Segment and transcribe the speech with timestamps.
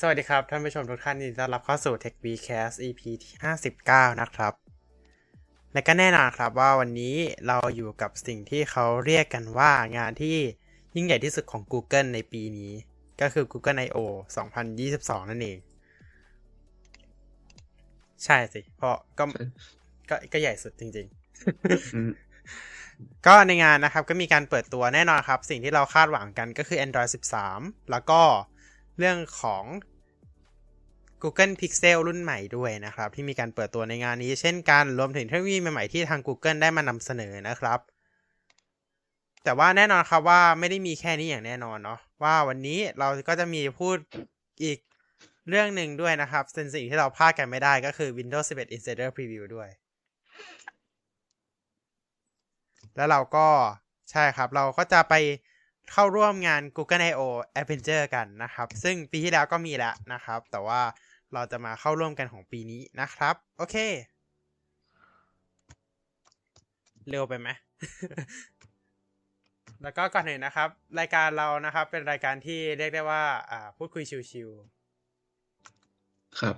[0.00, 3.34] สวัสดีครับ ท่านผู้ชมทุกท่านยินดีต้อนรับเข้าสู่ Tech b c a s t EP ที่
[3.76, 4.52] 59 นะครับ
[5.72, 7.16] และก็แน่นอนครับว่าวันนี้
[7.46, 10.36] เราอยู่กับสิ่งที่เขาเรียกกันว่างานที่
[10.94, 12.72] ยิ่งใหญ่ที่สุดของ Google ในปีนี้
[13.20, 13.98] ก็คือ Google I/O
[14.64, 15.58] 2022 นั่นเอง
[18.24, 19.24] ใช่สิ เพราะก็
[20.10, 21.06] ก็ก็ใหญ่สุดจริง
[22.42, 27.10] ๆ ก็ในงานนะครับก็มีการเปิดตัวแน่นอนครับ สิ่งที่เราคาดหวังกันก็คือ Android
[27.50, 28.22] 13 แล้วก็
[28.98, 29.64] เรื่องของ
[31.22, 37.80] Google Pixel รุ่นใหม่ด้วยนะครับ ที่มีการเปิดตัวในงานนี้ เช่นกันรวมถึงเทคโนโลยีใหม่ๆที่ทาง Google ได้มานำเสนอนะครับ
[39.44, 43.96] แต่ว่าแน่นอนครับว่าไม่ได้มีแค่นี้อย่างแน่นอนเนาะว่าวันนี้เราก็จะมีพูด
[44.64, 44.78] อีก
[45.48, 49.68] เรื่องหนึ่งด้วยนะครับซึ่งสิ่งที่เราพลาดกันไม่ได้ก็คือ Windows 11 Insider Preview ด้วย
[52.96, 53.48] แล้วเราก็
[54.10, 55.14] ใช่ครับ เราก็จะไป
[55.92, 57.22] เข้าร่วมงาน Google I/O
[57.60, 60.80] Adventure กันนะครับ ซึ่งปีที่แล้วก็มีแล้วนะครับ แต่ว่า
[61.34, 63.76] เราจะมาเข้าร่วมกันของปีนี้นะครับ โอเค
[67.08, 67.48] เร็วไปไหม
[69.82, 76.56] แล้วก็ก่อนอื่นนะครับ รายการเรานะครับ เป็นรายการที่เรียกได้ว่า อ่า พูดคุยชิวๆครับ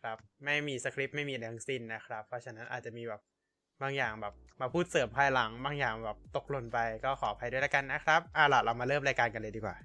[0.00, 3.22] ครับ ไม่มีสคริปต์ไม่มีอะไรทั้งสิ้นนะครับ เพราะฉะนั้นอาจจะมีแบบ
[3.82, 9.76] บางอย่างแบบมาพูดเสริมภายหลัง บางอย่างแบบตกหล่นไปก็ขออภัยด้วยแล้วกันนะครับอ่าล่ะเรามาเริ่มรายการกันเลยดีกว่า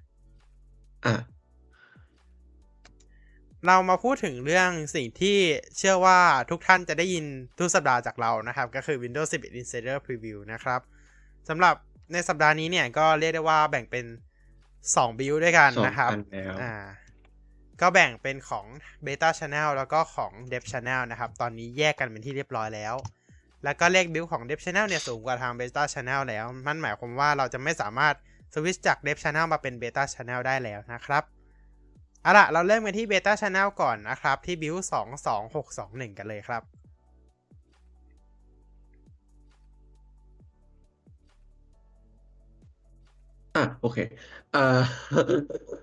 [1.05, 1.15] อะ
[3.67, 5.37] เรามาพูดถึงเรื่องสิ่งที่
[5.77, 7.25] เชื่อว่าทุกท่านจะได้ยิน
[7.59, 10.81] ทุกสัปดาห์จากเรานะครับ ก็คือ Windows 11 Insider Preview นะครับ
[11.49, 11.75] สำหรับ
[12.13, 14.05] ในสัปดาห์นี้เนี่ยก็เรียกได้ว่าแบ่งเป็น
[14.61, 16.11] 2บิลด้วยกันนะครับ
[16.61, 16.73] อ่า
[17.81, 18.65] ก็แบ่งเป็นของ
[19.05, 22.95] Beta Channel แล้วก็ของ Dev Channel นะครับ ตอนนี้แยกกันเป็นที่เรียบร้อยแล้ว
[23.65, 28.15] แล้วก็เลขบิลของ Dev Channel เนี่ยสูงกว่าทาง Beta Channel แล้ว มันหมายความว่าเราจะไม่สามารถ
[28.53, 31.23] สวิตช์จาก Dev Channel มาเป็น Beta Channel ได้แล้วนะครับ
[32.21, 34.75] เอาล่ะเราเริ่มกันที่ Beta Channel ก่อนนะครับ ที่บิล
[35.47, 36.61] 22621 กันเลยครับ
[43.55, 43.97] อะโอเค
[44.55, 44.81] อ่า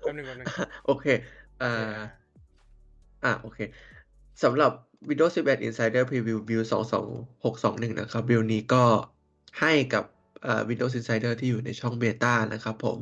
[0.01, 0.47] แป๊บนึงแป๊บนึง
[0.85, 1.05] โอเค
[1.61, 1.97] อ่า
[3.23, 3.59] อะโอเค
[4.43, 4.71] สำหรับ
[5.09, 8.83] Windows 11 Insider Preview Build 22621 นะครับ Build นี้ก็
[9.61, 10.03] ให้กับ
[10.69, 12.99] Windows Insider ที่อยู่ในช่องเบต้านะครับผม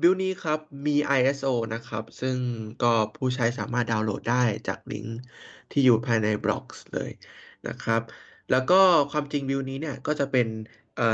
[0.00, 2.36] บิลนี้ครับมี ISO นะครับ ซึ่ง
[2.82, 5.18] ก็ผู้ใช้สามารถดาวน์โหลดได้จากลิงก์
[5.70, 7.10] ที่อยู่ภายในบล็อกเลย
[7.68, 8.02] นะครับ
[8.50, 10.46] แล้วก็ความจริงบิลนี้เนี่ยก็จะเป็น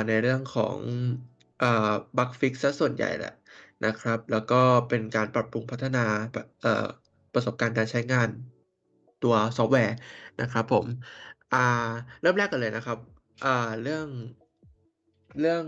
[0.09, 0.77] ในเรื่องของ
[2.19, 3.35] bug fix ซะส่วนใหญ่แหละ
[3.87, 6.07] นะครับ แล้วก็เป็นการปรับปรุงพัฒนา
[7.35, 8.29] ประสบการณ์การใช้งาน
[9.25, 9.97] ตัวซอฟต์แวร์
[10.41, 10.87] นะครับผม
[11.55, 11.65] อ่า
[12.23, 12.99] เริ่มแรกกันเลยนะครับ
[13.45, 14.07] อ่าเรื่อง
[15.41, 15.65] เรื่อง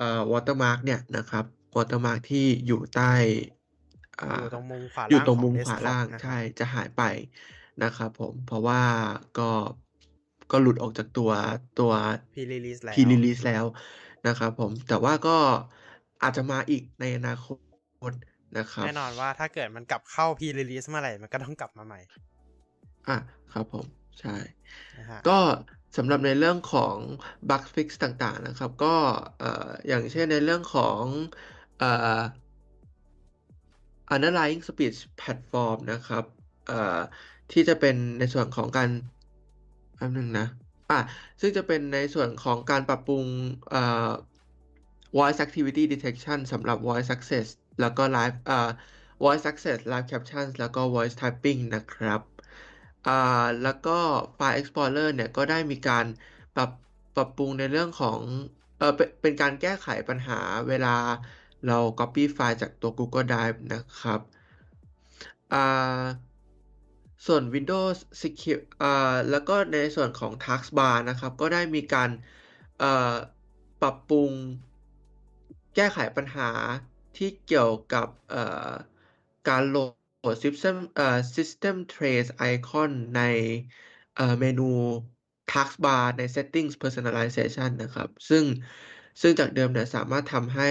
[0.00, 1.44] อ่า watermark เนี่ยนะครับ
[1.76, 3.12] watermark ที่อยู่ใต้
[4.20, 7.02] อ่าอยู่ตรงมุมขวาอยู่ตรงมุมขวาล่างใช่จะหายไป
[7.82, 8.82] นะครับผมเพราะว่า
[9.38, 9.50] ก็
[10.52, 11.30] ก็หลุดออกจากตัว
[11.80, 11.92] ตัว
[12.34, 13.64] pre-release แล้ว pre-releaseแล้ว
[14.26, 15.36] นะครับผมแต่ว่าก็
[16.22, 17.56] อาจจะมาอีกในอนาคต
[18.58, 22.00] นะครับแน่นอนว่าถ้าเกิดมันกลับเข้า pre-release เมื่อไหร่ มันก็ต้องกลับมาใหม่
[23.08, 23.18] อะ
[23.52, 23.86] ครับผม
[24.20, 24.36] ใช่
[25.28, 25.38] ก็
[25.96, 26.96] สำหรับในเรื่องของ
[27.50, 28.94] bug fix ต่างๆนะครับ ก็
[29.88, 31.04] อย่างเช่นในเรื่องของ
[31.78, 32.20] เอ่อ
[34.14, 36.24] underlying speech platform นะครับ
[37.52, 38.90] ที่จะเป็นในส่วนของการ
[40.00, 40.46] อันนึงนะ
[40.90, 41.00] อะ
[41.40, 43.24] ซึ่งจะเป็นในส่วนของการปรับปรุง
[45.18, 47.46] voice activity detection สำหรับ voice access
[47.80, 48.36] แล้วก็ live
[49.24, 52.20] voice access live captions แล้วก็ voice typing นะครับ
[53.04, 53.12] อ่า
[53.60, 53.90] แล้วก็
[54.34, 56.06] ไฟล์ Explorer เนี่ยก็ได้มีการ
[56.54, 56.70] ปรับ
[57.14, 58.20] ปรับปรุงในเรื่องของ
[58.76, 60.34] เออเป็นเป็นการแก้ไขปัญหา
[60.68, 60.88] เวลา
[61.64, 64.20] เรา Copy ไฟล์จากตัว Google Drive นะครับ
[65.52, 65.58] อ่า
[67.26, 72.10] ส่วน Windows Secure อ่าแล้วก็ในส่วนของ Taskbar นะครับ ก็ได้มีการ
[72.78, 73.14] เอ่อ
[73.80, 74.32] ปรับปรุง
[75.74, 76.50] แก้ไขปัญหา
[77.16, 78.70] ที่เกี่ยวกับเอ่อ
[79.48, 79.76] การโหล
[80.32, 81.04] ด System เอ่อ
[81.36, 83.18] System Trace Icon ใน
[84.14, 84.62] เอ่อเมนู
[85.48, 88.44] Taskbar ใน Settings Personalization นะครับ ซึ่ง
[89.20, 90.64] ซึ่งจากเดิมเนี่ยสามารถทำให้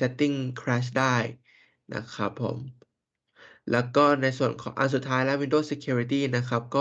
[0.00, 1.04] Setting crash ได้
[1.92, 2.58] นะครับผม
[3.68, 6.80] แล้วก็ในส่วนของอันสุดท้ายแล้ว Windows Security นะครับ ก็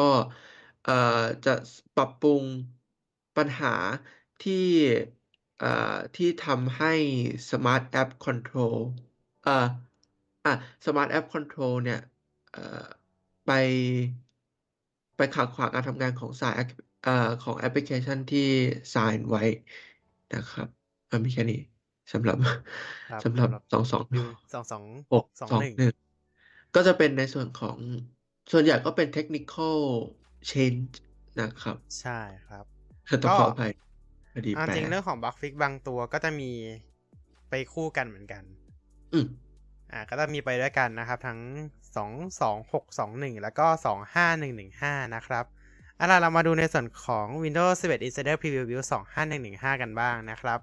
[0.83, 0.93] เอ่อ
[1.45, 1.51] จะ
[1.95, 2.45] ปรับปรุง
[3.35, 3.67] ปัญหา
[4.39, 4.53] ที่
[5.57, 5.67] เอ่อ
[6.15, 6.87] ที่ทำให้
[7.49, 8.75] Smart App Control
[9.41, 9.51] เอ่อ
[10.45, 10.49] อะ
[10.85, 11.97] Smart App Control เนี่ย
[13.45, 13.49] ไป
[15.15, 16.53] ไปขัดขวางการทำงานของสาย
[17.01, 17.11] เอ่อ
[17.41, 18.39] ของแอปพลิเคชันที่
[18.93, 19.41] sign ไว้
[20.33, 20.67] นะครับ
[21.11, 21.59] มันมีแค่นี้
[22.13, 22.37] สำหรับ
[23.23, 24.03] สำหรับสองสอง
[24.53, 24.83] สองสอง
[25.13, 25.93] หกสองหนึ่ง
[26.75, 27.77] ก็จะเป็นในส่วนของ
[28.51, 29.77] ส่วนใหญ่ก็เป็น technical
[30.49, 30.93] change
[31.41, 32.65] นะครับ ใช่ครับ
[33.23, 33.71] ต้องก็ขออภัย
[34.33, 36.51] พอดีอ่าแปลจริงเรื่องของบั g ฟิกบางตัวก็จะมี
[37.49, 38.43] ไปคู่กันเหมือนกัน
[39.13, 39.25] อืม
[39.91, 41.39] อ่า ก็จะมีไปด้วยกันนะครับ ทั้ง
[41.95, 42.11] สอง
[42.41, 45.45] สองหกสองหนึ่งแล้วก็สองห้าหนึ่งหนึ่งห้านะครับ
[45.95, 48.85] เอาล่ะเรามาดูในส่วนของ Windows 11 Insider Preview Build
[49.33, 50.59] 25115 กันบ้างนะครับ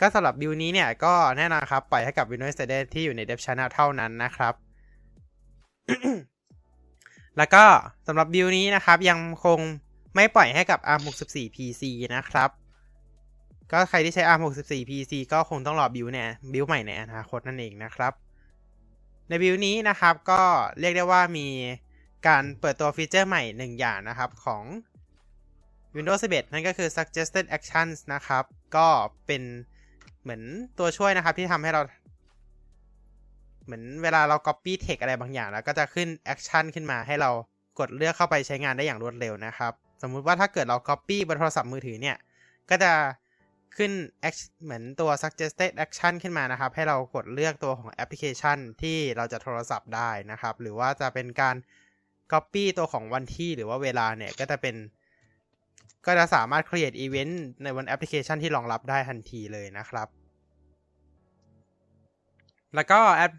[0.00, 4.54] ก็สำหรับ build นี้เนี่ยก็แน่นอนครับ ปล่อยให้กับ Windows Insider ที่อยู่ใน Dev Channel เท่านั้นนะครับ
[7.38, 7.64] แล้วก็
[8.06, 9.60] สำหรับ build นี้นะครับ ยังคง
[10.14, 11.82] ไม่ปล่อยให้กับ ARM64 PC
[12.16, 12.50] นะครับ
[13.72, 18.12] ก็ใครที่ใช้ ARM64 PC ก็คงต้องรอ build เนี่ย build ใหม่ในอนาคตนั่นเองนะครับ
[19.28, 20.42] ใน build นี้นะครับก็
[20.80, 21.46] เรียกได้ว่ามี
[22.26, 24.62] การเปิดตัวฟีเจอร์ใหม่หนึ่งอย่างนะครับของ
[25.96, 28.44] Windows 11 นั่นก็คือ suggested actions นะครับ
[28.76, 28.86] ก็
[29.26, 29.42] เป็น
[30.22, 30.42] เหมือน
[30.78, 31.82] ตัวช่วยนะครับที่ทำให้เรา
[33.64, 37.30] เหมือนเวลาเรา copy text อะไรบางอย่าง แล้วก็จะขึ้น action ขึ้นมาให้เรา
[37.78, 39.72] กดเลือกเข้าไปใช้งานได้อย่างรวดเร็วนะครับ
[40.02, 42.16] สมมุติว่าถ้าเกิดเรา copy บนโทรศัพท์มือถือเนี่ย
[42.70, 42.92] ก็จะ
[43.76, 43.92] ขึ้น
[44.64, 51.56] เหมือนตัว suggested action ขึ้นมานะครับ ให้เรากดเลือกตัวของแอปพลิเคชันที่เราจะโทรศัพท์ได้นะครับ หรือว่าจะเป็นการ
[52.32, 54.76] copy ตัวของวันที่หรือว่าเวลาเนี่ย ก็จะเป็น
[56.06, 60.08] ก็จะสามารถ create event ในบนแอปพลิเคชันที่รองรับได้ทันทีเลยนะครับ
[62.74, 63.32] แล้วก็แอป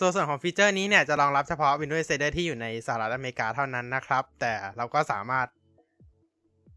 [0.00, 5.46] ตัวส่วนของฟีเจอร์นี้เนี่ยจะรองรับเฉพาะ Windows Insider ที่อยู่ในสหรัฐอเมริกาเท่านั้นนะครับ แต่เราก็สามารถ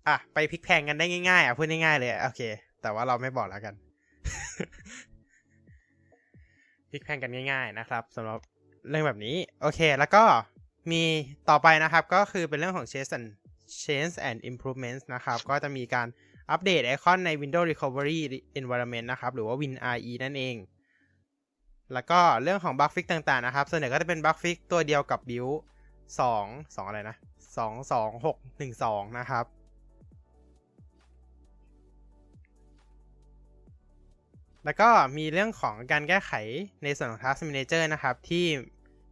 [0.08, 2.42] อะ ไปพลิกแพลงกันได้ง่ายๆอะพูดง่ายๆเลย โอเค
[2.84, 3.74] แต่ว่าเราไม่บอกแล้วกัน
[6.90, 8.40] พลิกแพงกันง่าย ๆ นะครับสำหรับ
[8.90, 10.24] เรื่องแบบนี้ โอเค แล้วก็
[10.92, 11.04] มี
[11.50, 13.28] ต่อไปนะครับก็คือเป็นเรื่องของ change and
[13.84, 16.08] change and improvements นะครับ ก็จะมีการ
[16.52, 18.20] อัปเดตไอคอนใน Windows Recovery
[18.60, 20.56] Environment นะครับ หรือว่า WinRE นั่นเอง
[21.94, 25.56] แล้วก็เรื่องของ bug fix ต่างๆ นะครับส่วนใหญ่ก็จะเป็น bug fix ตัวเดียวกับ build
[26.20, 27.16] 2 2 อะไรนะ
[27.58, 29.46] 2 2 6 1 2 นะครับ
[34.66, 36.32] แล้วก็มีเรื่องของการแก้ไข
[36.84, 38.46] ในส่วนของ Task Manager นะครับ ที่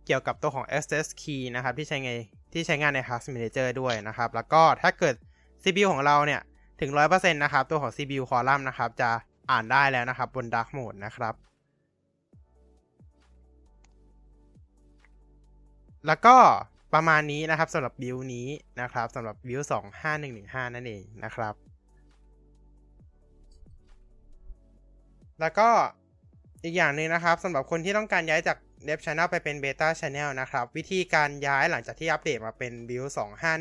[0.05, 2.11] เกี่ยวกับตัวของ access key นะครับ ที่ใช้ไง
[2.53, 5.15] ที่ใช้งานใน Task Manager ด้วยนะครับ แล้วก็ถ้าเกิด
[5.63, 6.41] CPU ของเราเนี่ย
[6.79, 9.09] ถึง 100%นะครับ ตัวของ CPU column นะครับ จะ
[9.51, 11.33] อ่านได้แล้วนะครับบน Dark Mode นะครับ
[16.07, 16.35] แล้วก็
[16.93, 18.47] ประมาณนี้นะครับสำหรับบิลนี้
[18.81, 19.61] นะครับสำหรับบิล
[20.17, 21.70] 25115 นั่นเองนะครับ
[25.41, 25.69] แล้วก็
[26.63, 28.57] อีกอย่างหนึ่งนะครับสำหรับคนที่ต้องการย้ายจาก
[28.87, 33.09] Dev Channel ไปเป็น Beta Channel นะครับ วิธีการย้ายหลังจากที่อัปเดตมาเป็น Build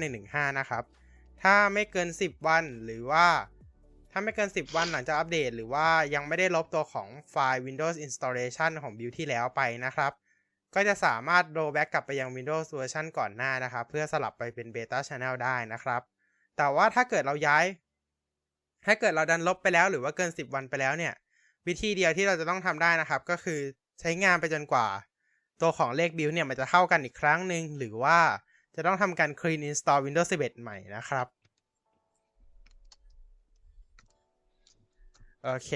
[0.03, 0.85] 25115 นะครับ
[1.43, 3.27] ถ้าไม่เกิน 10 วันหรือว่า
[4.11, 10.13] ถ้าไม่เกิน 10 วันหลังจากอัปเดต หรือว่ายังไม่ได้ลบตัวของไฟล์ Windows Installation ของ Build ที่แล้วไปนะครับ
[10.75, 16.03] ก็จะสามารถ roll back กลับไปยัง Windows เวอร์ชันก่อนหน้านะครับ เพื่อสลับไปเป็น Beta Channel ได้นะครับ
[16.57, 17.65] แต่ว่าถ้าเกิดเราย้าย
[18.87, 21.15] ถ้าเกิดเราดันลบไปแล้วหรือว่าเกิน 10 วันไปแล้วเนี่ย
[21.69, 23.61] วิธีเดียวที่เราจะต้องทำได้นะครับ ก็คือ
[24.01, 24.87] ใช้งานไปจนกว่า
[25.61, 28.19] ตัวของเลข build เนี่ยมันจะเท่ากันอีกครั้งหนึ่งหรือว่า
[28.75, 31.27] จะต้องทำการ clean install Windows 11 ใหม่นะครับ
[35.45, 35.73] โอเค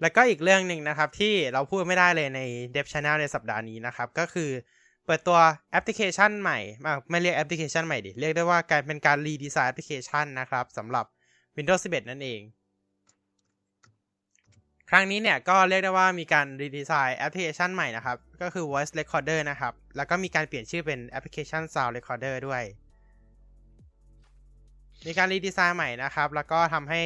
[0.00, 2.40] แล้วก็อีกเรื่องหนึ่งนะครับที่เราพูดไม่ได้เลยใน
[2.74, 4.50] Dev Channel ในสัปดาห์นี้นะครับ ก็คือ
[5.06, 5.38] เปิดตัว
[5.72, 6.58] แอปพลิเคชันใหม่
[7.10, 11.06] ไม่เรียกแอปพลิเคชันใหม่ดิ เรียกได้ว่าการเป็นการ redesign แอปพลิเคชันนะครับสำหรับ
[11.56, 12.40] Windows 11 นั่นเอง
[14.90, 22.62] ครั้งนี้เนี่ยก็เรียกได้ว่ามีการ redesign แอปพลิเคชันใหม่นะครับ ก็คือ Voice Recorder นะครับ แล้วก็มีการเปลี่ยนชื่อเป็นแอปพลิเคชัน Sound Recorder ด้วย
[25.06, 27.02] มีการ redesign ใหม่นะครับ แล้วก็ทำให้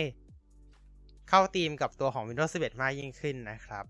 [1.28, 3.84] เข้าธีมกับตัวของ Windows 11 มากยิ่งขึ้นนะครับ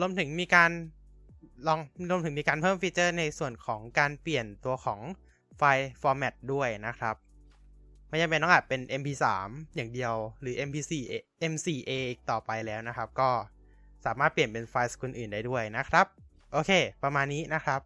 [0.00, 0.70] รวมถึงมีการ
[1.66, 1.80] ลอง
[2.10, 5.00] รวมถึงมีการเพิ่มฟีเจอร์ในส่วนของการเปลี่ยนตัวของ
[5.56, 7.16] file format ด้วยนะครับ
[8.08, 9.24] ไม่จำเป็นต้องอัดเป็น MP3
[9.76, 10.92] อย่างเดียว หรือ MP4
[11.52, 13.30] M4A อีกต่อไปแล้วนะครับ ก็
[14.06, 16.06] สามารถเปลี่ยนเป็นไฟล์สกุลอื่นได้ด้วยนะครับ
[16.52, 16.70] โอเค
[17.02, 17.80] ประมาณนี้นะครับ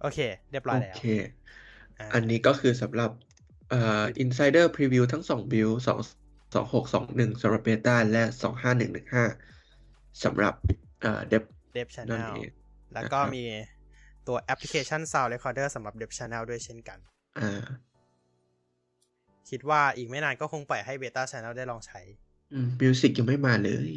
[0.00, 0.18] โอเค
[0.50, 1.02] เรียบร้อยโอแล้วเค
[1.98, 3.10] อ่าอันนี้ก็คือสำหรับ
[3.70, 5.98] เอ่อ Insider Preview ทั้งสอง build สอง
[6.54, 9.24] สองหกสองหนึ่งสำหรับ Beta และสองห้าหนึ่งหนึ่งห้า
[10.24, 10.54] สำหรับ
[11.02, 11.42] เอ่อ Dev
[11.74, 12.50] Dev นั่น Channel เอง
[12.94, 13.44] แล้วก็นะครับมี
[14.28, 16.98] ตัวแอปพลิเคชัน Sound Recorder สำหรับ Dev Channel ด้วยเช่นกัน
[17.38, 17.62] อ่า
[19.50, 22.00] คิดว่าอีกไม่นานก็คงปล่อยให้ Beta Channel ได้ลองใช้
[22.52, 23.88] อืม Music ยังไม่มาเลย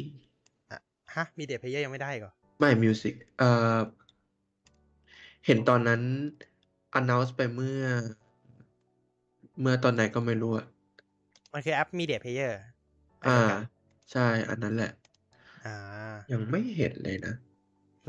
[0.70, 0.80] อะ
[1.14, 3.78] ฮะ Media Player ยังไม่ได้อีก่อไม่ Music เอ่อ
[5.46, 6.02] เห็นตอนนั้น
[6.98, 7.84] announce ไปเมื่อ
[9.60, 10.66] เมื่อตอนไหนก็ไม่รู้อะ
[11.52, 12.54] มันคือแอป Media Player
[13.26, 13.40] อ่า
[14.12, 14.92] ใช่ อันนั้นแหละ
[15.66, 15.76] อ่า
[16.32, 17.34] ยังไม่เห็นเลยนะ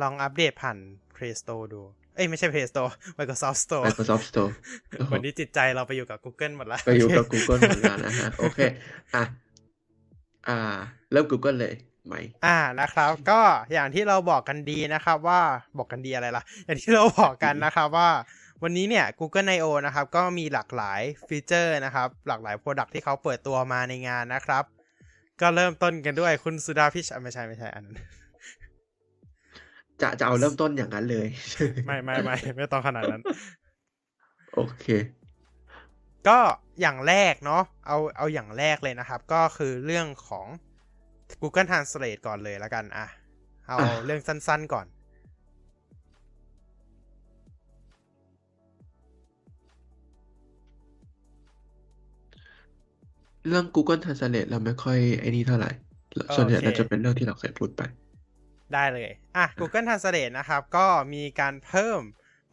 [0.02, 0.78] ลองอัปเดตผ่าน
[1.16, 1.82] Play Store ดู
[2.18, 4.52] เอ้ยไม่ใช่ Play Store Microsoft Store Microsoft Store
[4.98, 8.60] โอ้โหวันนี้จิตใจเราไปอยู่กับ Google หมดละไปอยู่กับ Google หมดแล้วนะฮะ โอเค
[9.16, 9.24] อะ
[10.48, 10.60] อ่า
[11.12, 11.74] เริ่ม Google เลย
[12.08, 13.42] ไหม อ่านะครับ ก็
[13.74, 15.42] อย่างที่เราบอกกันดีนะครับว่า
[15.78, 18.10] บอกกันดีอะไรล่ะ อย่างที่เราบอกกันนะครับว่า
[18.64, 24.64] วันนี้เนี่ย Google I/O นะครับ ก็มีหลากหลายฟีเจอร์นะครับ หลากหลาย Product ที่เขาเปิดตัวมาในงานนะครับ
[25.42, 27.98] ก็เริ่มต้นกันด้วยคุณสุดาพิชอะไม่ใช่ไม่ใช่อันนั้น
[30.01, 31.27] จะจะเอาเริ่มต้นอย่างนั้นเลย
[31.88, 33.22] ไม่ไม่ไม่ไม่ต้องขนาดนั้น
[34.56, 34.86] โอเค
[36.27, 36.39] ก็
[36.82, 40.48] อย่างแรกเนาะเอาเอาอย่างแรกเลยนะครับ ก็คือเรื่องของ
[41.42, 43.06] Google Translate ก่อนเลยแล้วกันอะ
[43.68, 44.86] เอาอะเรื่องสั้นๆก่อน
[53.48, 55.72] เรื่อง Google Translate เราไม่ค่อยไอ้นี่เท่าไหร่
[56.36, 57.82] ส่วนใหญ่โอเคเราจะเป็นเรื่องที่เราเคยพูดไป
[58.74, 62.01] ได้เลย อะ Google Translate นะครับ ก็มีการเพิ่ม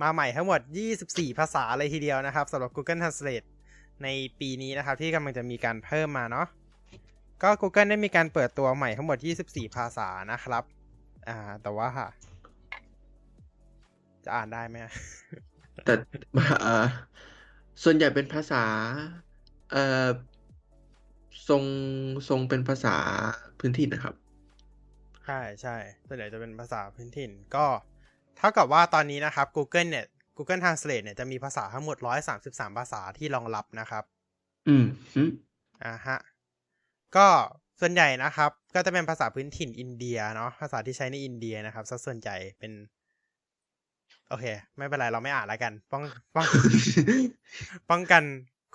[0.02, 0.60] มาใหม่ทั้งหมด
[1.00, 3.46] 24 ภาษาเลยทีเดียวนะครับสำหรับ Google Translate
[4.02, 4.08] ใน
[4.40, 6.46] ปีนี้นะครับที่กำลังจะมีการเพิ่มมาเนาะ
[7.42, 10.64] ก็ Google ได้มีการเปิดตัวใหม่ทั้งหมด 24 ภาษานะครับ
[11.28, 11.88] อ่า แต่ว่า
[14.24, 14.76] จะอ่านได้ไหม
[15.84, 15.94] แต่
[16.62, 16.86] เออ
[17.82, 18.64] ส่วนใหญ่เป็นภาษา
[19.72, 20.08] เอ่อ
[21.48, 21.62] ทรง
[22.28, 22.96] ทรงเป็นภาษา
[23.58, 24.14] พื้นถิ่นะครับ
[25.26, 25.76] ใช่ใช่
[26.08, 27.66] ส่วนใหญ่จะเป็นภาษาพื้นถิ่น ก็
[28.38, 31.96] เท่ากับว่าตอนนี้นะครับ Google เนี่ย Google Translate เนี่ยจะมีภาษาทั้งหมด
[32.36, 34.04] 133 ภาษาที่รองรับนะครับ
[34.68, 35.22] อืมฮึ
[35.84, 36.18] อ่าฮะ
[37.16, 37.26] ก็
[37.80, 42.72] ส่วนใหญ่นะครับ ก็จะเป็นภาษาพื้นถิ่นอินเดียเนาะภาษาที่ใช้ในอินเดียนะครับซะส่วนใหญ่เป็น
[44.28, 44.44] โอเค
[44.76, 46.04] ไม่เป็นไรเราไม่อ่านแล้วกัน ป้อง
[46.34, 46.46] ป้อง
[47.90, 48.22] ป้องกัน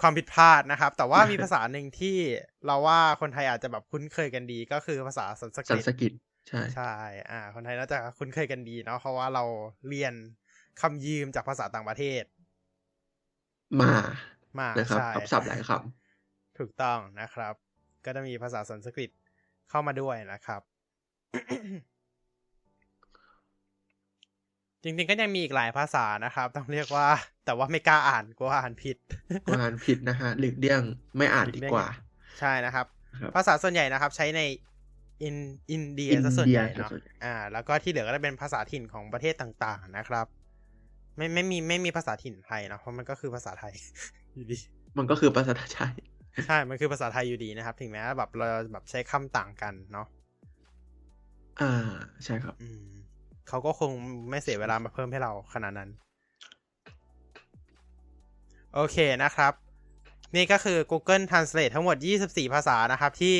[0.02, 2.18] ความผิดพลาดนะครับ แต่ว่ามีภาษาหนึ่งที่
[2.66, 6.12] เราว่าคนไทยอาจจะแบบคุ้นเคยกันดี ก็คือภาษาสันสกสันฤตสกฤต
[6.50, 6.94] ใช่ใช่
[7.30, 9.44] อ่า คนไทยน่าจะคุ้นเคยกันดีเนาะเพราะว่าเรา
[9.90, 10.14] เรียน
[10.82, 12.24] คำยืมจากภาษาต่างประเทศ
[13.82, 13.94] มา
[14.60, 15.72] มานะครับใช่ทับศัพท์หลายค
[16.60, 17.54] ถูกต้องนะครับ
[18.06, 19.10] ก็จะมีภาษาสันสกฤต
[19.70, 20.62] เข้ามาด้วยนะครับ
[24.84, 27.08] จริงๆก็ยังมีอีกหลายภาษานะครับ ต้องเรียกว่า
[27.46, 30.82] แต่ว่าไม่กล้าอ่านกลัวอ่านผิดำอ่านผิดนะฮะหลีกเลี่ยง
[31.18, 31.88] ไม่อ่านดีกว่า
[32.40, 32.86] ใช่นะครับ
[33.22, 34.42] ครับภาษาส่วนใหญ่นะครับ ใช้ใน
[35.24, 35.36] อิน
[35.72, 40.26] อินเดียอินซะส่วนเดีใหยญ่ซะเนาะส่วนใหญ่อ่า แล้วก็ที่เหลือก็จะเป็นภาษาถิ่นของประเทศต่างๆนะครับ
[41.18, 43.74] ไม่ไม่มีไม่มีภาษาถิ่นไทยนะเพราะมันก็คือภาษาไทย
[44.36, 44.58] อยู่ดี
[44.98, 45.94] มันก็คือภาษาไทย
[46.46, 50.08] ใช่ มันคือภาษาไทยอยู่ดีนะครับ ถึงแม้แบบเราแบบใช้คำต่างกันเนาะ
[51.62, 51.72] อ่า
[52.26, 52.88] ใช่ครับ อืม
[53.48, 53.92] เขาก็คง
[54.30, 55.90] ไม่เสียเวลามาเพิ่มให้เราขนาดนั้น
[58.74, 59.54] โอเคนะครับ
[60.36, 63.38] นี่ก็คือ Google Translate ทั้งหมด 24 ภาษานะครับที่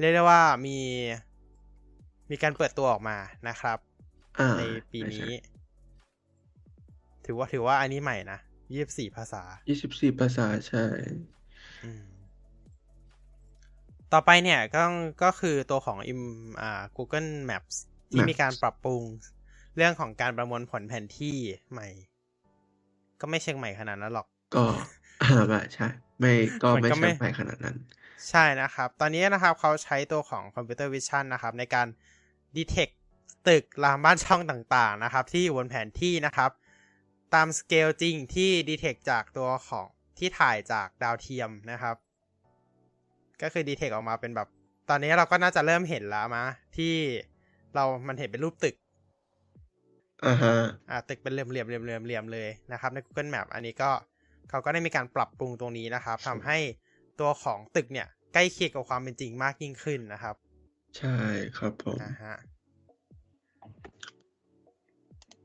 [0.00, 0.78] เรียกได้ว่ามี
[2.30, 3.16] มีการเปิดตัวออกมา
[3.48, 3.78] นะครับ
[4.38, 4.62] อ่าใน
[4.92, 5.36] ปีนี้ใช่
[7.24, 8.38] ถือว่าถือว่าอันนี้ใหม่นะ
[8.76, 10.84] 24ภาษายี่สิบสี่ภาษาใช่
[11.84, 12.04] อืม
[14.12, 14.82] ต่อไปเนี่ยก็
[15.22, 16.22] ก็คือตัวของ im
[16.60, 17.76] อ่า Google Maps
[18.10, 19.02] ที่ Maps มีการปรับปรุง
[19.76, 21.36] เรื่องของการประมวลผลแผนที่
[21.70, 21.88] ใหม่
[23.20, 24.64] ก็ไม่เชิงใหม่ขนาดนั้นหรอก ก็
[25.22, 25.88] อ่าไม่ใช่
[26.20, 26.32] ไม่
[26.62, 27.76] ก็มันไม่ก็ไม่ใช่ไปขนาดนั้น
[28.30, 31.86] ใช่นะครับ ตอนนี้นะครับเขาใช้ตัวของ computer vision นะครับ ในการ
[32.56, 32.94] detect
[33.48, 36.50] ตึกรามบ้านช่องต่างๆนะครับ ที่อยู่บนแผนที่นะครับ
[37.34, 41.96] ตามสเกลจริงที่ detect จากตัวของที่ถ่ายจากดาวเทียมนะครับ
[43.42, 44.48] ก็คือ detect ออกมาเป็นแบบ
[44.88, 46.44] ตอนนี้เราก็น่าจะเริ่มเห็นแล้วมะ
[46.76, 46.94] ที่
[47.74, 48.74] เรามันเห็นเป็นรูปตึก
[50.26, 50.54] อ่าฮะ
[50.90, 53.90] อ่าตึกเป็นเหลี่ยมเหลี่ยมเหลี่ยมเหลี่ยมเหลี่ยมเลยนะครับ ใน Google Map อันนี้ก็
[54.50, 56.58] เขาก็ได้มีการปรับปรุงตรงนี้นะครับทำให้
[57.20, 60.34] ตัวของตึกเนี่ย ใกล้เคียงกับความเป็นจริงมากยิ่งขึ้นนะครับ
[60.98, 61.16] ใช่
[61.58, 62.36] ครับผมอ่าฮะ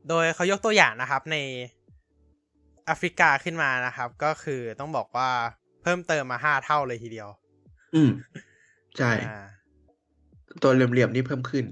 [0.10, 1.38] โดยเขายกตัวอย่างนะครับใน
[2.86, 5.30] แอฟริกาขึ้นมานะครับ ก็คือต้องบอกว่า
[5.84, 7.30] เพิ่มเติมมาห้าเท่าเลยทีเดียว
[7.96, 8.12] อืม
[8.98, 9.46] ใช่อ่า
[10.64, 11.66] ตัวเหลี่ยมๆนี่เพิ่มขึ้น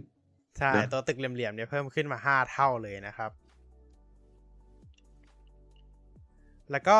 [0.60, 3.32] ใช่นะตัวตึกเหลี่ยมๆเนี่ยเพิ่มขึ้นมาห้าเท่าเลยนะครับ
[6.72, 6.98] แล้วก็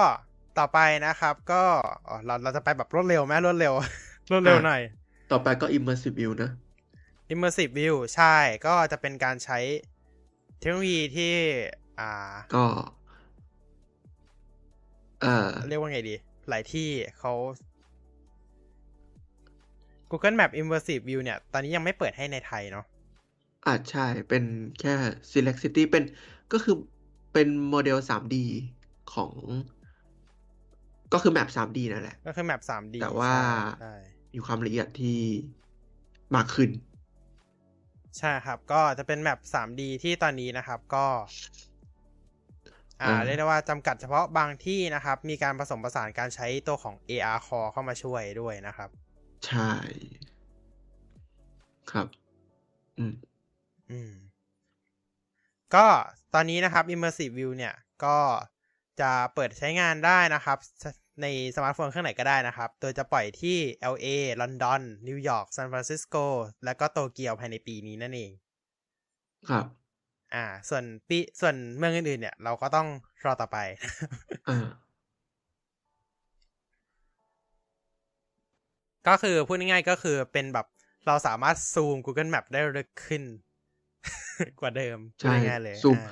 [0.60, 1.64] ต่อไปนะครับ ก็
[2.08, 3.74] อ๋อเราเราจะไปแบบรวดเร็วไหมรวดเร็ว
[4.32, 4.82] รวดเร็วหน่อย
[5.32, 6.50] ต่อไปก็ immersive view นะ
[7.34, 8.36] immersive view ใช่
[8.66, 9.60] ก็จะเป็นการใช้
[10.60, 11.34] เทคโนโลยีที่
[12.00, 12.64] อ่า ก็
[15.22, 16.16] เอ่อเรียกว่าไงดี
[16.50, 17.34] หลายที่เขา
[20.10, 22.86] Google Map Immersive View เนี่ย ตอนนี้ยังไม่เปิดให้ในไทยเนาะ
[23.66, 24.44] อาจใช่ เป็น
[24.80, 24.90] แค่
[25.32, 26.04] select city เป็น
[26.52, 26.76] ก็คือ
[27.34, 28.34] เป็นโมเดล 3D
[29.14, 29.34] ของ
[31.14, 33.34] ก็คือแมป 3D นั่นแหละ ก็คือ Map 3D แต่ว่า
[33.82, 33.96] ใช่
[34.34, 35.20] มีความละเอียดที่
[36.36, 36.70] มากขึ้น
[38.20, 41.06] ใช่ครับ ก็จะเป็นแมป 3D ที่ตอนนี้นะครับ ก็
[43.02, 48.90] อ่าอ่า เรียกได้ว่าจำกัดเฉพาะบางที่นะครับ มีการผสมผสานการใช้ตัวของ AR Core เข้ามาช่วยด้วยนะครับ
[49.48, 49.72] ใช่
[51.92, 52.08] ครับ
[52.98, 53.14] อืม
[53.92, 54.14] อืม
[55.76, 55.86] ก็
[56.34, 58.18] ตอนนี้นะครับ Immersive View เนี่ย ก็
[59.00, 60.58] จะเปิดใช้งานได้นะครับ
[61.22, 63.58] ในสมาร์ทโฟนเครื่องไหนก็ได้นะครับ โดยจะปล่อยที่
[63.94, 64.08] LA
[64.42, 66.16] ลอนดอน นิวยอร์กซานฟรานซิสโก
[66.66, 68.32] และก็โตเกียวภายในปีนี้นั่นเอง
[69.50, 69.66] ครับ
[70.36, 72.88] อ่า ส่วนปีส่วนเมืองอื่นๆเนี่ย เราก็ต้อง
[73.26, 73.58] รอต่อไป
[74.50, 74.68] อ่า
[79.08, 80.68] ก็คือพูดง่ายๆก็คือเป็นแบบ
[81.08, 83.24] เราสามารถซูม Google Map ได้ลึกขึ้น
[84.60, 86.06] กว่าเดิมพูดใช่ง่ายๆเลยซูมอ่า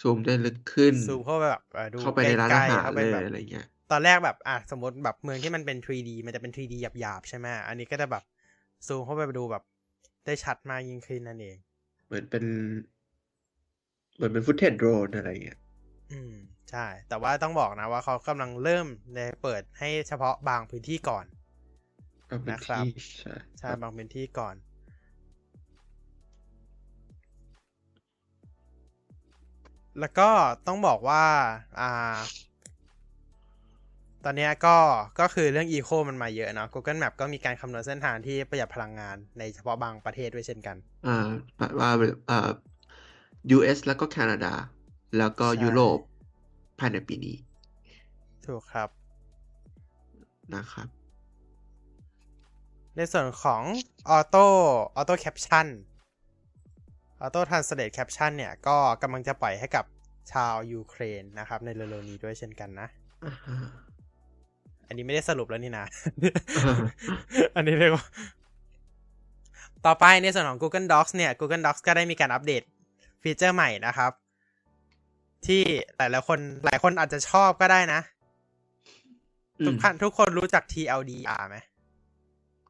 [0.00, 8.24] ซูมได้ลึกขึ้น ซูมเข้าไปแบบอ่อดูเข้าไปในร้านใกอาล้หาๆรเข้าเลไปยแบบอะไรเงี้ย ตอนแรกแบบอะสมมติแบบเมืองที่มันเป็น 3D มันจะเป็น 3D หยาบๆ ใช่ไหมอันนี้ก็จะแบบ
[8.86, 9.62] ซูมเข้าไปดูแบบ
[10.26, 11.56] ได้ชัดมากยิ่งขึ้นนั่นเอง
[12.06, 12.44] เหมือนเป็น
[14.14, 15.58] เหมือนเป็นฟุตเทจโดรนอะไรเงี้ย
[16.12, 16.34] อืม
[16.70, 21.26] ใช่ แต่ว่าต้องบอกนะว่าเขากำลังเริ่มในเปิดให้เฉพาะบางพื้นที่ก่อน
[22.30, 22.88] ก็เป็นนะครับที่
[23.18, 24.54] ใช่ใช่บางพื้นที่ก่อน
[30.00, 30.28] แล้วก็
[30.66, 31.24] ต้องบอกว่า
[31.80, 32.16] อ่า
[34.24, 34.76] ตอนเนี้ยก็
[35.20, 40.76] ก็คือเรื่อง Eco มันมาเยอะเนาะ Google Map ก็มีการคำนวณเส้นทางที่ประหยัดพลังงานในเฉพาะบางประเทศด้วยเช่นกัน
[41.06, 41.90] อ่าแบบว่า
[42.26, 42.50] เอ่อ
[43.56, 44.52] US แล้วก็แคนาดา
[45.18, 45.98] แล้วก็ใช่ยุโรป
[46.78, 47.36] ภายในปีนี้
[48.46, 48.88] ถูกครับ
[50.54, 50.88] นะครับ
[52.96, 53.62] ในส่วนของ
[54.16, 54.46] Auto
[54.98, 55.66] Auto Caption
[57.24, 59.84] Auto Translate Caption เนี่ย ก็กำลังจะปล่อยให้กับ
[60.32, 62.88] ชาวยูเครนนะครับ ในเร็วๆนี้ด้วยเช่นกันนะ
[63.24, 63.56] อ่าฮะ
[64.86, 65.86] อันนี้ไม่ได้สรุปแล้วนี่นะ
[66.56, 66.76] อ่า
[67.56, 68.06] อันนี้เรียกว่า
[69.86, 72.62] ต่อไปในส่วนของ Google Docs เนี่ย Google Docs ก็ได้มีการอัปเดต
[73.22, 74.12] ฟีเจอร์ใหม่นะครับ
[75.46, 75.62] ที่
[75.96, 78.00] หลายๆคนหลายคนอาจจะชอบก็ได้นะ
[79.66, 81.56] ทุกท่านทุกคนรู้จัก TLDR ไหม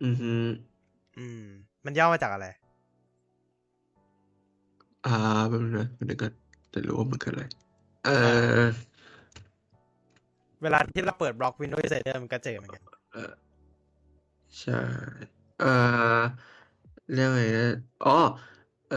[0.04, 0.32] อือฮึ
[1.18, 1.44] อืม
[1.84, 2.46] มันย่อมาจากอะไร
[5.06, 5.12] อ่า
[5.48, 6.26] เป็นงนะมันก็
[6.74, 7.44] จะรู้ว่ามันคืออะไร
[8.04, 8.66] เออ
[10.62, 13.32] เวลาที่เราเปิดบล็อก Windows Insider มันก็เจอเหมือนกันเออ
[14.60, 14.80] ใช่
[15.58, 15.66] เอ่อ
[17.12, 17.66] เรียกไงนะ
[18.04, 18.16] อ๋อ
[18.90, 18.96] เอ่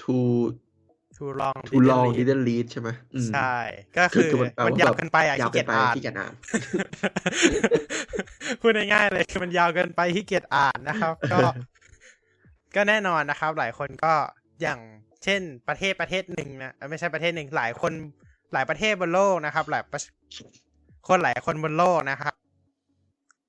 [0.00, 0.58] too
[1.16, 3.54] too long too long didn't read didn't read ใช่ไหมอืมใช่
[3.96, 6.34] ก็คือคือมันแปลมันว่ายาวแบบเกินไปอะยาวขี้เกิเกียนจไปอ่านขี้เกียจอ่าน
[8.60, 11.40] พูดง่ายๆเลยคือมันยาวเกินไปขี้เกียจอ่านนะครับ ก็
[12.78, 14.14] ก็แน่นอนนะครับ หลายคนก็
[14.62, 14.80] อย่าง
[15.24, 17.92] เช่นประเทศประเทศหนึ่งนะเอ้ยไม่ใช่ประเทศหนึ่งหลายคน
[18.52, 20.00] หลายประเทศบนโลกนะครับ หลายประ
[21.08, 22.32] คนหลายคนบนโลกนะครับ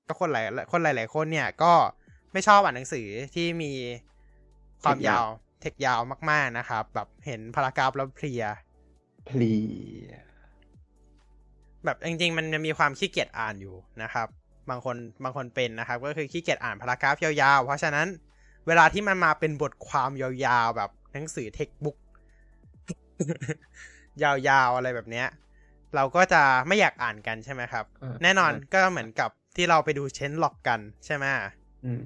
[0.08, 1.72] ก็คนหลายคนหลาย ๆ คนเนี่ยก็
[2.32, 3.72] ไม่ชอบอ่านหนังสือที่มี
[4.82, 5.24] ความยาว
[5.60, 8.44] เทคยาวมาก ๆนะครับ แบบเห็นพารากราฟแล้วเพลีย
[9.26, 9.54] เพลี
[10.06, 10.12] ย
[11.84, 14.28] แบบจริง ๆ มันจะมีความขี้เกียจอ่านอยู่นะครับ
[14.70, 18.06] บางคนบางคนเป็นนะครับ ก็คือขี้เกียจอ่าน paragraph ยาวๆเพราะฉะนั้น
[18.66, 21.96] เวลาที่มันมาเป็นบทความยาวๆ แบบหนังสือ textbook
[24.22, 25.26] ยาวๆ อะไรแบบเนี้ย
[25.94, 31.24] เราก็จะไม่อยากอ่านกันใช่ไหมครับอ่าแน่นอนใช่ก็เหมือนกับที่เราไปดูเชนล็อกกันใช่ไหม
[31.84, 32.02] อืม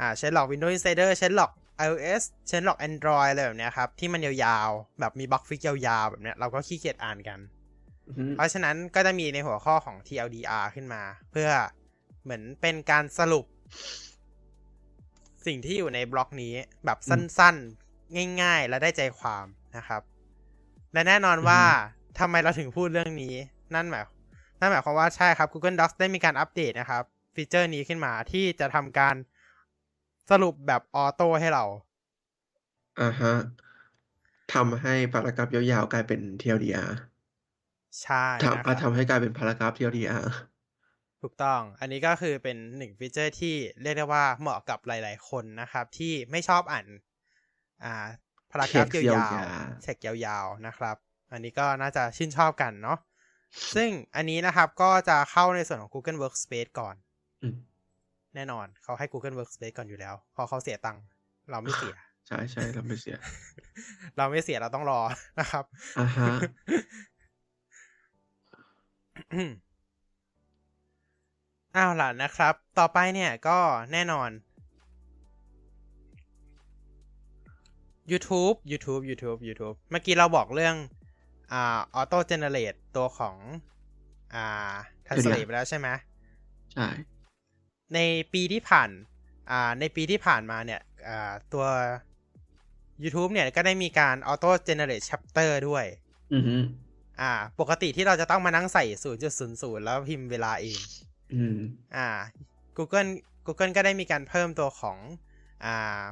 [0.00, 1.52] อ่าเชนล็อก Windows Insider เชนล็อก
[1.86, 7.38] iOS เชนล็อก Android อะไรแบบเนี้ยครับ ที่มันยาวๆ แบบมี bug fix ยาวๆ แบบเนี้ยเราก็ขี้เกียจอ่านกัน
[8.08, 11.48] อือฮึเพราะฉะนั้นก็จะมีในหัวข้อของ TLDR ขึ้นมา เพื่อ
[12.24, 13.46] เหมือนเป็นการสรุป
[15.46, 16.54] สิ่งที่อยู่ในบล็อกนี้
[16.84, 20.02] แบบสั้นๆ ง่ายๆ และได้ใจความนะครับ
[20.92, 21.62] และแน่นอนว่า
[22.18, 23.34] ทำไมเราถึงพูดเรื่องนี้
[23.74, 24.04] นั่นหมาย
[24.60, 27.02] นั่นหมายความว่าใช่ครับ Google Docs ได้มีการอัปเดตนะครับ
[27.34, 29.14] ฟีเจอร์นี้ขึ้นมาที่จะทำการ
[30.30, 31.64] สรุปแบบ auto ให้เรา
[32.98, 33.32] อ่าฮะ
[34.52, 36.90] ทำให้ paragraph ยาวๆกลายเป็น TLDR
[38.02, 38.16] ใช่
[38.52, 40.24] นะคทำรัอะบททำให้กลายเป็น paragraph TLDR
[41.26, 46.86] ถูกต้อง อันนี้ก็คือเป็นหนึ่งฟีเจอร์ที่เรียกได้ว่าเหมาะกับหลาย ๆ คนนะครับ ที่ไม่ชอบอ่าน
[47.84, 48.06] อ่า
[48.50, 50.96] paragraph text ยาวยาวๆ text ยาวๆนะครับ
[51.32, 52.98] อันนี้ก็น่าจะชื่นชอบกันเนาะ
[53.74, 56.94] ซึ่งอันนี้นะครับก็จะเข้าในส่วนของ Google Workspace ก่อน
[57.42, 57.56] อืม
[58.34, 61.04] แน่นอนเขาให้ Google Workspace ก่อนอยู่แล้วเพราะเขาเสียตังค์
[61.50, 61.94] เราไม่เสีย
[62.28, 63.16] ใช่ใช่เราไม่เสีย
[64.16, 65.00] เราไม่เสียเราต้องรอ
[65.40, 65.64] นะครับ
[65.98, 66.28] อ่าฮะ
[71.76, 73.58] อ้าวล่ะนะครับ ต่อไปเนี่ยก็
[73.92, 74.30] แน่นอน
[78.10, 80.76] YouTube YouTube YouTube YouTube เมื่อกี้เราบอกเรื่อง
[81.52, 83.36] อ่า auto generate ตัวของ
[84.34, 84.74] อ่า
[85.06, 85.88] translate ไปแล้วใช่ไหม
[86.74, 86.88] ใช่
[87.94, 87.98] ใน
[88.32, 88.90] ปีที่ผ่าน
[89.50, 91.66] อ่าในปีที่ผ่านมาเนี่ยอ่าตัว
[93.02, 95.84] YouTube เนี่ยก็ได้มีการ Auto Generate Chapter ด้วย
[96.34, 96.56] อือฮึ
[97.20, 98.84] อ่า ปกติที่เราจะต้องมานั่งใส่
[99.34, 100.78] 0.00 แล้วพิมพ์เวลาเอง
[101.34, 101.58] อืม
[101.96, 102.08] อ่า
[102.76, 103.10] Google
[103.46, 104.98] Google ก็ได้มีการเพิ่มตัวของ
[105.64, 106.02] อ่า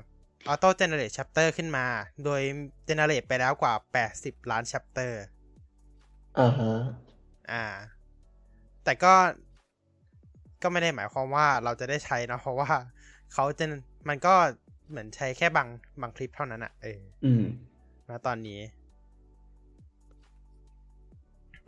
[0.52, 1.86] Auto Generate Chapter ขึ้นมา
[2.24, 2.42] โดย
[2.88, 5.12] generate ไปแล้วกว่า 80 ล้าน chapter
[6.38, 6.72] อ่าฮะ
[7.52, 7.64] อ่า
[8.84, 9.14] แต่ก็
[10.62, 12.70] ก็ไม่ได้หมายความว่าเราจะได้ใช้นะเพราะว่า
[13.32, 13.64] เขาจะ
[14.08, 14.34] มันก็
[14.88, 15.68] เหมือนใช้แค่บาง
[16.00, 17.44] บางคลิปเท่านั้นอะเออ อืม
[18.08, 18.60] ณตอนนี้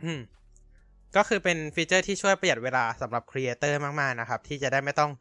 [0.03, 0.19] อืม
[1.15, 5.11] ก็คือเป็นฟีเจอร์ที่ช่วยประหยัดเวลาสำหรับ creator มาก ๆ นะครับ ที่จะได้ไม่ต้อง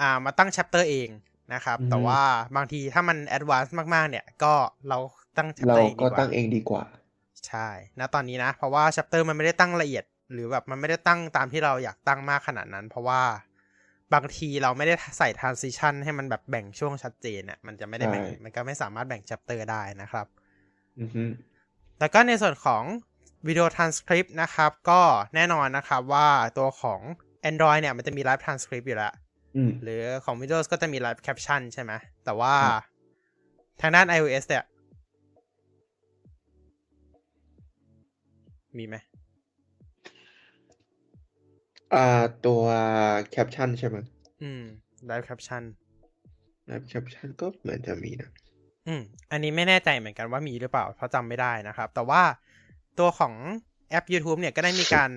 [0.00, 1.08] อ่ามาตั้ง chapter เอง
[1.54, 2.22] นะครับอือฮึแต่ว่า
[2.56, 4.54] บางทีถ้ามัน advance มาก ๆ เนี่ย ก็
[4.88, 4.98] เรา
[5.36, 6.84] ตั้งเรา chapter เองดีก็กว่าตั้งเองดีกว่า
[7.48, 13.22] ใช่ณตอนนี้นะ เพราะว่า chapter มันไม่ได้ตั้งละเอียด หรือแบบมันไม่ได้ตั้งตามที่เราอยากตั้งมากขนาดนั้น เพราะว่า
[14.14, 20.26] บางทีเราไม่ได้ใส่ transition ให้มันแบบแบ่งช่วงชัดเจนเนี่ยมันจะไม่ได้แบ่งใช่มันก็ไม่สามารถแบ่ง chapter ได้นะครับ
[21.00, 21.24] อือฮึ
[22.00, 22.82] แล้วก็ในส่วนของ
[23.46, 25.00] วิดีโอ transcript นะครับ ก็
[25.34, 27.00] แน่นอนนะครับว่าตัวของ
[27.50, 29.12] Android เนี่ยมันจะมี live transcript อยู่แล้ว
[29.56, 31.92] อืมหรือของ Windows ก็จะมี live caption ใช่ไหม
[32.24, 32.84] แต่ว่าครับ
[33.80, 34.64] ทางด้าน iOS เนี่ย
[38.78, 38.96] มีไหม
[41.94, 42.62] อ่าตัว
[43.30, 43.96] แคปชั่นใช่ไหม
[44.42, 44.62] อืม
[45.10, 45.62] live caption
[46.66, 48.30] แล้วแคปชั่นก็เหมือนจะมีนะ
[48.86, 52.22] อืม อันนี้ไม่แน่ใจเหมือนกันว่ามีหรือเปล่า เพราะจำไม่ได้นะครับ แต่ว่า
[52.98, 53.34] ตัวของ
[53.90, 55.10] แอป YouTube เนี่ยก็ได้มีการ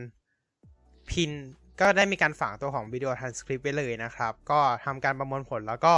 [1.10, 1.32] pin
[1.82, 5.96] ก็ได้มีการฝังตัวของวิดีโอ transcript ไว้เลยนะครับ ก็ทำการประมวลผลแล้วก็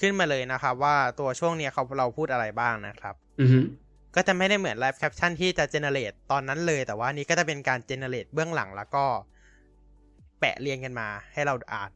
[0.00, 3.60] ขึ้นมาเลยนะครับ ว่าตัวช่วงเนี้ยเขาเราพูดอะไรบ้างนะครับอือฮึ
[4.14, 9.04] ก็จะไม่ได้เหมือน live caption ที่จะ generate ตอนนั้นเลย แต่ว่านี้ก็จะเป็นการ generate เบื้องหลังแล้วก็
[10.40, 11.90] แปะเรียงกันมาให้เราอ่าน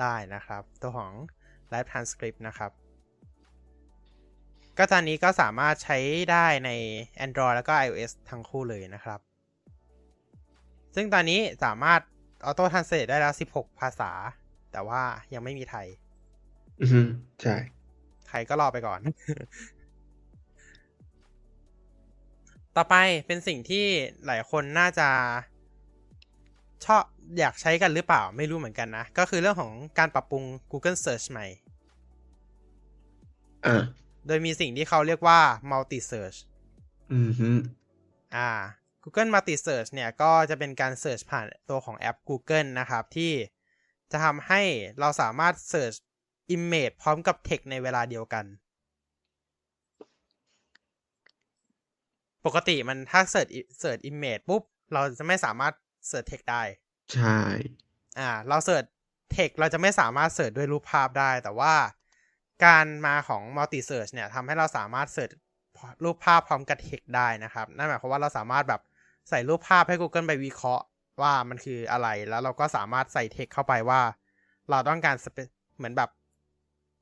[0.00, 1.12] ได้นะครับ ตัวของ
[1.72, 2.70] live transcript นะครับ
[4.78, 5.98] ก็ตอนนี้ก็สามารถใช้
[6.30, 6.70] ได้ใน
[7.24, 9.20] Android แล้วก็ iOS ทั้งคู่เลยนะครับ
[10.94, 12.00] ซึ่งตอนนี้สามารถ
[12.48, 14.10] Auto Translate ได้แล้ว 16 ภาษา
[14.72, 15.02] แต่ว่า
[15.34, 15.86] ยังไม่มีไทย
[16.80, 17.00] อือฮึ
[17.42, 17.56] ใช่
[18.28, 19.00] ไทยก็รอไปก่อน
[22.76, 22.94] ต่อไป
[23.26, 23.84] เป็นสิ่งที่
[24.26, 25.08] หลายคนน่าจะ
[26.84, 27.02] ชอบ
[27.38, 31.46] อยากใช้กันหรือเปล่าไม่รู้เหมือนกันนะ ก็คือเรื่องของการปรับปรุง Google Search ใหม่
[33.66, 33.82] อ่า
[34.26, 36.38] โดยมีสิ่งที่เขาเรียกว่า Multi Search
[37.14, 37.50] อือฮึ
[38.36, 38.50] อ่า
[39.02, 43.32] Google Multi Search เนี่ยก็จะเป็นการ Search ผ่านตัวของแอป Google นะครับ ที่
[44.10, 44.62] จะทำให้
[45.00, 45.96] เราสามารถ Search
[46.54, 48.44] Image พร้อมกับ Text ในเวลาเดียวกัน
[52.46, 53.50] ปกติมันถ้า Search
[53.82, 55.72] Search Image ปุ๊บ เราจะไม่สามารถ
[56.10, 56.62] Search Text ได้
[57.14, 57.40] ใช่
[58.20, 58.88] อ่า เรา Search
[59.34, 61.74] Text เราจะไม่สามารถ Search ด้วยรูปภาพได้ แต่ว่า
[62.64, 65.34] การมาของ Multi Search เนี่ยทำให้เราสามารถ Search
[66.04, 68.80] รูปภาพพร้อมกับ Text ได้นะครับ นั่นหมายความว่าเราสามารถแบบ
[69.30, 70.84] ใส่รูปภาพให้ Google ไปวิเคราะห์
[71.22, 74.00] ว่ามันคืออะไร แล้วเราก็สามารถใส่ Text เข้าไปว่า
[74.70, 76.10] เราต้องการ spe- เหมือนแบบ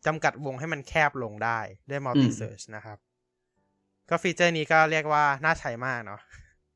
[0.06, 1.58] จำกัดวงให้มันแคบลงได้
[1.90, 2.98] ด้วย Multi Search นะครับ
[4.10, 6.20] ก็ฟีเจอร์นี้ก็เรียกว่าน่าใช้มากเนาะ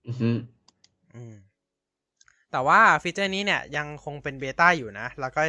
[0.06, 0.30] อือฮึ
[1.14, 1.36] อืม
[2.52, 5.42] แต่ว่าฟีเจอร์นี้เนี่ยยังคงเป็น beta อยู่นะ แล้วก็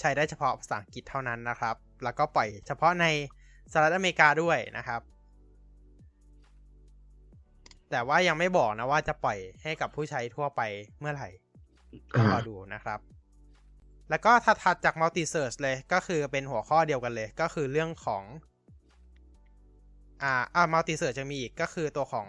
[0.00, 3.06] ใช้ได้เฉพาะภาษาอังกฤษเท่านั้นนะครับ แล้วก็ปล่อยเฉพาะใน
[3.72, 5.00] สหรัฐอเมริกาด้วยนะครับ
[7.90, 10.60] แต่ว่ายังไม่บอกนะว่าจะปล่อยให้กับผู้ใช้ทั่วไป
[10.98, 11.28] เมื่อไหร่
[12.12, 13.00] ต้องรอดูนะครับ
[14.10, 18.22] แล้วก็ถัดๆจาก multi search เลยก็คือเป็นหัวข้อเดียวกันเลย ก็คือเรื่องของ
[20.22, 22.26] อ่าอ่า multi search จะมีอีกก็คือตัวของ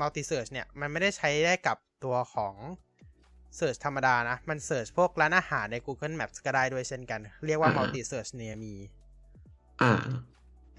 [0.00, 2.54] multi search เนี่ย มันไม่ได้ใช้ได้กับตัวของ
[3.58, 8.74] search ธรรมดานะ มัน search พวกร้านอาหารใน Google Maps ก็ได้ด้วยเช่นกัน เรียกว่า multi search near me
[9.82, 9.92] อ่า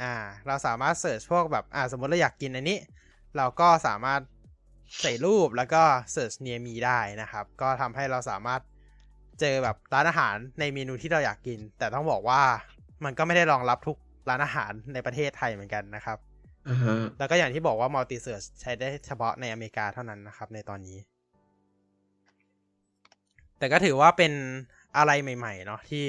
[0.01, 0.15] อ่า
[0.47, 2.79] เราสามารถ search พวกแบบอ่าสมมติเราอยากกินอันนี้
[3.37, 4.21] เราก็สามารถ
[5.01, 5.83] ใส่รูปแล้วก็
[6.15, 8.61] search near me ได้นะครับ ก็ทำให้เราสามารถ
[9.39, 12.41] เจอแบบร้านอาหารในเมนูที่เราอยากกิน แต่ต้องบอกว่า
[13.05, 13.97] มันก็ไม่ได้รองรับทุก
[14.29, 16.17] ร้านอาหารในประเทศไทยเหมือนกันนะครับ
[16.69, 20.97] อ่าฮะแล้วก็อย่างที่บอกว่า multi search ใช้ได้เฉพาะในอเมริกาเท่านั้นนะครับ ในตอนนี้
[23.59, 24.33] แต่ก็ถือว่าเป็น
[24.97, 26.05] อะไรใหม่ ๆ เนาะที่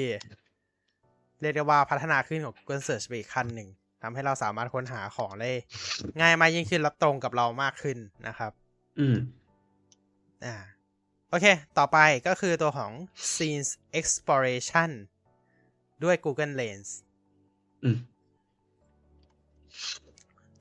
[1.41, 3.69] เรียกได้ว่าพัฒนาขึ้นของ Google Search ไปอีกขั้นหนึ่ง
[4.01, 5.51] ทำให้เราสามารถค้นหาของได้
[6.19, 7.97] ง่ายมากยิ่งขึ้นและตรงกับเรามากขึ้น
[8.27, 8.51] นะครับ
[8.99, 9.17] อืม
[10.45, 10.55] อ่า
[11.29, 11.45] โอเค
[11.77, 11.97] ต่อไป
[12.27, 12.91] ก็คือตัวของ
[13.33, 13.69] Scenes
[13.99, 14.91] Exploration
[16.03, 16.89] ด้วย Google Lens
[17.83, 17.97] อืม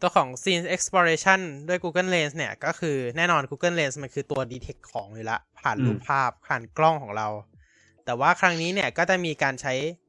[0.00, 7.28] ตัวของ Scene Exploration ด้วย Google Lens เนี่ย ก็คือแน่นอน Google Lens มันคือตัว detect ของอยู่ละ ผ่านอืมรูปภาพผ่านกล้องของเรา
[8.04, 10.05] แต่ว่าครั้งนี้เนี่ยก็จะมีการใช้อ่า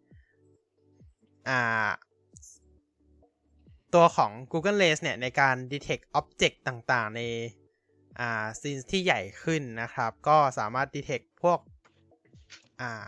[3.93, 7.21] ตัวของ Google Lens เนี่ย ในการ detect object ต่างๆ ใน
[8.19, 11.59] อ่าซีนที่ใหญ่ขึ้นนะครับ ก็สามารถ detect พวก
[12.81, 13.07] อ่า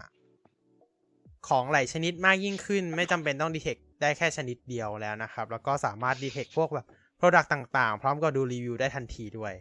[1.48, 6.88] ของหลายชนิดมากยิ่งขึ้น ไม่จำเป็นต้อง detect ได้แค่ชนิดเดียวแล้วนะครับ แล้วก็สามารถ detect พวกแบบ
[7.20, 9.54] product ต่างๆ พร้อมกับดูรีวิวได้ทันทีด้วย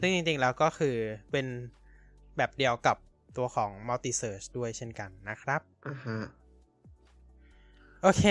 [0.00, 0.96] ซึ่งจริงๆ แล้วก็คือ
[1.32, 1.46] เป็น
[2.36, 2.96] แบบเดียวกับ
[3.36, 6.18] ตัวของ multi search ด้วยเช่นกันนะครับอ่าฮะ
[8.02, 8.24] โอเค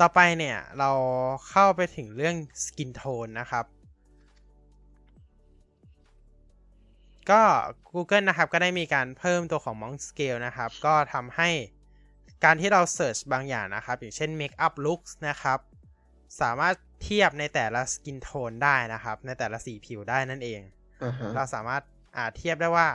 [0.00, 0.90] ต่อไปเนี่ยเรา
[1.48, 3.66] เข้าไปถึงเรื่อง skin tone นะครับ
[7.30, 7.42] ก็
[7.94, 11.50] Google นะครับ ก็ได้มีการเพิ่มตัวของ Monk Scale นะครับ ก็ทำให้
[12.44, 15.58] การที่เรา search บางอย่างนะครับ อย่างเช่น Makeup Looks นะครับ
[16.40, 20.60] สามารถ เทียบในแต่ละ skin tone ได้นะครับ ในแต่ละสีผิวได้นั่นเอง
[21.02, 21.82] อ่าฮะเราสามารถ
[22.16, 22.88] อ่าเทียบได้ว่า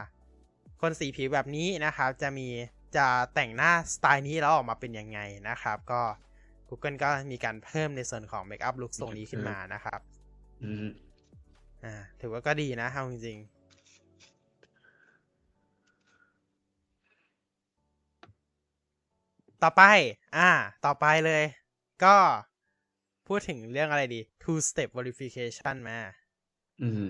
[0.81, 2.47] คนสีผิวแบบนี้นะครับ จะมี
[2.95, 6.01] จะแต่งหน้าสไตล์นี้แล้วออกมาเป็นยังไงนะครับ ก็
[6.69, 9.99] Google ก็มีการเพิ่มในส่วนของ Makeup Look ตรงนี้ขึ้นมานะครับ
[10.63, 10.87] อืม
[11.85, 13.61] อ่า ถือว่าก็ดีนะเอาจริงๆ
[19.63, 19.83] ต่อไป
[20.37, 20.49] อ่า
[20.85, 21.43] ต่อไปเลย
[22.03, 22.15] ก็
[23.31, 25.99] พูดถึงเรื่องอะไรดี two step verification มา
[26.81, 27.09] อืม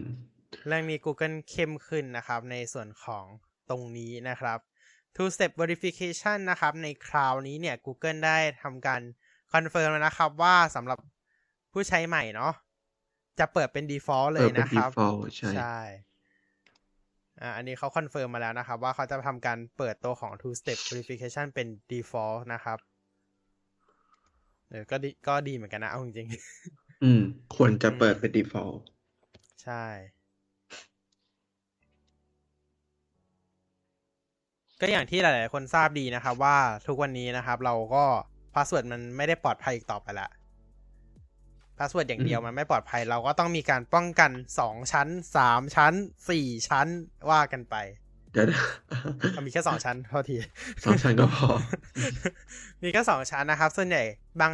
[0.68, 3.26] เรื่องนี้ Google เข้มขึ้นนะครับ ในส่วนของ
[3.70, 4.60] ตรงนี้นะครับ
[5.16, 9.02] two step verification นะครับ ในคราวนี้เนี่ย Google ได้ทำการ
[9.54, 11.00] confirm แล้วนะครับว่าสำหรับ
[11.72, 12.54] ผู้ใช้ใหม่เนาะ
[13.40, 15.80] จะเปิดเป็น default เลย เปิดเป็นนะครับ default ใช่ใช่
[17.42, 22.80] อ่าอันนี้เขา confirm มาแล้วนะครับ ว่าเขาจะทำการเปิดตัวของ two step verification เป็น default นะครับ
[24.72, 27.22] เออก็ดีก็ดีเหมือนกันนะ เอาจริงๆ อืม
[27.56, 28.78] ควรจะเปิดเป็น default
[29.64, 29.84] ใช่
[34.80, 36.58] ก็อย่างที่หลาย ๆ คนทราบดีนะครับ ว่า
[36.88, 38.06] ทุกวันนี้นะครับ เราก็
[38.54, 40.30] password มันไม่ได้ปลอดภัยอีกต่อไปละ
[41.78, 45.08] password อย่างเดียวอืมมันไม่ปลอดภัย เราก็ต้องมีการป้องกันสองชั้น
[45.38, 45.94] สามชั้น
[46.30, 46.88] สี่ชั้น
[47.30, 47.76] ว่ากันไป
[48.32, 48.62] เดี๋ยวนะ
[49.34, 50.36] เอามีแค่สองชั้นเท่าที
[50.84, 51.48] สองชั้นก็พอ
[52.84, 54.04] มีแค่สองชั้นนะครับ ส่วนใหญ่
[54.42, 54.54] บาง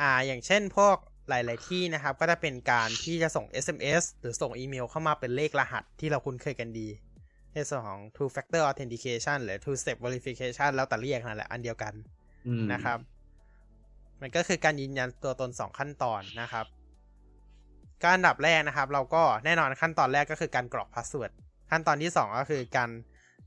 [0.00, 0.96] อ่าอย่างเช่นพวก
[1.28, 6.88] หลาย ๆ ที่นะครับ ก็จะเป็นการที่จะส่ง SMS หรือส่งอีเมลเข้ามาเป็นเลขรหัสที่เราคุ้นเคยกันดี
[7.54, 11.92] ในส่วนของ two factor authentication หรือ two step verification แล้วแต่เรียกนั่นแหละ อันเดียวกัน
[12.46, 12.98] อืมนะครับ
[14.20, 16.66] มันก็คือการยืนยันตัวตนสองขั้นตอนนะครับ
[18.02, 21.32] การอันดับแรกนะครับ เราก็แน่นอนขั้นตอนแรกก็คือการกรอก password
[21.70, 22.90] ขั้นตอนที่สองก็คือการ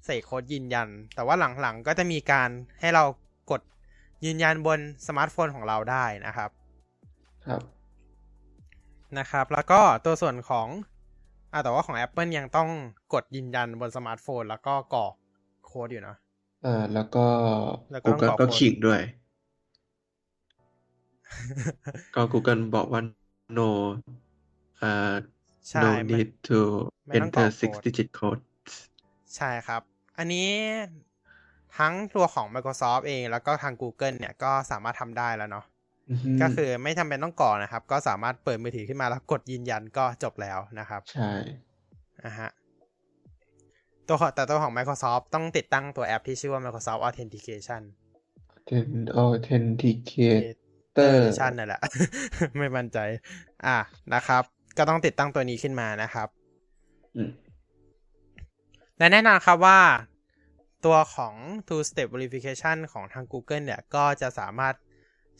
[0.05, 3.03] ใส่โค้ดยืนยัน แต่ว่าหลังๆก็จะมีการให้เรา
[3.51, 3.61] กด
[4.25, 6.49] ยืนยันบนสมาร์ทโฟนของเราได้นะครับ
[7.47, 7.61] ครับ
[9.19, 10.67] นะครับ แล้วก็ตัวส่วนของ
[11.53, 12.69] อ่าแต่ว่าของ Apple ยังต้อง
[13.13, 15.13] กดยืนยันบนสมาร์ทโฟน แล้วก็กรอก
[15.65, 16.17] โค้ดอยู่เนาะ
[16.63, 17.25] เอ่อแล้วก็
[17.91, 19.01] แล้วก็ต้อง Google กรอกก็โค้ดขีดด้วย
[22.15, 23.01] ก็ Google บอกว่า
[23.57, 23.69] no
[24.79, 25.11] เอ่อ
[25.69, 26.59] ใช่ no มัน need to
[27.07, 28.41] ไม่ต้องกรอ enter กโค้ six ด digit code
[29.35, 29.81] ใช่ครับ
[30.17, 30.49] อันนี้
[31.77, 35.65] ทั้งตัวของ Microsoft เอง แล้วก็ทาง Google เนี่ย ก็สามารถทำได้แล้วเนาะ
[36.09, 41.31] อือฮึก็คือไม่จำเป็นต้องกรอกนะครับ ก็สามารถเปิดมือถือขึ้นมาแล้วกดยืนยันก็จบแล้วนะครับ ใช่
[42.25, 42.49] อะฮะ
[44.07, 47.81] ตัวของแต่ตัวของ Microsoft ต้องติดตั้งตัวแอปที่ชื่อว่า Microsoft Authentication
[48.69, 48.87] ten
[49.23, 50.37] authenticator
[50.97, 51.81] Authentication นั่นแหละ
[52.57, 52.97] ไม่มั่นใจ
[53.67, 53.77] อะ
[54.13, 54.43] นะครับ
[54.77, 56.27] ก็ต้องติดตั้งตัวนี้ขึ้นมานะครับ
[57.15, 57.29] อืม
[58.97, 59.79] และแน่นอนครับว่า
[60.85, 61.35] ตัวของ
[61.67, 64.75] two step verification ของทาง Google เนี่ย ก็จะสามารถ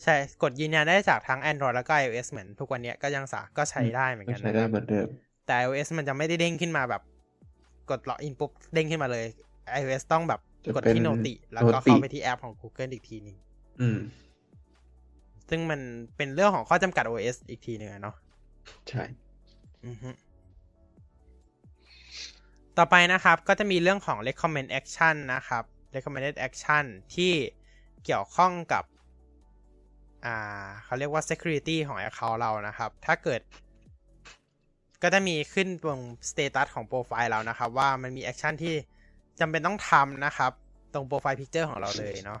[0.02, 5.08] ใช้กดยืนยันได้จากทั้ง Android แล้วก็ iOS เหมือนทุกวันเนี้ยก็ยังสาก็ใช้ได้เหมือนก็กันใช้นะคได้รับเหมือนเดิม
[5.46, 7.02] แต่ iOS มันจะไม่ได้เด้งขึ้นมาแบบ
[7.90, 9.26] กดล็อกอินปุ๊บเด้งขึ้นมาเลย
[9.78, 13.36] iOS ต้องแบบจะกดเป็นที่โนติ แล้วก็ Noti เข้าไปที่แอปของ Google อีกทีหนึง
[13.80, 13.98] อืม
[15.48, 15.80] ซึ่งมัน
[16.16, 18.16] เป็นเรื่องของข้อจำกัด OS อีกทีหนึ่งอะเนาะ
[18.88, 19.04] ใช่
[22.78, 27.32] ต่อไปนะครับก็จะมีเรื่องของ recommend action นะครับ recommended action ที่
[28.04, 28.84] เกี่ยวข้องกับ
[30.24, 33.40] อ่าเขาเรียกว่า security ของ account เรานะครับ ถ้าเกิด
[35.02, 38.74] ก็จะมีขึ้นตรง status ของโปรไฟล์เรานะครับ ว่ามันมี action ที่
[39.40, 40.52] จำเป็นต้องทำนะครับ
[40.94, 42.40] ตรงโปรไฟล์ picture ของเราเลยเนาะ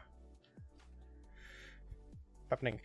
[2.46, 2.76] แป๊บหนึ่ง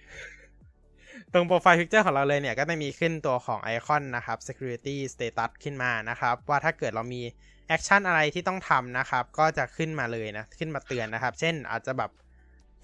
[1.33, 7.21] ตรงโปรไฟล์ Picture ของเราเลยเนี่ย ก็จะมีขึ้นตัวของไอคอนนะครับ Security Status ขึ้นมานะครับ ว่าถ้าเกิดเรามี
[7.67, 12.11] action อะไรที่ต้องทำนะครับ ก็จะขึ้นมาเลยนะ ขึ้นมาเตือนนะครับ เช่นอาจจะแบบ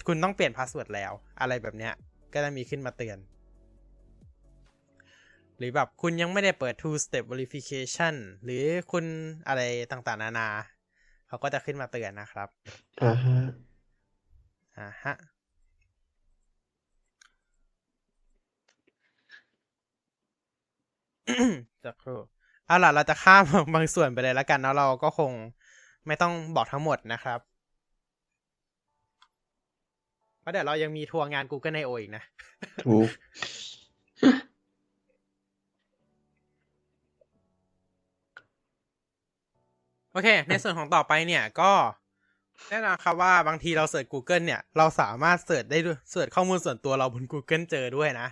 [0.07, 1.93] คุณต้องเปลี่ยน password แล้ว อะไรแบบเนี้ย
[2.33, 3.17] ก็จะมีขึ้นมาเตือน
[5.63, 9.05] รือแบบคุณยังไม่ได้เปิด two step verification หรือคุณ
[9.47, 10.47] อะไรต่างๆ นานา
[11.27, 12.49] เขาก็จะขึ้นมาเตือนนะครับ
[13.01, 13.41] อ่าฮะ
[14.77, 15.32] อ่าฮะ
[21.85, 22.19] สักครู่
[22.67, 25.31] เอาล่ะเราจะข้ามบางส่วนไปเลยแล้วกันเนาะเราก็คง
[26.07, 27.39] ไม่ต้องบอกทั้งหมดนะครับ
[30.39, 32.23] เพราะเดี๋ยวเรายังมีทัวร์งาน Google I/O อีกนะ
[32.85, 33.07] ถูก
[40.11, 41.71] โอเค ในส่วนของต่อไปเนี่ยก็
[42.69, 48.27] แน่นอนครับว่าบางทีเรา search Google เนี่ย เราสามารถ search ได้ด้วย search ข้อมูลส่วนตัวเราบน Google เจอด้วยนะ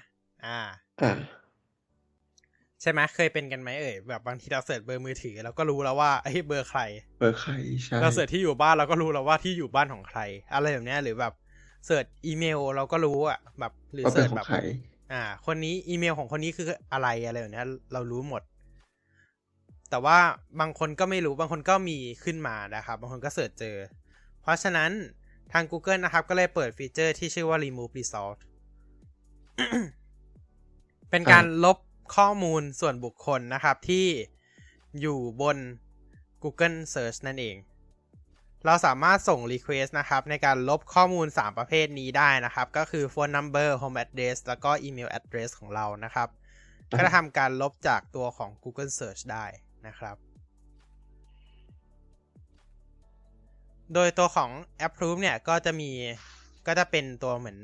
[0.45, 0.60] อ่า
[1.01, 1.15] อ่า
[2.81, 6.81] ใช่ไหมเคยเป็นกันไหมเอ่ยแบบบางทีเรา search เบอร์มือถือเราก็รู้แล้วว่าไอ้ยเบอร์ใคร
[7.19, 10.19] เบอร์ใครใช่เรา search ที่อยู่บ้านเราก็รู้แล้วว่าที่อยู่บ้านของใคร
[10.53, 11.33] อะไรแบบเนี้ยหรือแบบ
[11.86, 14.60] search อีเมลเราก็รู้อะแบบหรือว่าเป็เสินของใคร search แบบ
[15.13, 18.41] อ่า คนนี้อีเมลของคนนี้คืออะไรอะไรแบบเนี้ยเรารู้หมด
[19.89, 20.17] แต่ว่า
[20.59, 23.77] บางคนก็ไม่รู้บางคนก็มีขึ้นมานะครับ บางคนก็ search เจอ
[24.41, 24.91] เพราะฉะนั้น
[25.51, 28.37] ทาง Google นะครับ ก็เลยเปิดฟีเจอร์ที่ชื่อว่า remove result
[31.09, 31.77] เป็นการลบ
[32.15, 34.08] ข้อมูลส่วนบุคคลนะครับที่
[35.02, 35.58] อยู่บน
[36.43, 37.58] Google Search นั่นเอง
[38.65, 46.30] เราสามารถส่ง Request นะครับในการลบข้อมูล 3 ประเภทนี้ได้นะครับ ก็คือ phone number home address แล้วก็ email address ของเรานะครับ
[46.91, 49.45] ก็จะทำการลบจากตัวของ Google Search ได้
[49.88, 50.15] นะครับ
[53.93, 54.52] โดยตัวของ
[54.88, 55.91] Approve เนี่ยก็จะมี
[56.67, 57.60] ก็จะเป็นตัวเหมือน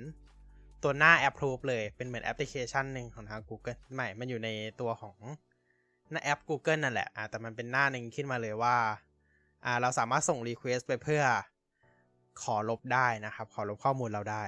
[0.84, 4.50] ตัวหน้า Approve เลยเป็นเหมือนแอปพลิเคชันหนึ่งของทาง Google ไม่มันอยู่ใน
[4.82, 5.18] ตัวของ
[6.12, 8.78] หน้าแอป Google นั่นแหละอ่าแต่มันเป็นหน้าหนึ่งขึ้นมาเลยว่า
[9.66, 11.24] อ่าเราสามารถส่ง Request ไปเพื่อ
[12.44, 14.44] ขอลบได้นะครับ ขอลบข้อมูลเราได้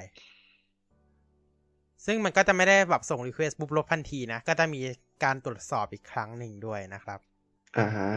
[2.06, 4.80] ซึ่งมันก็จะไม่ได้แบบส่ง Request ปุ๊บลบทันทีนะ ก็จะมี
[5.24, 7.20] การตรวจสอบอีกครั้งหนึ่งด้วยนะครับ
[7.78, 8.10] อ่าฮะ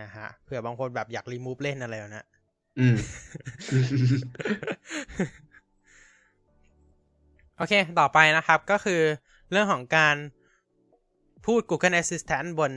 [0.00, 2.26] นะฮะเผื่อบางคนแบบอยากรีมูฟเล่นอะไรแบบเนะ
[2.78, 2.96] อืม
[7.58, 9.00] โอเค ต่อไปนะครับก็คือ
[9.50, 10.16] เรื่องของการ
[11.46, 12.72] พูด Google Assistant บน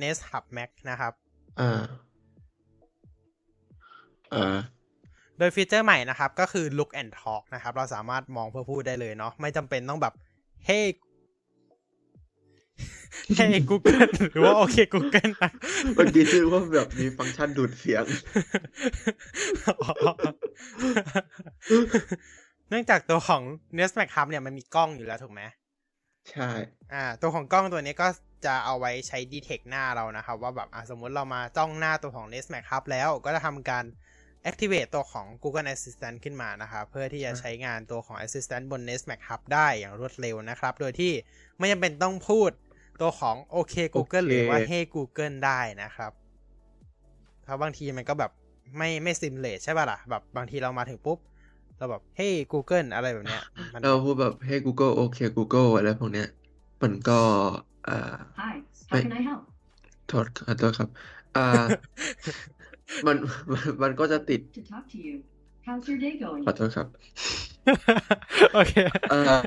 [0.00, 1.12] Nest Hub Mac นะครับ
[1.60, 1.82] อ่า
[4.34, 4.58] อ่า
[5.38, 10.14] โดยฟีเจอร์ใหม่นะครับ ก็คือ Look and Talk นะครับ เราสามารถมองเพื่อพูดได้เลยเนาะไม่จำเป็นต้องแบบ
[10.68, 10.86] Hey
[13.38, 15.50] Hey Google หรือว่าโอเค Google นะ
[15.94, 18.04] เมื่อกี้ชื่อว่าแบบมีฟังก์ชันดูดเสียง
[22.70, 23.42] เนื่องจากตัวของ
[23.78, 25.42] Nest Mac Hub เนี่ยมันมีกล้องอยู่แล้วถูกไหม
[26.30, 26.50] ใช่
[26.94, 28.08] อ่า ตัวของกล้องตัวนี้ก็
[28.46, 33.84] จะเอาไว้ใช้ detect หน้าเรานะครับ ว่าแบบอะสมมุติเรามาจ้องหน้าตัวของ Nest Mac Hub แล้วก็จะทำการ
[34.48, 41.12] activate ตัวของ Google Assistant ขึ้นมานะครับ เพื่อที่จะใช้งานตัวของ Assistant บน Nest Mac Hub ได้อย่างรวดเร็วนะครับ โดยที่
[41.58, 42.50] ไม่จำเป็นต้องพูด
[43.00, 46.12] ตัวของโอเค Google หรือว่า Hey Google ได้นะครับ
[47.42, 48.30] เพราะบางทีมันก็แบบ
[48.76, 51.18] ไม่ไม่ซิมเลตใช่ป่ะล่ะแบบบางทีเรามาถึงปุ๊บ
[51.80, 56.28] เราแบบ Hey Google อะไรแบบเนี้ยมันเราพูดแบบให้ Google โอเค Google อะไรพวกเนี้ย
[56.82, 57.20] มันก็
[57.88, 58.54] อ่า Hi,
[58.90, 59.04] how Wait.
[59.04, 59.42] can I help?
[60.08, 60.88] โทษขอโทษครับ
[61.36, 61.46] อ่า
[63.06, 63.16] มัน
[63.52, 65.14] มันมันก็จะติด To talk to you.
[65.66, 66.42] How's your day going?
[66.46, 66.86] ขอโทษครับ
[68.54, 68.74] โอเค
[69.10, 69.40] เอ่อ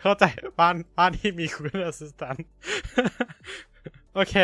[0.00, 0.24] เข้าใจ
[0.60, 2.40] บ้านบ้านที่มี Google Assistant
[4.14, 4.34] โอเค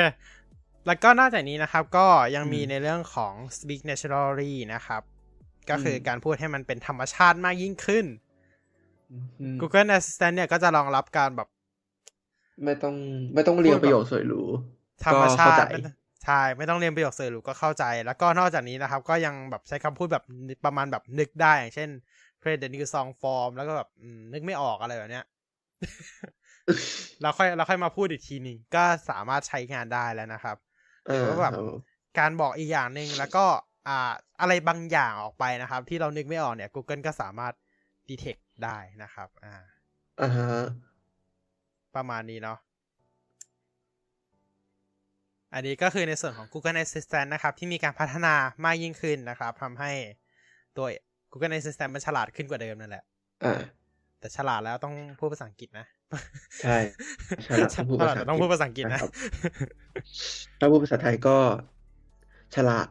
[0.87, 5.03] แล้วก็นอกจากนี้นะครับ ก็ยังมีอืมในเรื่องของ Speak Naturally นะครับ
[5.71, 8.07] ก็คืออมการพูดให้มันเป็นธรรมชาติมากยิ่งขึ้น
[9.41, 11.49] อืม Google Assistant เนี่ยก็จะรองรับการแบบ
[12.65, 12.95] ไม่ต้อง
[13.35, 14.41] ไม่ต้องเรียงพูดแบบประโยคสวยหรู
[15.05, 20.25] ธรรมชาก็เข้าติใจไม่ต้องใช่ไม่ต้องเรียนประโยคเสริมหรือก็เข้าใจ แล้วก็นอกจากนี้นะครับ ก็ยังแบบใช้คำพูดแบบ
[20.65, 21.89] ประมาณแบบนึกได้อย่างเช่น
[22.41, 25.25] play the new song form แล้วก็แบบอืมนึกไม่ออกอะไรแบบเนี้ย
[27.23, 30.57] เราค่อยเราค่อยมาพูดอีกทีหนึ่งก็สามารถใช้งานได้แล้วนะครับ
[31.11, 33.45] หรือว่าแบบอ่าครับการบอกอีกอย่างหนึ่งแล้วก็
[33.89, 37.53] อ่าอะไรบางอย่างออกไปนะครับ ที่เรานึกไม่ออกเนี่ย Google ก็สามารถ
[38.09, 39.55] detect ได้นะครับ อ่า
[40.21, 40.65] อ่าฮะ
[41.97, 42.59] ประมาณนี้เนาะ
[45.55, 48.35] อันนี้ก็คือในส่วนของ Google Assistant นะครับ ที่มีการพัฒนา
[48.65, 49.93] มากยิ่งขึ้นนะครับทำให้
[50.77, 50.87] ตัว
[51.33, 53.05] Google Assistant มันฉลาดขึ้นกว่าเดิมนั่นแหละ
[53.45, 53.61] อ่า
[54.21, 55.87] แต่ฉลาดแล้วต้องพูดภาษาอังกฤษนะ
[56.63, 56.77] ใช่
[57.47, 59.13] ฉลาดต้องพูดฉลาดภาษาแต่ต้องพูดภาษาอังกฤษนะนะครับ
[60.61, 61.37] ถ้าพูดภาษาไทยก็
[62.57, 62.87] ฉลาด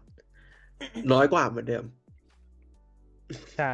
[1.11, 1.86] น้อยกว่าเหมือนเดิม
[3.55, 3.73] ใช่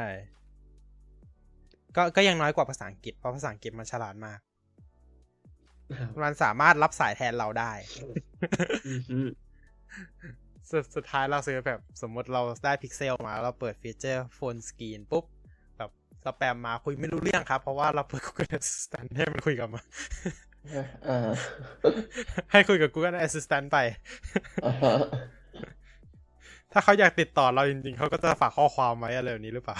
[1.96, 4.40] ก็ก็ยังน้อยกว่าภาษาอังกฤษเพราะภาษาอังกฤษมันฉลาดมาก
[6.24, 7.72] มันสามารถรับสายแทนเราได้
[8.88, 9.20] อือฮึ
[10.70, 15.26] สุดสุดท้ายเราซื้อแบบสมมติเราได้พิกเซลมา เราเปิดฟีเจอร์โฟนสกรีนปุ๊บ
[15.78, 15.92] แบบ
[16.26, 19.82] สแปมมาคุยไม่รู้เรื่องครับ เพราะว่าเราเปิด Google Assistant ให้มันคุยกับมา
[21.10, 21.32] อ่า
[22.52, 23.78] ให้คุยกับ Google Assistant ไป
[24.66, 24.96] อ่าฮะ
[26.72, 29.78] ถ้าเขาอยากติดต่อเราจริงๆ เขาก็จะฝากข้อความไว้อะไรแบบนี้หรือเปล่า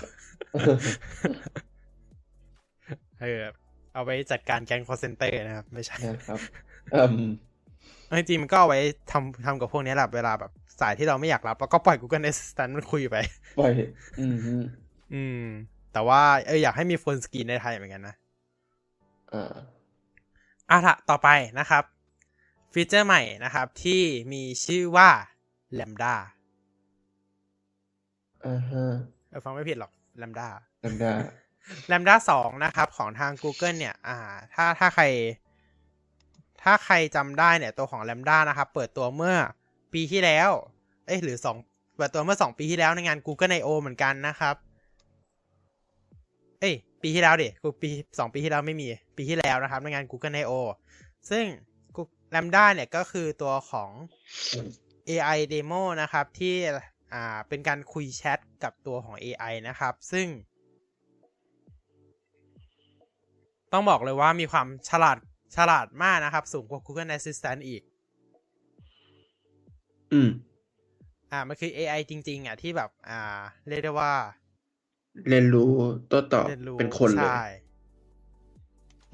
[3.22, 3.42] เออ
[3.94, 6.40] เอาไว้จัดการแก๊ง call center นะครับ ไม่ใช่นะครับ
[6.94, 7.32] อืม
[8.18, 8.80] จริงๆมันก็เอาไว้
[9.12, 13.16] ทำทำกับพวกนี้แหละเวลาแบบสายที่เราไม่อยากรับ แล้วก็ปล่อย Google Assistant มันคุยไป
[13.60, 13.74] ปล่อย
[14.20, 14.64] อืมอืม
[15.14, 15.44] อืม
[15.94, 18.16] แต่ว่าเอออยากให้มีโฟนสกรีนในไทยเหมือนกันนะ
[19.34, 19.54] อ่า
[20.70, 21.30] อะละต่อไป
[21.60, 21.84] นะครับ
[22.74, 24.02] ฟีเจอร์ใหม่นะครับ ที่
[24.34, 25.10] มีชื่อว่า
[25.80, 26.16] Lambda
[28.46, 28.86] อ่าฮะ
[29.30, 30.48] เออฟังไม่ผิดหรอก Lambda
[30.86, 31.14] ลำดา
[31.92, 34.18] Lambda สองนะครับ ของทาง Google เนี่ย อ่า
[34.54, 35.06] ถ้าถ้าใคร
[36.64, 39.36] ถ้าใครจำได้เนี่ยตัวของ Lambda นะครับ เปิดตัวเมื่อ
[39.94, 40.50] ปีที่แล้ว
[41.08, 41.58] เอ้ยหรือสอง
[41.98, 44.56] เปิดตัวเมื่อสองปีที่แล้วในงาน Google I/O เหมือนกันนะครับ
[46.60, 47.90] เอ้ย ปีที่แล้วดิกูปี
[48.20, 48.88] สองปีที่แล้วไม่มี
[49.18, 50.54] ปีที่แล้วนะครับ ในงาน Google I/O
[51.30, 51.46] ซึ่ง
[52.36, 53.92] Lambda เนี่ยก็คือตัวของ
[55.10, 56.56] AI demo นะครับ ที่
[57.14, 60.28] อ่าเป็นการคุยแชทกับตัวของ AI นะครับ ซึ่ง
[63.74, 65.18] ต้องบอกเลยว่ามีความฉลาด
[65.56, 67.82] ฉลาดมากนะครับ สูงกว่า Google Assistant อีก
[70.14, 70.30] อืม
[71.32, 74.14] อ่า มันคือ AI จริง ๆ อะ ที่แบบ อ่า เรียกได้ว่า
[75.30, 75.70] เรียนรู้
[76.10, 77.44] โตัวตอบเรียนรู้เป็นคนเลยใช่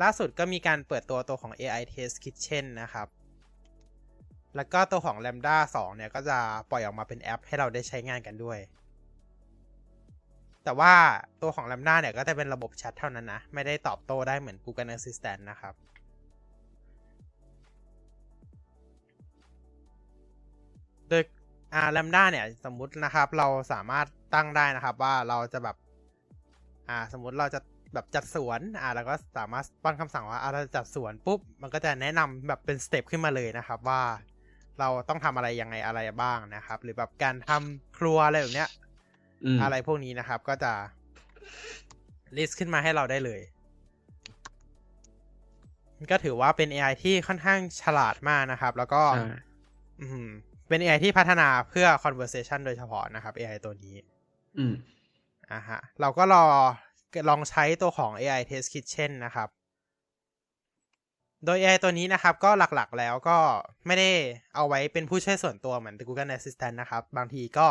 [0.02, 3.08] ล่าสุดก็มีการเปิดตัวตัวของ AI Test Kitchen นะครับ
[4.58, 6.38] แล้วก็ตัวของ Lambda 2 เนี่ยก็จะ
[6.72, 8.60] ปล่อยออกมาเป็นแอปให้เราได้ใช้งานกันด้วย
[10.64, 10.94] แต่ว่า
[11.42, 15.74] ตัวของ Lambda เนี่ยก็จะเป็นระบบแชทเท่านั้นนะ ไม่ได้ตอบโต้ได้เหมือน Google Assistant นะครับ
[21.10, 21.24] โดย
[21.74, 25.78] อ่า LaMDA เนี่ยสมมุตินะครับเราสามารถตั้งได้นะครับว่าเราจะแบบ
[26.90, 27.60] อ่าสมมุติเราจะ
[27.94, 34.02] แบบจัดสวนอ่าเราก็สามารถป้อนคำสั่งว่าอ่าเราจะจัดสวนปุ๊บ มันก็จะแนะนำแบบเป็น step ขึ้นมาเลยนะครับว่า
[34.80, 38.70] เราต้องทำอะไรยังไงอะไรบ้างนะครับ หรือแบบการทำครัวอะไรแบบเนี้ย
[39.46, 40.74] อืมอะไรพวกนี้นะครับ ก็จะ
[42.38, 43.42] list ขึ้นมาให้เราได้เลย
[46.12, 49.28] ก็ถือว่าเป็น AI ที่ค่อนข้างฉลาดมากนะครับ แล้วก็ใช่
[50.02, 50.28] อืม
[50.70, 53.96] เป็น AI ที่พัฒนาเพื่อ conversation โดยเฉพาะนะครับ AI ตัวนี้
[54.58, 54.74] อืม
[55.52, 56.46] อ่าฮะ เราก็รอ
[57.30, 59.50] ลองใช้ตัวของ AI Test Kitchen นะครับ
[61.46, 63.38] โดย AI ตัวนี้นะครับ ก็หลักๆแล้วก็
[63.86, 64.10] ไม่ได้
[64.56, 67.68] เอาไว้เป็นผู้ช่วยส่วนตัวเหมือน Google Assistant นะครับ บางทีก็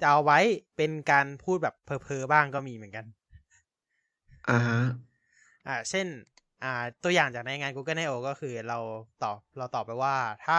[0.00, 0.38] จะเอาไว้
[0.76, 3.06] เป็นการพูดแบบเพอๆบ้างก็มีเหมือนกัน
[4.48, 4.80] อ่าฮะ
[5.66, 6.06] อ่า เช่น
[6.62, 6.72] อ่า
[7.04, 8.78] ตัวอย่างจากในงาน Google I/O ก็คือเรา
[9.22, 10.56] ตอบเราตอบไปว่า ถ้า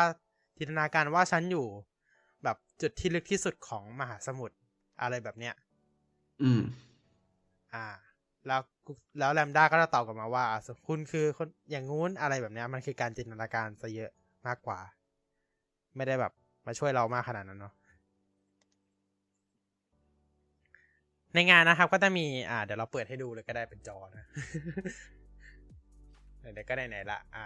[0.57, 1.67] จินตนาการว่าฉันอยู่
[2.43, 4.55] แบบจุดที่ลึกที่สุดของมหาสมุทร
[5.01, 5.53] อะไรแบบเนี้ย
[6.43, 6.61] อืม
[7.73, 7.85] อ่า
[8.47, 8.61] แล้ว
[9.19, 10.45] แล้วแลมด้าก็จะตอบกลับมาว่า
[10.87, 14.11] คุณคือคนอย่างงู้นอะไรแบบนี้มันคือการจินตนาการซะเยอะ
[14.47, 14.79] มากกว่า
[15.95, 16.33] ไม่ได้แบบ
[16.67, 17.73] มาช่วยเรามากขนาดนั้นเนาะ
[21.33, 24.25] ในงานนะครับก็จะมีอ่าเดี๋ยวเราเปิดให้ดูเลยก็ได้เป็นจอนะ
[26.39, 27.45] เดี๋ยวก็ได้ไหนๆละอ่า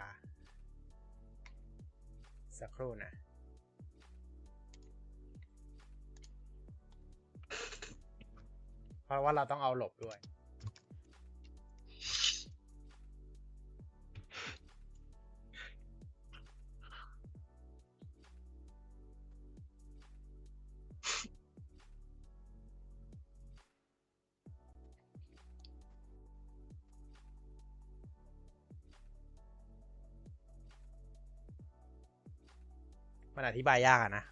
[2.59, 3.11] สักครู่นะ
[9.05, 10.17] เพราะว่าเราต้องเอาหลบด้วย
[33.35, 34.23] มันอธิบายยากอะนะ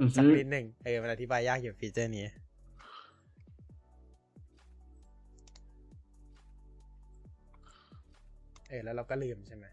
[0.00, 2.26] อือฮึสักนิดหนึ่งเออมันอธิบายยากอยู่ฟีเจอร์นี้
[8.68, 9.66] เออแล้วเราก็ลืมใช่ไหม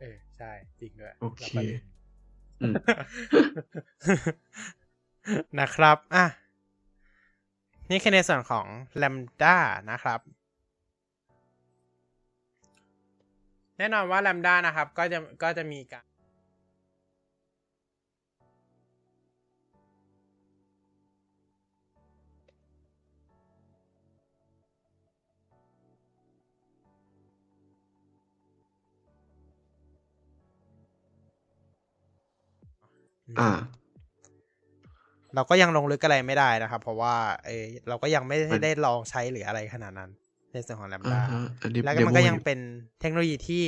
[0.00, 0.50] เออใช่
[0.80, 1.82] จริงด้วยโอเคราก็ลืม
[2.62, 2.74] อืม
[5.60, 6.26] นะครับ อะ
[7.90, 8.66] นี่คือในส่วนของ
[9.02, 9.56] Lambda
[9.90, 10.20] นะครับ
[13.80, 16.04] แน่นอนว่า Lambda นะครับ ก็จะก็จะมีการ
[33.40, 33.50] อ่า
[35.34, 37.14] เราก็ยังลงลึกอะไรไม่ได้นะครับ เพราะว่า
[37.46, 40.10] เออเราก็ยังไม่มันได้ลองใช้หรืออะไรขนาดนั้น
[40.52, 42.58] ในส่วนของอ่า Lambda ฮะอันนี้แล้วก็มันก็ demo ยังอเป็น
[43.00, 43.62] เทคโนโลยีที่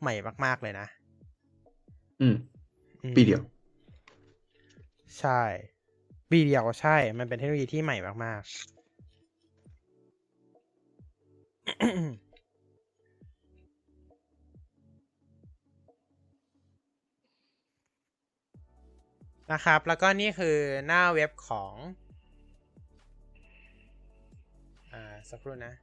[0.00, 0.14] ใหม่
[0.44, 0.86] มาก ๆ เลยนะ
[2.20, 2.36] อืม
[3.02, 3.42] อืม ปีเดียว
[5.18, 5.40] ใช่
[6.30, 8.42] ปีเดียวใช่ มันเป็นเทคโนโลยีที่ใหม่มาก
[19.52, 20.56] นะครับ แล้วก็นี่คือ
[20.86, 21.74] หน้าเว็บของ
[24.92, 25.74] อ่า สักครู่นะ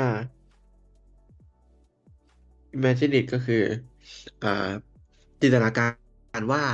[0.00, 0.40] อ่า
[2.76, 3.62] imagine it ก็คือ
[4.44, 4.72] อ่า
[5.40, 5.86] จินตนากา
[6.40, 6.64] รว่า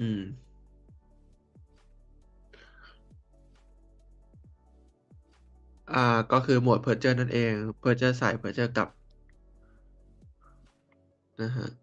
[0.00, 0.20] อืม
[5.92, 5.98] อ่า
[6.32, 8.88] ก็คือหมวด Purger นั่นเอง Purger ใส่ Purger กลับ
[11.40, 11.81] นะฮะ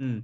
[0.00, 0.16] อืม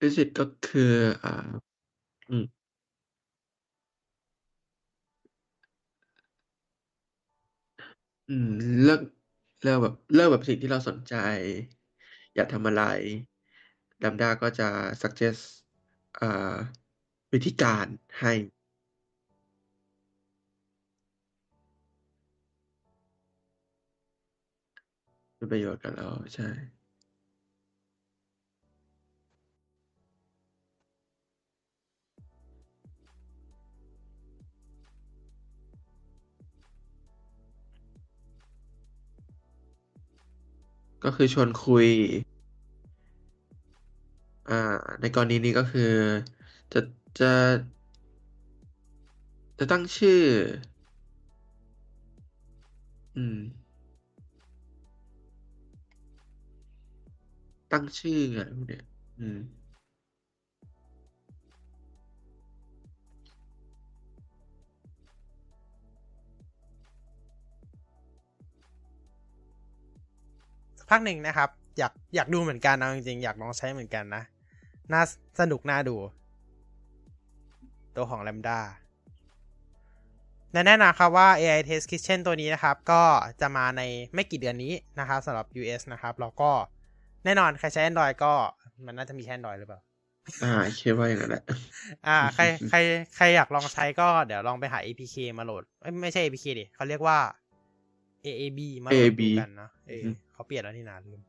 [0.00, 0.92] visit ก็คือ
[1.24, 1.30] อ่า
[2.30, 2.44] อืม
[8.28, 8.46] อืม
[8.82, 9.00] เลือก
[9.62, 11.14] เลือกแบบ เลือกแบบสิ่งที่เราสนใจ
[12.34, 12.82] อยากทำอะไร
[14.02, 14.68] Lambda ก็จะ
[15.02, 15.42] suggest
[16.20, 16.56] อ่า
[17.32, 17.86] วิธีการ
[18.20, 18.32] ให้
[25.42, 26.48] เป็นประโยชน์กับเราใช่
[41.04, 41.86] ก็คือชวนคุย
[44.48, 44.54] อ่า
[45.00, 45.92] ในกรณีนี้ก็คือ
[46.72, 46.80] จะ
[47.18, 47.26] จะ
[49.58, 50.22] จะตั้งชื่อ
[53.16, 53.61] อืม
[57.72, 58.84] ตั้งชื่ออะไรพวกเนี้ย
[59.20, 59.38] อืม
[70.78, 71.48] สักพักหนึ่งนะครับ
[71.78, 74.22] อยากอยากดูเหมือนกันเอาจริงๆอยากลองใช้เหมือนกันนะ
[74.92, 75.02] น่า
[75.40, 75.96] สนุกน่าดู
[77.96, 78.58] ตัวของ Lambda
[80.52, 83.02] และแน่นอนครับว่า AI Test Kitchen ตัวนี้นะครับ ก็
[83.40, 83.82] จะมาใน
[84.14, 86.50] ไม่กี่เดือนนี้นะครับสำหรับ US นะครับ แล้วก็
[87.24, 88.32] แน่นอนใครใช้ Android ก็
[88.86, 89.80] มันน่าจะมีแค่ Android หรือเปล่า
[90.44, 91.44] อ่าคิดว่าอย่างนั้นแหละ
[92.06, 92.78] อ่า ใครใคร
[93.16, 97.18] ใครอยากลองใช้ก็เดี๋ยวลองไปหา APK มาโหลดเอ้ยไม่ใช่ APK ดิเขาเรียกว่า
[98.24, 101.22] AAB มาโหลด AAB ดูกันเนาะเอออืมเขาเปลี่ยนแล้วนี่นานลืม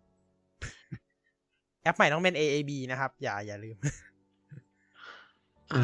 [1.82, 3.78] แอปใหม่ต้องเป็น AAB นะครับ อย่าอย่าลืม
[5.74, 5.84] อ่า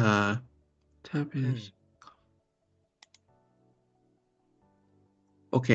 [1.06, 1.58] ถ้าเป็นอืม
[5.52, 5.68] โอเค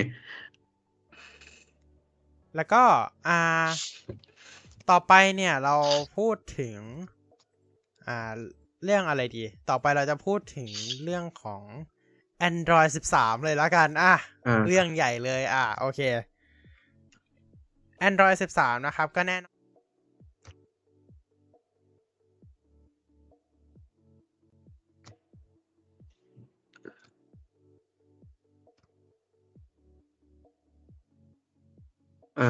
[2.55, 2.83] แล้วก็
[3.27, 3.39] อ่า
[4.89, 5.75] ต่อไปเนี่ยเรา
[6.17, 6.77] พูดถึง
[8.07, 8.31] อ่า
[8.83, 10.69] เรื่องอะไรดี ต่อไปเราจะพูดถึง
[11.03, 11.63] เรื่องของ
[12.49, 14.13] Android 13 เลยแล้วกันอะ
[14.45, 16.01] อ่าเรื่องใหญ่เลยอะโอเค
[18.07, 19.55] Android 13 นะครับ ก็แน่นอน
[32.39, 32.49] อ่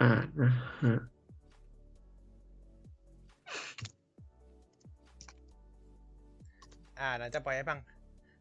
[0.00, 0.50] อ่านะ
[0.82, 1.00] ฮะ
[7.00, 7.78] อ่าเราจะปล่อยให้ฟัง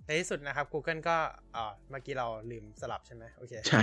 [0.06, 1.18] ในที่สุดนะครับ Google ก็
[1.56, 3.82] อ่าเมื่อกี้เราลืมสลับใช่ไหมโอเค ใช่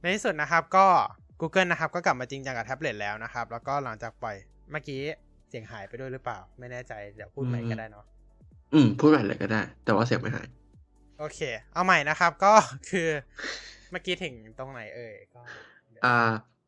[0.00, 0.86] ในที่สุดนะครับ ก็
[1.40, 4.36] Google นะครับ ก็กลับมาจริงจังกับแท็บเล็ตแล้วนะครับ แล้วก็หลังจากปล่อย
[4.70, 5.00] เมื่อกี้
[5.48, 8.04] เสียงหายไปด้วยหรือเปล่า ไม่แน่ใจ เดี๋ยวพูดใหม่ก็ได้เนาะ
[8.74, 10.48] อืม พูดแบบอะไรก็ได้ แต่ว่าเสียงไม่หาย
[11.20, 11.40] โอเค
[11.72, 12.52] เอาใหม่นะครับก็
[12.90, 13.08] คือ
[13.90, 15.40] เมื่อกี้ถึงตรงไหนเอ่ยก็
[15.90, 16.16] เดี๋ยวอ่า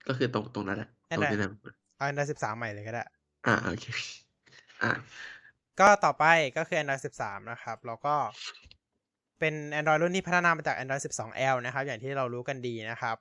[0.08, 1.52] ก็คือตรงตรงนั้นแหละนั่ตนรงแหละที่นั่น
[1.96, 3.04] เอา Android 13ใหม่เลยก็ได้
[3.46, 3.84] อ่าโอเค
[4.82, 4.90] อ่า
[5.80, 6.24] ก็ต่อไป
[6.56, 8.14] ก็คือ Android 13 นะครับ แล้วก็
[9.38, 13.16] เป็น Android รุ่นที่พัฒนามาจาก Android 12L นะครับ อย่างที่เรารู้กันดีนะครับ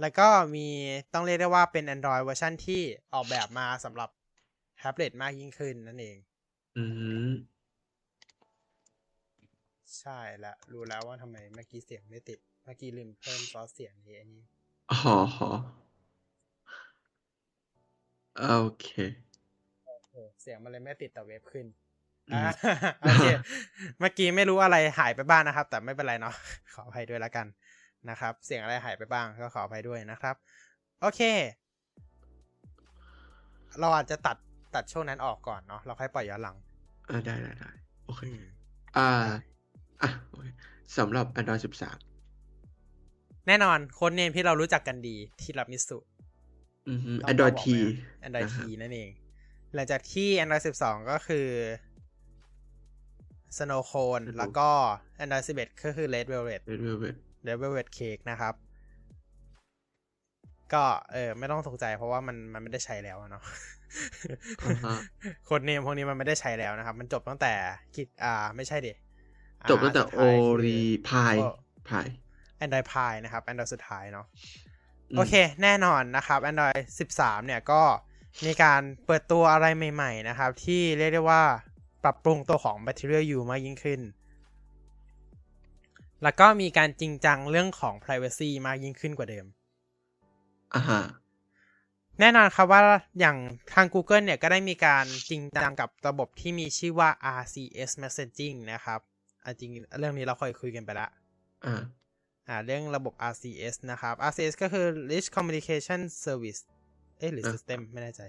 [0.00, 0.66] แล้วก็มี
[1.14, 2.82] ต้องเรียกได้ว่าเป็น Android เวอร์ชันที่
[3.14, 4.10] ออกแบบมาสำหรับ
[4.76, 6.16] แท็บเล็ตมากยิ่งขึ้นนั่นเอง
[6.76, 6.84] อื
[7.28, 7.30] ม
[9.98, 14.44] ใช่แล้วรู้แล้วว่าทำไมเมื่อกี้เสียงไม่ติด เมื่อกี้ลืมเพิ่มซอสเสียงในอันนี้
[14.90, 15.48] อ๋อหอ
[18.36, 18.42] โอ
[18.80, 18.86] เค
[20.12, 21.66] เออเสียงมันเลยไม่ติดแต่เว็บขึ้น
[22.28, 22.42] อืมอ่า
[23.02, 23.22] โอเค
[23.98, 26.34] เมื่อกี้ไม่รู้อะไรหายไปบ้างนะครับ แต่ไม่เป็นไรเนาะ
[26.74, 27.46] ขออภัยด้วยแล้วกัน
[28.10, 30.36] นะครับ เสียงอะไรหายไปบ้างก็ขออภัยด้วยนะครับ
[31.00, 31.20] โอเค
[33.80, 34.36] เราอาจจะตัด
[34.74, 36.56] ตัดช่วงนั้นออกก่อนเนาะเราค่อยปล่อยย้อนหลัง
[37.08, 37.70] อ่าได้ได้ได้
[38.04, 38.42] โอเคอืม
[38.96, 39.02] อ่า
[40.02, 40.46] อะโอเค
[40.98, 45.98] สำหรับ Android 13 แน่นอนโค้ดเนมที่เรารู้จักกันดีที่รับมิสุ
[46.88, 47.76] อือฮึต้อง Android บอก T ไหม
[48.26, 49.10] Android นะ T ฮะนั่นเอง
[49.74, 51.46] หลังจากที่ Android 12 ก็คือ
[53.56, 54.68] Snow Cone แล้วก็
[55.22, 57.14] Android 11 ก็คือ Red Velvet Red Velvet
[57.46, 58.54] Red Velvet Cake นะครับ
[60.74, 63.42] ก็เออไม่ต้องตกใจเพราะว่ามันมันไม่ได้ใช้แล้วอะเนาะ
[64.64, 64.96] อ่าฮะ
[65.44, 67.52] โค้ดเนมพวกนี้มันไม่ได้ใช้แล้วนะครับ มันจบตั้งแต่
[67.96, 69.01] กิจอ่า ไม่ใช่ดิอ่า
[69.70, 71.48] จบตั้งแต่สุดโอท้ายคือรีพายโอ้
[71.88, 72.06] พาย
[72.64, 74.26] Android Pie นะครับ Android สุดท้ายเนาะ
[75.10, 76.80] อืมโอเค แน่นอนนะครับ Android
[77.12, 77.82] 13 เนี่ยก็
[78.44, 81.42] มีการเปิดตัวอะไรใหม่ ๆ นะครับ ที่เรียกได้ว่า
[82.04, 84.00] ปรับปรุงตัวของ Material U มากยิ่งขึ้น
[86.22, 89.46] แล้วก็มีการจริงจังเรื่องของ Privacy มากยิ่งขึ้นกว่าเดิม
[90.74, 91.02] อ่าฮะ
[92.20, 92.80] แน่นอนครับว่า
[93.20, 93.36] อย่าง
[93.74, 97.10] ทาง Google เนี่ยก็ได้มีการจริงจังกับระบบที่มีชื่อว่า
[97.40, 99.00] RCS Messaging นะครับ
[99.44, 101.10] อะจริงเรื่องนี้เราเคยคุยกันไปแล้ว
[101.66, 101.82] อ่า
[102.48, 106.60] อ่าเรื่องระบบ RCS นะครับ RCS ก็คือ Rich Communication Service
[107.18, 108.22] เอ๊ะหรืออะ System ไม่แน่ใจ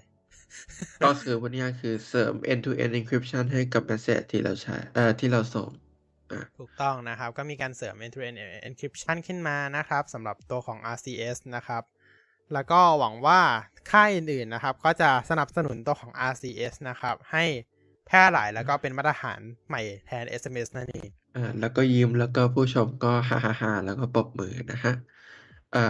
[1.03, 5.69] ก็คือวันนี้คือเสริม end to end encryption ให้กับ message ที่เราใช้เอ่อที่เราส่ง
[6.31, 8.37] อ่าถูกต้องนะครับ ก็มีการเสริม end-to-end
[8.67, 11.83] encryption ขึ้นมานะครับสำหรับตัวของ RCS นะครับ
[12.53, 13.39] แล้วก็หวังว่า
[13.91, 17.45] ค่ายอื่นๆนะครับ ก็จะสนับสนุนตัวของ RCS นะครับ ให้
[18.07, 24.93] แพร่หลายแล้วก็เป็นมาตรฐานใหม่แทน SMS นั่นเองอ่าแล้วก็ยิ้มแล้วก็ผู้ชมก็ฮ่าฮ่าฮ่าแล้วก็ปรบมือนะฮะ
[25.75, 25.87] อ่า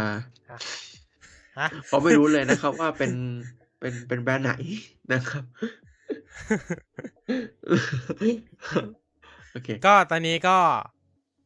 [1.59, 3.11] ฮะเพราะไม่รู้เลยนะครับว่าเป็น
[3.79, 4.53] เป็นเป็นแบรนด์ไหน
[5.13, 5.43] นะครับ
[9.51, 10.57] โอเค ก็ตอนนี้ก็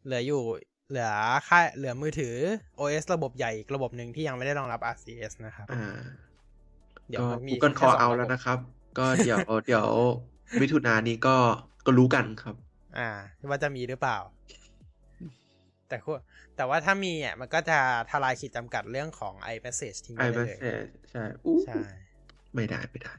[0.05, 0.43] เหลืออยู่
[0.89, 1.11] เหลือ
[1.47, 2.35] ค่ายเหลือมือถือ
[2.79, 5.97] OS ระบบใหญ่อีกระบบหนึ่งที่ยังไม่ได้รองรับ RCS นะครับ อ่า
[7.09, 8.59] เดี๋ยวก็มันมี Google แค่ Call สองเอาระแล้บวบนะครับ
[8.97, 9.87] ก็เดี๋ยวเดี๋ยว
[10.61, 11.37] มิถุนายนนี้ก็
[11.85, 12.55] ก็รู้กันครับ
[12.97, 13.09] อ่า
[13.49, 14.17] ว่าจะมีหรือเปล่า
[15.89, 16.19] แต่ว่า
[16.55, 17.79] แต่ว่าถ้ามีอะมันก็จะ
[18.11, 21.81] ทลายขีดจำกัดเรื่องของ iMessage ทิ้งไป i ได้ m e s เลย s a g e ใช่อู้ใช่
[22.55, 23.13] ไม่ได้ไม่ได้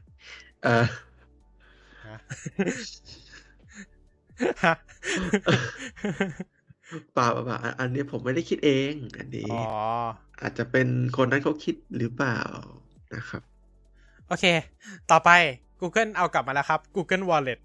[0.63, 0.85] เออ
[2.05, 2.17] ฮะ
[4.65, 4.75] ฮะ
[7.13, 9.61] เปล่าเปล่าเปล่าอันอันนี้ผมไม่ได้คิดเอง อันนี้อ๋อ
[10.41, 12.39] อาจจะเป็นคนนั้นเขาคิดหรือเปล่า
[13.15, 13.43] นะครับ
[14.27, 14.45] โอเค
[15.11, 15.29] ต่อไป
[15.81, 17.59] Google เอากลับมาแล้วครับ Google Wallet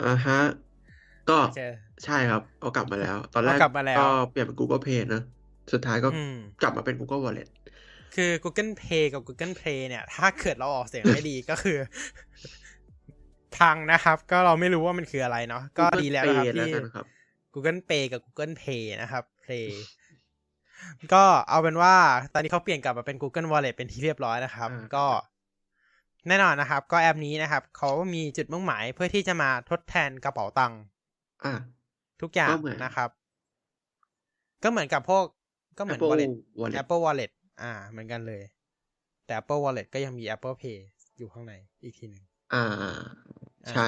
[0.00, 0.40] อ่าฮะ
[1.30, 1.62] ก็โอเค
[2.04, 5.22] ใช่ครับ เอากลับมาแล้ว ตอนแรกเอากลับมาแล้วก็เปลี่ยนเป็น Google Pay นะ
[5.72, 7.48] สุดท้ายก็อืมกลับมาเป็น Google Wallet
[8.14, 11.78] คือ Google Pay กับ Google Play เนี่ย ถ้าเกิดเราออกเสียงไม่ดีก็คือ
[13.56, 17.06] พังนะครับ ก็เราไม่รู้ว่ามันคืออะไรเนาะก็ Google ดีแล้วนะครับ Pay ที่แล้วกันครับ
[17.54, 19.68] Google Pay กับ Google Pay นะครับ Play
[21.12, 21.94] ก็เอาเป็นว่า
[22.32, 25.04] ตอนนี้เขาเปลี่ยนกลับมาเป็น Google Wallet เป็นที่เรียบร้อยนะครับอ่าก็
[26.28, 30.80] แน่นอนนะครับ ก็แอปนี้นะครับเขามีจุดมุ่งหมายเพื่อที่จะมาทดแทนกระเป๋าตังค์
[31.44, 31.54] อ่า
[32.22, 33.10] ทุกอย่างก็เหมือนนะครับ
[34.62, 35.24] ก็เหมือนกับพวก
[35.78, 37.30] ก็เหมือน Apple Wallet Wallet Apple Wallet
[37.62, 38.42] อ่า เหมือนกันเลย
[39.26, 40.78] แต่ Apple Wallet ก็ยังมี Apple Pay
[41.18, 42.64] อยู่ข้างในอีกทีหนึ่งอ่า
[43.70, 43.86] ใช่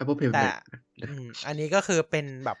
[0.00, 2.58] Apple Pay แต่เหมือนกันนะอืมอันนี้ก็คือเป็นแบบ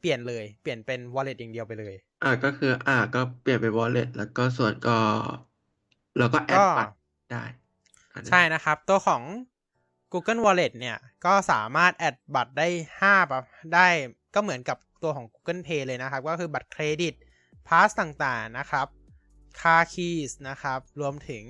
[0.00, 4.96] เปลี่ยนเลย เปลี่ยนเป็น wallet อย่างเดียวไปเลย อ่าก็คือ อ่า ก็เปลี่ยนเป็น wallet แล้วก็ส่วนก็
[6.18, 6.92] แล้วก็แอดก็บัตร
[7.32, 7.67] ได้อันนั้น
[8.28, 9.22] ใช่นะครับ ตัวของ
[10.12, 12.68] Google Wallet เนี่ย ก็สามารถ add บัตรได้
[13.00, 13.44] ห้าแบบ
[13.74, 13.86] ได้
[14.34, 17.14] ก็เหมือนกับตัวของ Google Pay เลยนะครับ ก็คือบัตรเครดิต
[17.68, 18.86] pass ต่างๆนะครับ
[19.60, 21.44] car keys นะครับ รวมถึง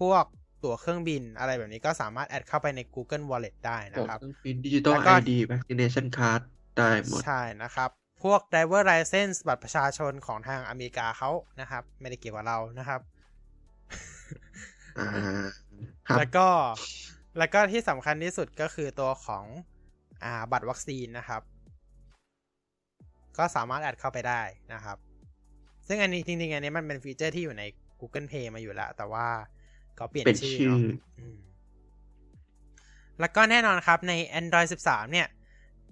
[0.00, 0.24] พวก
[0.64, 6.42] ตั๋วเครื่องบินอะไรแบบนี้ก็สามารถ add เข้าไปใน Google Wallet ได้นะผมครับต้องพิมพ์ดิจิตอลแล้วก็ไอดี vaccination card
[6.76, 7.90] ได้หมด ใช่นะครับ
[8.22, 11.30] พวก driver license บัตรประชาชนของทางอเมริกาเขา
[11.60, 13.00] นะครับ ไม่ได้เกี่ยวกับเรานะครับ
[14.98, 15.20] อ่าครั
[15.50, 15.67] บ
[16.18, 16.48] แล้วก็
[17.38, 19.44] แล้วก็ที่สำคัญที่สุดก็คือตัวของ
[20.24, 21.42] อ่าบัตรวัคซีนนะครับ
[23.38, 24.42] ก็สามารถแอดเข้าไปได้
[24.74, 24.98] นะครับ
[25.86, 27.62] ซึ่งอันนี้จริงๆอันนี้มันเป็นฟีเจอร์ที่อยู่ใน
[28.00, 29.26] Google Pay มาอยู่แล้ว แต่ว่า
[29.98, 30.80] ก็เปลี่ยนเป็นชื่อชื่อเนาะ
[31.18, 31.38] อืม
[33.20, 35.28] แล้วก็แน่นอนครับใน Android 13 เนี่ย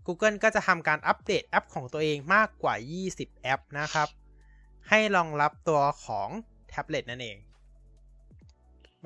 [0.06, 2.74] Google ก็จะทำการอัปเดตแอปของตัวเองมากกว่า
[3.08, 4.08] 20 แอปนะครับ
[4.88, 6.28] ให้รองรับตัวของ
[6.68, 7.36] แท็บเล็ตนั่นเอง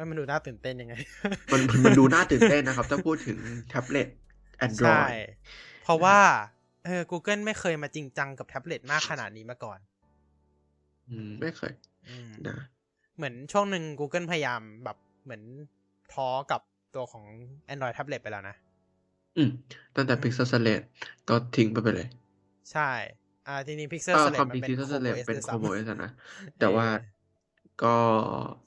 [0.00, 0.94] ไม่มันดูน่าตื่นเต้นยังไง
[1.52, 3.38] มันมันมันดูน่าตื่นเต้นนะครับ ถ้าพูดถึง
[3.68, 4.08] แท็บเล็ต
[4.78, 5.14] ใช่ Android
[5.82, 6.18] เพราะว่า
[6.84, 9.78] เออ Google ไม่เคยมาจริงจังกับแท็บเล็ตมากขนาดนี้มาก่อน
[11.08, 11.72] อืม ไม่เคย
[12.08, 12.56] อืมนะ
[13.16, 15.42] เหมือนช่วงหนึ่ง Google พยายามแบบเหมือน
[16.12, 16.60] ท้อกับ
[16.94, 17.24] ตัวของ
[17.72, 18.56] Android tablet ไปแล้วนะ
[19.36, 19.50] อืม
[19.96, 20.84] ตั้งแต่ Pixel Slate
[21.28, 22.06] ก็ทิ้งไปไปเลย
[22.72, 22.90] ใช่
[23.46, 26.08] อ่า ทีนี้ Pixel เออ Slate ความมัจรินงเป็น Pixel Chrome Slate OS เป็นด้วย Chrome ซ้ำ OS อะนะ
[26.58, 27.02] แต่ว่าเออ
[27.84, 27.96] ก็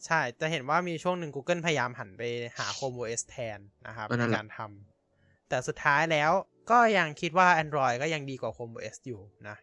[0.05, 2.21] ใช่จะเห็นว่ามีช่วงหนึ่ง Google พยายามหันไป
[2.57, 6.31] หา Chrome OS แทนนะครับก็นั่ในนแหละการทำแต่สุดท้ายแล้ว
[6.71, 9.57] ก็ยังคิดว่า Android ก็ยังดีกว่า Chrome OS อยู่นะ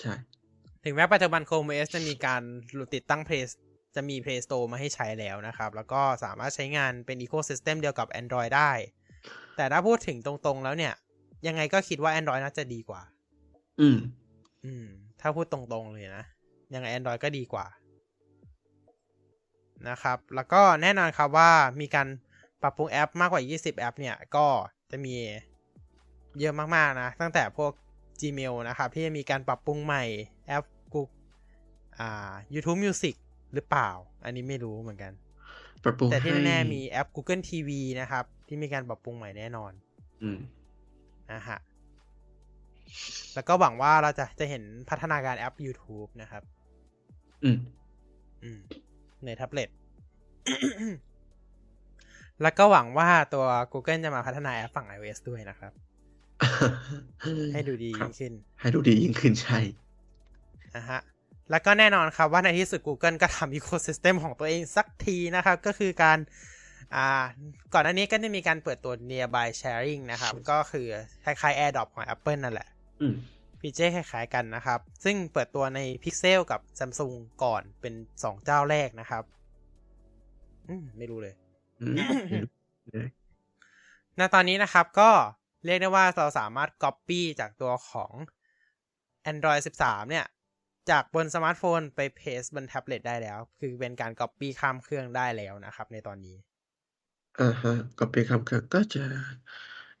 [0.00, 0.14] ใช่
[0.84, 2.42] ถึงแม้ปัจจุบัน Chrome OS จะมีการ
[2.94, 3.44] ติดตั้ง Play
[3.94, 8.72] จะมี Play Store มาให้ใช้แล้วนะครับ แล้วก็สามารถใช้งานเป็น Ecosystem เดียวกับ Android ได้
[9.56, 10.94] แต่ถ้าพูดถึงตรงๆแล้วเนี่ย
[11.46, 13.02] ยังไงก็คิดว่า Android น่าจะดีกว่า
[13.80, 13.98] อืม
[14.64, 14.86] อืม
[15.20, 16.24] ถ้าพูดตรงๆเลยนะ
[16.74, 17.66] ยังไง Android ก็ดีกว่า
[19.88, 21.50] นะครับ แล้วก็แน่นอนครับว่า
[21.80, 22.08] มีการ
[22.62, 24.46] ปรับปรุงแอปมากกว่า 20 แอปเนี่ย ก็
[24.90, 25.14] จะมี
[26.38, 27.72] เยอะมากๆนะ ตั้งแต่พวก
[28.20, 30.04] Gmail นะครับ ที่จะมีการปรับปรุงใหม่
[30.46, 31.14] แอป Google
[31.98, 33.14] อ่า YouTube Music
[33.54, 33.90] หรือเปล่า
[34.24, 35.12] อันนี้ไม่รู้เหมือนกัน
[35.84, 39.72] ปรับปรุงแต่ที่ให้แน่ๆมีแอป Google TV นะครับ ที่มีการปรับปรุงใหม่แน่นอน
[40.22, 40.38] อืม
[41.32, 41.58] นะฮะ
[43.34, 46.42] แล้วก็หวังว่าเราจะจะเห็นพัฒนาการแอป YouTube นะครับ
[47.46, 47.58] อืม
[48.44, 48.60] อืม
[49.24, 49.68] ในแท็บเล็ต
[52.42, 55.72] แล้วก็หวังว่าตัว Google จะมาพัฒนาแอปฝั่ง iOS ด้วยนะครับ
[57.52, 59.58] ให้ดูดีครัยิ่บงขึ้น ให้ดูดียิ่งขึ้นใช่
[60.76, 61.00] นะฮะ
[61.50, 66.18] แล้วก็แน่นอนครับว่าในที่สุด Google ก็ทำ Ecosystem ของตัวเองสักทีนะครับ ก็คือการ
[66.94, 67.24] อ่า
[67.72, 70.86] ก่อนหน้านี้ก็ได้มีการเปิดตัว Nearby Sharing นะครับ ก็คือ
[71.24, 72.68] คล้ายๆ AirDrop ของ Apple นั่นแหละ
[73.00, 73.14] อืม
[73.66, 79.24] ฟีเจอร์คล้ายๆกันนะครับ ซึ่งเปิดตัวใน Pixel กับ Samsung ก่อนเป็น 2 เจ้าแรกนะครับ
[80.68, 81.34] อืมไม่รู้เลย
[81.80, 82.50] อืม ไม่รู้
[82.92, 83.10] เลย
[84.18, 85.10] ณ ตอนนี้นะครับก็
[85.64, 88.12] เรียกได้ว่าเราสามารถ Copy จากตัวของ
[89.32, 90.26] Android 13 เนี่ย
[90.90, 96.36] จากบนสมาร์ทโฟนไป paste บนแท็บเล็ตได้แล้ว คือเป็นการ Copy ข้ามเครื่องได้แล้วนะครับ ในตอนนี้
[97.40, 99.04] อ่าฮะก็เป็นข้ามเครื่องก็จะ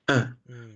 [0.08, 0.18] อ่า
[0.50, 0.74] อืม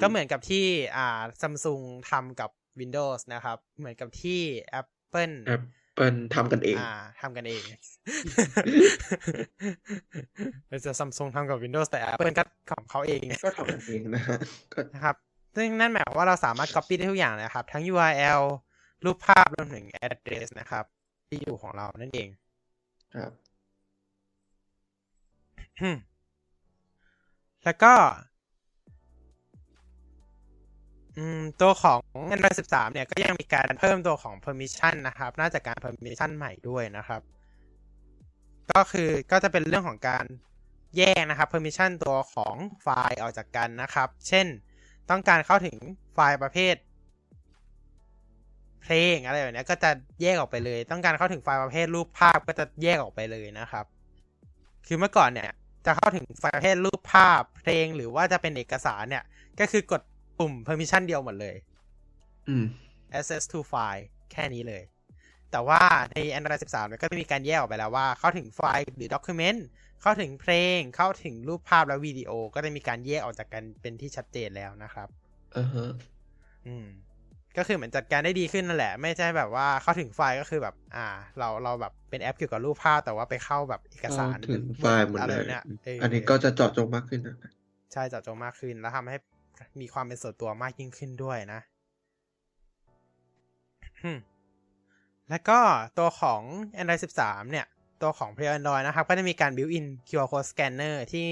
[0.00, 0.64] ก็เหมือนกับที่
[0.96, 4.40] อ่า Samsung ทำกับ Windows นะครับ เหมือนกับที่
[4.80, 7.62] Apple Apple ทำกันเอง อ่าทำกันเอง
[10.68, 14.38] เป็นจะซัมซุงทำกับ Windows แต่ Apple ก็ของเขาเอง ก็ทำกันเองนะฮะ
[14.72, 15.16] ก็นะครับ
[15.56, 18.42] ซึ่งนั่นหมายความว่าเราสามารถ Copy ได้ทุกอย่างเลยนะครับ ทั้ง URL
[19.04, 20.84] รูปภาพรวมถึง address นะครับ
[21.28, 22.28] ที่อยู่ของเรานั่นเอง
[23.16, 23.32] ครับ
[27.64, 28.37] แล้วก็อืม
[31.60, 32.00] ตัวของ
[32.34, 37.22] Android 13เนี่ยก็ยังมีการเพิ่มตัวของ permission นะครับน่าจะการ permission ใหม่ด้วยนะครับ
[38.72, 40.24] ก็คือก็จะเป็นเรื่องของการ
[40.96, 44.46] แยกนะครับ permission ตัวของไฟล์ออกจากกันนะครับ เช่น
[45.10, 45.76] ต้องการเข้าถึง
[46.14, 46.74] ไฟล์ประเภท
[48.82, 49.90] เพลงอะไรแบบเนี้ยก็จะ
[50.22, 53.84] แยกออกไปเลย ต้องการเข้าถึงไฟล์ประเภทรูปภาพก็จะแยกออกไปเลยนะครับ
[54.86, 55.50] คือเมื่อก่อนเนี่ย
[55.86, 59.24] จะเข้าถึงไฟล์ประเภทรูปภาพเพลงหรือว่าจะเป็นเอกสารเนี่ย
[59.60, 60.02] ก็คือกด
[60.38, 61.56] ปุ่ม permission เดียวหมดเลย
[62.48, 62.64] อืม
[63.18, 64.82] access to file แค่นี้เลย
[65.52, 65.80] แต่ว่า
[66.12, 69.60] ใน Android 13เนี่ยก็จะมีการแยกออกไปแล้วว่า เข้าถึงไฟล์หรือ document
[70.02, 75.08] เข้าถึงเพลง เข้าถึงรูปภาพและวิดีโอ ก็จะมีการแยกออกจากกันเป็นที่ชัดเจนแล้วนะครับ
[75.56, 75.90] อ่าฮะ
[76.66, 76.86] อืม
[77.56, 81.06] ก็คือเหมือนจัดการได้ดีขึ้นนั่นแหละ ไม่ใช่แบบว่าเข้าถึงไฟล์ก็คือแบบ อ่า
[81.38, 87.36] เราเราแบบเป็นแอปเกี่ยวกับรูปภาพ แต่ว่าไปเข้าแบบเอกสารเข้าถึงไฟล์หมดอะไรเลยเนี่ยเอันนี้ก็จะเจาะจงมากขึ้นนะ
[87.92, 89.16] ใช่เจาะจงมากขึ้นแล้วทำให้
[89.80, 91.60] มีความเป็นส่วนตัวมากยิ่งขึ้นด้วยนะ
[95.30, 95.58] แล้วก็
[95.98, 96.42] ตัวของ
[96.80, 97.66] Android 13 เนี่ย
[98.02, 101.30] ตัวของ Play Android นะครับ ก็จะมีการ built in QR code scanner ที่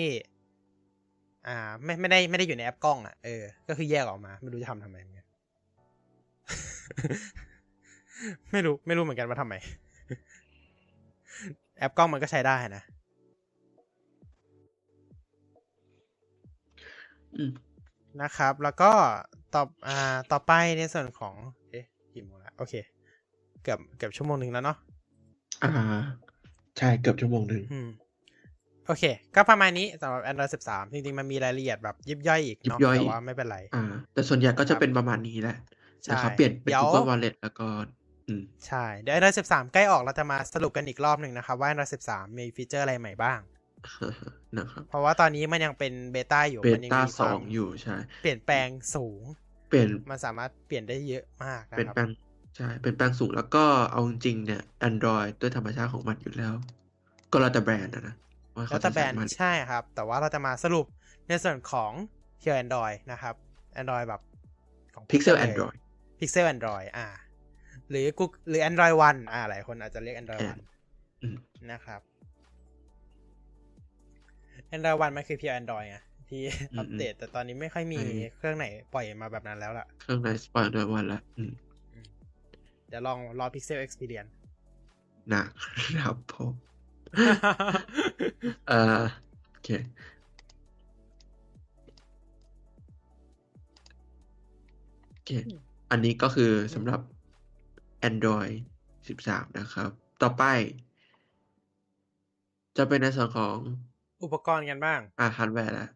[1.49, 5.27] อ่า ไม่ไม่ได้ไม่ได้อยู่ในแอปกล้องอะ เออ ก็คือแยกออกมา ไม่รู้จะทำทำไมเหมือนกัน
[8.53, 9.55] ไม่รู้ไม่รู้เหมือนกันว่าทำไม
[11.79, 12.83] แอปกล้องมันก็ใช้ได้นะ
[17.37, 17.53] อืม
[18.23, 18.91] นะครับ แล้วก็
[19.55, 21.35] ต่ออ่าต่อไปในส่วนของ
[21.71, 22.75] เอ๊ะกี่โมงแล้วโอเค
[23.63, 24.77] เกือบเกือบชั่วโมงหนึ่งแล้วเนาะ
[25.63, 25.71] อ่า
[26.79, 27.89] ใช่เกือบชั่วโมงหนึ่งอืม
[28.87, 29.05] โอเค
[29.35, 35.57] ก็ประมาณนี้สำหรับ Android 13 จริงๆ มันมีรายละเอียดแบบยิบย่อยอีกเนาะแต่ว่าไม่เป็นไร อ่า แต่ส่วนใหญ่ก็ครัจะบเป็นประมาณนี้แหละ
[36.05, 37.67] ใช่นะครับเปลี่ยนเป็นเดี๋ยว Google Wallet แล้วก็
[38.29, 43.41] อืมใช่ เดี๋ยว Android 13 ใกล้ออกเราจะมาสรุปกันอีกรอบหนึ่งนะครับ ว่า Android 13 มีฟีเจอร์อะไรใหม่บ้าง
[44.59, 49.23] นะครับ เพราะว่าตอนนี้มันยังเป็นเบต้าอยู่เบมันยังต้ามีคสวาอมงอยู่ใช่ เปลี่ยนแปลงสูง
[49.69, 52.11] เปลี่ยนมันสามารถเปลี่ยนได้เยอะมากนะเปลี่ยนครับแปลง
[52.57, 56.55] ใช่เป็นแปลงสูงแล้วก็เอาจริงๆเนี่ย Android ด้วยธรรมชาติของมันอยู่แล้ว
[57.33, 58.15] ก็แล้วแต่แบรนด์อะนะ
[58.57, 60.87] ว่าแล้วเขาแต่จะแบรใช้นด์มันใช่ครับ แต่ว่าเราจะมาสรุป
[61.29, 61.93] ในส่วนของ
[62.39, 63.35] เพียว Android นะครับ
[63.81, 64.21] Android แบบ
[64.95, 65.77] ของ Pixel Google เลย Android
[66.19, 67.07] Pixel Android อ่า
[67.91, 70.63] หรือ Google หรือ Android One อ่าหลายคนอาจจะเรียก Android อ่า One
[71.23, 71.37] อืม
[71.73, 72.01] นะครับ
[74.75, 75.97] Android One มันคือเพียว Android ไง
[76.29, 76.43] ที่
[76.73, 81.53] อืมอัปเดต แต่ตอนนี้ไม่ค่อยมีอืมเครื่องไหนปล่อยมาแบบนั้นแล้วล่ะ เครื่องในสปอยด้วยวันละอืม
[82.89, 84.33] เดี๋ยวลองรอ Pixel Experience
[85.33, 85.43] นะ
[86.05, 86.53] ครับผม
[88.69, 89.03] เอ่อ
[89.51, 89.69] โอเค
[95.11, 95.31] โอเค
[95.91, 97.01] อันนี้ก็คือสำหรับ
[98.09, 98.55] Android
[99.07, 99.91] 13 นะครับ
[100.23, 100.45] ต่อไป
[102.77, 103.57] จะเป็นในส่วนของ
[104.23, 105.89] อุปกรณ์กันบ้าง อ่าฮาร์ดแวร์แล้ว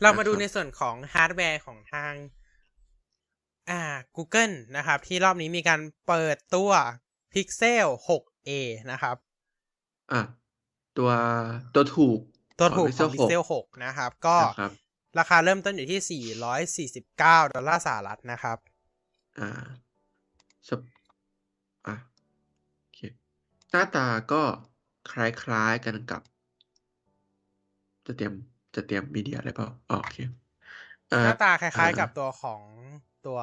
[0.00, 2.12] เรามาดูนะครับในส่วนของฮาร์ดแวร์ของทาง
[3.70, 3.80] อ่า
[4.16, 6.70] Google นะครับ ที่รอบนี้มีการเปิดตัว
[7.32, 8.50] Pixel 6a
[8.92, 9.16] นะครับ
[10.12, 10.20] อะ
[10.98, 11.10] ตัว
[11.74, 12.18] ตัวถูก
[12.58, 14.72] ตัวถูกของ Pixel Pixel 6นะครับ ก็นะครับ
[15.18, 16.24] ราคาเริ่มต้นอยู่ที่
[17.02, 18.58] 449 ดอลลาร์สหรัฐนะครับ
[19.38, 19.66] อ่า
[20.68, 20.80] สป
[21.86, 21.94] อะ
[22.78, 22.98] โอเค
[23.70, 24.42] หน้าตาก็
[25.10, 26.22] คล้ายๆกันกับ
[28.06, 28.34] จะเตรียม
[28.74, 30.16] จะเตรียมมีเดียอะไรเปล่าอ๋อโอเค
[31.10, 32.62] เอ่หอน้าตาคล้ายอ่าๆกับตัวของ
[33.26, 33.40] ตัว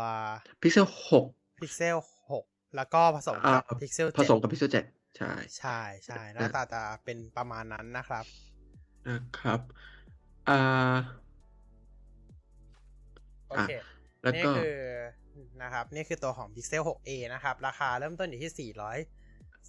[0.62, 0.88] Pixel
[1.24, 1.98] 6 Pixel
[2.36, 8.26] 6แล้วก็ผสมอ่ากับ Pixel ผสม7กับ Pixel 7ใช่ใช่ใช่หน้าตาจะเป็นประมาณนั้นนะครับ
[9.08, 9.60] นะครับ
[10.50, 10.96] อ่า
[13.50, 13.72] โอเค
[14.22, 14.78] แล้วนี่ก็คือ
[15.62, 18.52] นะครับ นี่คือตัวของ Pixel 6a นะครับ ราคาเริ่มต้นอยู่ที่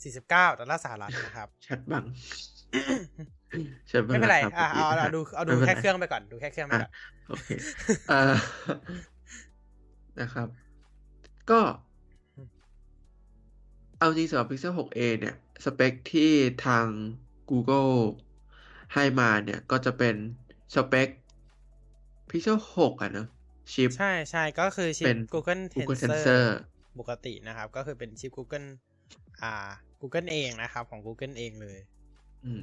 [0.02, 2.04] 449ดอลลาร์สหรัฐนะครับแชทบัง
[3.88, 6.92] แชทบังไม่เป็นไรคบอะเอาเอาเอาดูเอาดูไม่ป็นแค่ไรเครื่องไปก่อนดูแค่เครื่องไปก่อน
[7.28, 7.48] โอเค
[8.08, 8.34] เอ่อ
[10.20, 10.48] นะครับ
[11.50, 11.60] ก็
[13.98, 15.34] เอาจริงสำหรับ Pixel 6a เนี่ย
[15.64, 16.32] สเปคที่
[16.66, 16.86] ทาง
[17.50, 17.94] Google
[18.94, 20.14] ให้มาเนี่ย ก็จะเป็น
[20.74, 21.08] สเปค
[22.30, 23.28] Pixel 6 อะเนอะ
[23.72, 26.44] ชิป ใช่ใช่ก็คือชิเป็ปน Google Google Tensor Tensor
[27.00, 28.66] ปกตินะครับ ก็คือเป็นชิป Google
[29.42, 29.52] อ่า
[30.04, 31.78] Google เองนะครับ ของ Google เองเลย
[32.44, 32.62] อืม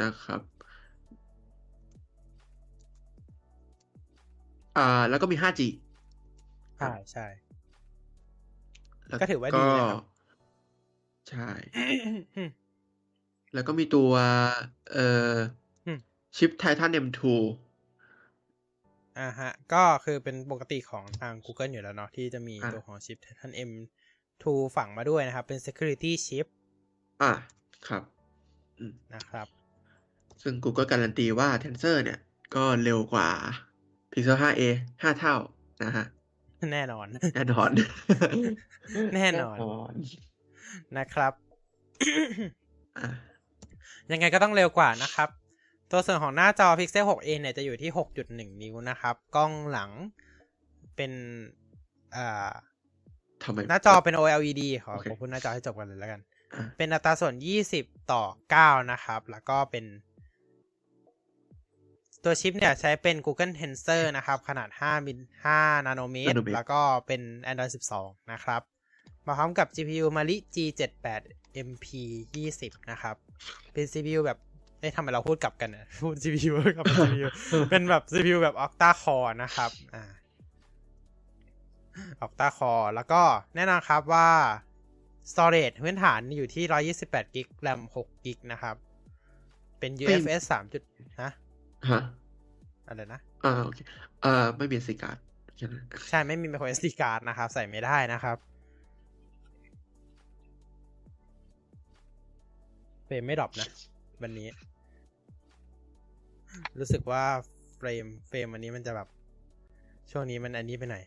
[0.00, 0.40] นะครับ
[4.76, 5.60] อ่าแล้วก็มี 5G
[6.78, 7.26] ใช่ใช่
[9.08, 10.02] แล้วก็ถือว่าดีนะครับ
[11.30, 11.48] ใช่
[13.54, 14.10] แล้วก็มีตัว
[14.92, 15.36] เอ่อ
[15.86, 15.98] อม
[16.36, 17.20] ชิป Titan M2
[19.20, 24.44] อ่าฮะ ก็คือเป็นปกติของทาง Google อยู่แล้วเนาะที่จะมีอะตัวของชิป Titan M2
[24.76, 26.46] ฝังมาด้วยนะครับ เป็น security chip
[27.22, 27.32] อะ
[27.88, 28.02] ครับ
[28.78, 29.46] อืมนะครับ
[30.42, 32.18] ซึ่ง Google การันตีว่า Tensor เนี่ย
[32.54, 33.28] ก็เร็วกว่า
[34.12, 34.62] Pixel 5a
[35.02, 35.36] 5เท่า
[35.84, 36.06] นะฮะ
[36.72, 37.70] แน่นอน แน่นอน
[39.14, 39.56] แน่นอน
[39.92, 39.94] น
[40.98, 41.32] นะครับ
[42.98, 43.08] อะ
[44.12, 45.28] ยังไงก็ต้องเร็วกว่านะครับ
[45.90, 49.90] ตัวส่วนของหน้าจอ Pixel 6a เนี่ยจะอยู่ที่ 6.1 นิ้วนะครับ กล้องหลัง
[50.96, 51.12] เป็น
[52.16, 52.52] อ่า
[53.44, 56.31] ทำไมหน้าจอเป็น OLED ขอโอเคขอบคุณหน้าจอให้จบกันเลยแล้วกันอะ
[56.76, 57.34] เป็นอัตราส่วน
[57.74, 58.22] 20 ต่อ
[58.58, 59.84] 9 นะครับ แล้วก็เป็น
[62.24, 65.18] ตัวชิปเนี่ยใช้เป็น Google Tensor นะครับ ขนาด 5 มิล
[65.52, 68.62] 5นาโนเมตร แล้วก็เป็น Android 12 นะครับ
[69.26, 71.22] มาพร้อมกับ GPU Mali G78
[71.68, 71.86] MP
[72.42, 73.16] 20 นะครับ
[73.72, 74.38] เป็น CPU แบบ
[74.80, 77.26] เอ๊ะทำไมเราพูดกลับกันเนี่ยพูด CPU กับ CPU
[77.70, 80.04] เป็นแบบ CPU แบบ Octa Core นะครับ อ่า
[82.24, 83.22] Octa Core แล้วก็
[83.54, 84.28] แน่นอนครับว่า
[85.30, 86.64] storage พื้นฐานอยู่ที่
[87.04, 88.76] 128กิก RAM 6กิกนะครับ
[89.78, 90.72] เป็น UFS 3.
[90.72, 91.30] จุดนะฮะ
[92.88, 93.78] อะไรนะ อ่าโอเค
[94.22, 95.18] เอ่อไม่มี SD card
[95.56, 98.36] แค่นั้นใช่ไม่มี micro SD card นะครับ ใส่ไม่ได้นะครับ
[103.04, 103.68] frame ไม่ drop นะ
[104.22, 104.48] วันนี้
[106.78, 107.24] รู้สึกว่า
[107.76, 109.08] frame frame วันนี้มันจะแบบ
[110.10, 111.04] ช่วงนี้มันอันนี้ไปหน่อย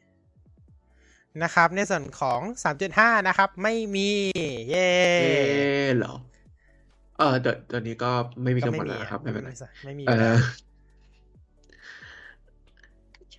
[1.44, 2.40] นะครับ ในส่วนของ
[2.84, 4.10] 3.5 นะครับ ไม่มี
[4.70, 4.90] เย้
[5.24, 6.14] เอ๊ะเหรอ
[7.18, 8.12] เออแต่ตอนนี้ก็
[8.44, 9.52] ไม่มีกันหมดแล้วนะครับ ไม่เป็นไร
[9.86, 10.40] ไม่มีเอแล้วอ
[13.18, 13.36] โอเค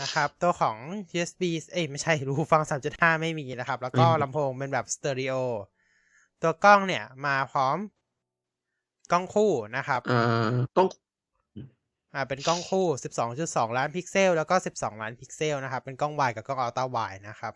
[0.00, 0.76] นะครับ ตัวของ
[1.14, 1.42] USB
[1.72, 2.62] เอ้ยไม่ใช่รูหูฟัง
[2.92, 5.34] 3.5 ไม่มีนะครับ แล้วก็ไม่มีลำโพงเป็นแบบสเตอริโอ
[6.42, 7.76] ตัวกล้องเนี่ยมาพร้อม
[9.12, 10.46] กล้องคู่นะครับเอ่อ
[10.76, 10.88] ต้อง
[12.14, 12.86] อ่าเป็นกล้องคู่
[13.30, 17.54] 12.2 ล้านพิกเซล แล้วก็ 12 ล้านพิกเซลนะครับ เป็นกล้อง wide กับกล้อง ultra wide นะครับ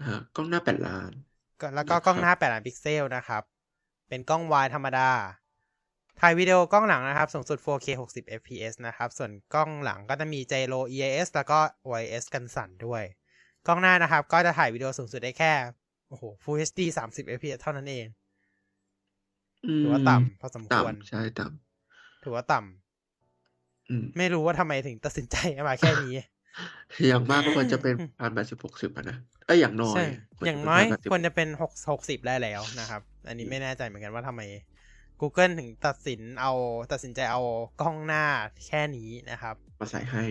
[0.00, 1.10] อ่ากล้องหน้าแปดล้าน
[1.60, 3.42] ก็แล้วก็นะครับกล้องหน้า 8 ล้านพิกเซลนะครับ
[4.08, 5.10] เป็นกล้องวายธรรมดา
[6.20, 13.02] ถ่ายวิดีโอกล้องหลังนะครับ สูงสุด 4K 60 fps นะครับ ส่วนกล้องหลังก็จะมี gyro EIS แล้วก็ OIS กันสั่นด้วย
[13.66, 15.52] กล้องหน้านะครับ ก็จะถ่ายวิดีโอสูงสุดได้แค่
[16.08, 18.06] โอ้โห Full HD 30 fps เท่านั้นเอง
[19.80, 21.46] ถือว่าต่ำพอสมควรต่ำใช่ต่
[22.22, 22.83] ถือว่าต่ำำอืม
[24.18, 25.36] ไม่รู้ว่าทำไมถึงตัดสินใจ
[25.68, 26.14] มาแค่นี้
[27.08, 29.16] อย่างมากก็ควรจะเป็นพันแปดสิบหกสิบอะนะ
[29.46, 30.06] เอ้ยอย่างน้อยใช่
[30.38, 34.42] ควรอย่างจะเป็น้อย1080ควรจะเป็นหกหกสิบได้แล้วนะครับ อันนี้ไม่แน่ใจเหมือนกันว่าทำไม
[35.20, 36.52] Google ถึงตัดสินเอา
[36.92, 37.42] ตัดสินใจเอา
[37.80, 38.24] กล้องหน้า
[38.66, 40.24] แค่นี้นะครับ มาใส่ให้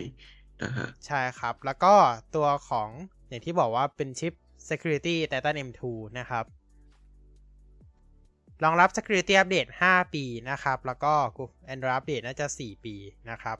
[0.63, 1.93] นะฮะใช่ครับ แล้วก็
[2.35, 2.89] ตัวของ
[3.27, 4.33] อย่างที่บอกว่าเป็นชิป
[4.69, 5.81] Security Titan M2
[6.19, 6.45] นะครับ
[8.63, 11.13] รองรับ Security Update 5 ปีนะครับ แล้วก็
[11.73, 12.95] Android Update น่าจะ 4 ปี
[13.29, 13.57] นะครับ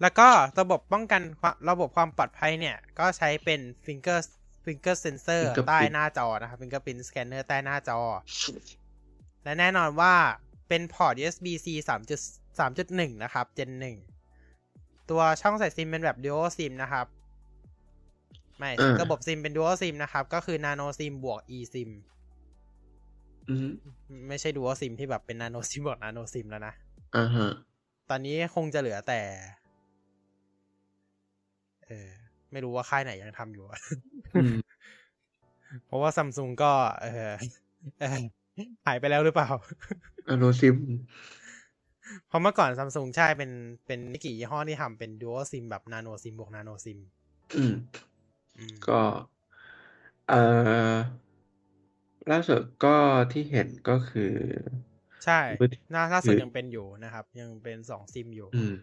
[0.00, 0.28] แล้วก็
[0.60, 4.18] ระบบป้องกันความระบบความปลอดภัยเนี่ย ก็ใช้เป็น finger
[4.64, 8.00] finger sensor Fingerprint ใต้หน้าจอนะครับ fingerprint scanner ใต้หน้าจอ
[9.44, 10.14] และแน่นอนว่า
[10.68, 13.70] เป็นพอร์ต USB-C 3.3.1 นะครับ Gen
[14.42, 17.06] 1 ตัวช่องใส่ซิมเป็นแบบ Dual SIM นะครับ
[18.58, 21.90] ไม่อ่าระบบซิมเป็น Dual SIM นะครับ ก็คือ Nano SIM บวก eSIM
[23.48, 23.68] อืม
[24.28, 26.74] ไม่ใช่ Dual SIM ที่แบบเป็น Nano SIM บวก Nano SIM แล้วนะ
[27.16, 27.50] อ่าฮะ
[28.10, 29.20] ตอนนี้คงจะเหลือแต่
[31.86, 32.08] เออ
[32.52, 33.64] ไม่รู้ว่าค่ายไหนยังทำอยู่
[34.34, 34.54] อืม
[35.86, 36.72] เพราะว่าซัมซุงก็
[37.02, 37.32] เออ
[38.00, 38.18] เออ
[38.86, 39.48] หายไปแล้วหรือเปล่า
[40.28, 40.76] อโนซิม
[42.28, 43.50] เพราะเมื่อก่อนซัมซุงใช่เป็น
[43.86, 46.98] เป็นไม่กี่ยี่ห้อที่ทำเป็น Dual SIM แบบ Nano SIM บวก Nano SIM
[47.56, 48.11] อืมอืม
[48.88, 49.00] ก็
[50.28, 50.40] เอ่
[50.94, 50.96] อ
[52.30, 52.96] ล่าสุดก็
[53.32, 54.32] ที่เห็นก็คือ
[55.24, 58.74] ใช่มือถือน่าล่าสุดยังเป็นอยู่นะครับ ยังเป็นสองซิมอยู่อืม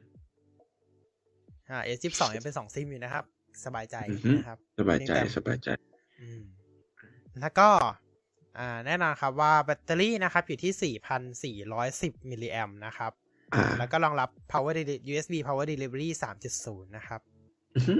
[1.69, 3.25] อ่า S22 ยังเป็นสองซิมอยู่นะครับ
[3.65, 5.69] สบายใจอือฮึนะครับ สบายใจแต่สบายใจ
[6.21, 6.41] อืม
[7.41, 7.69] แล้วก็
[8.59, 10.93] อ่า แน่นอนครับว่าแบตเตอรี่นะครับ อยู่ที่
[11.59, 13.11] 4,410มิลลิแอมนะครับ
[13.53, 17.21] อ่าแล้วก็รองรับ power Deli- USB power delivery 3.0นะครับ
[17.75, 17.95] อือฮึ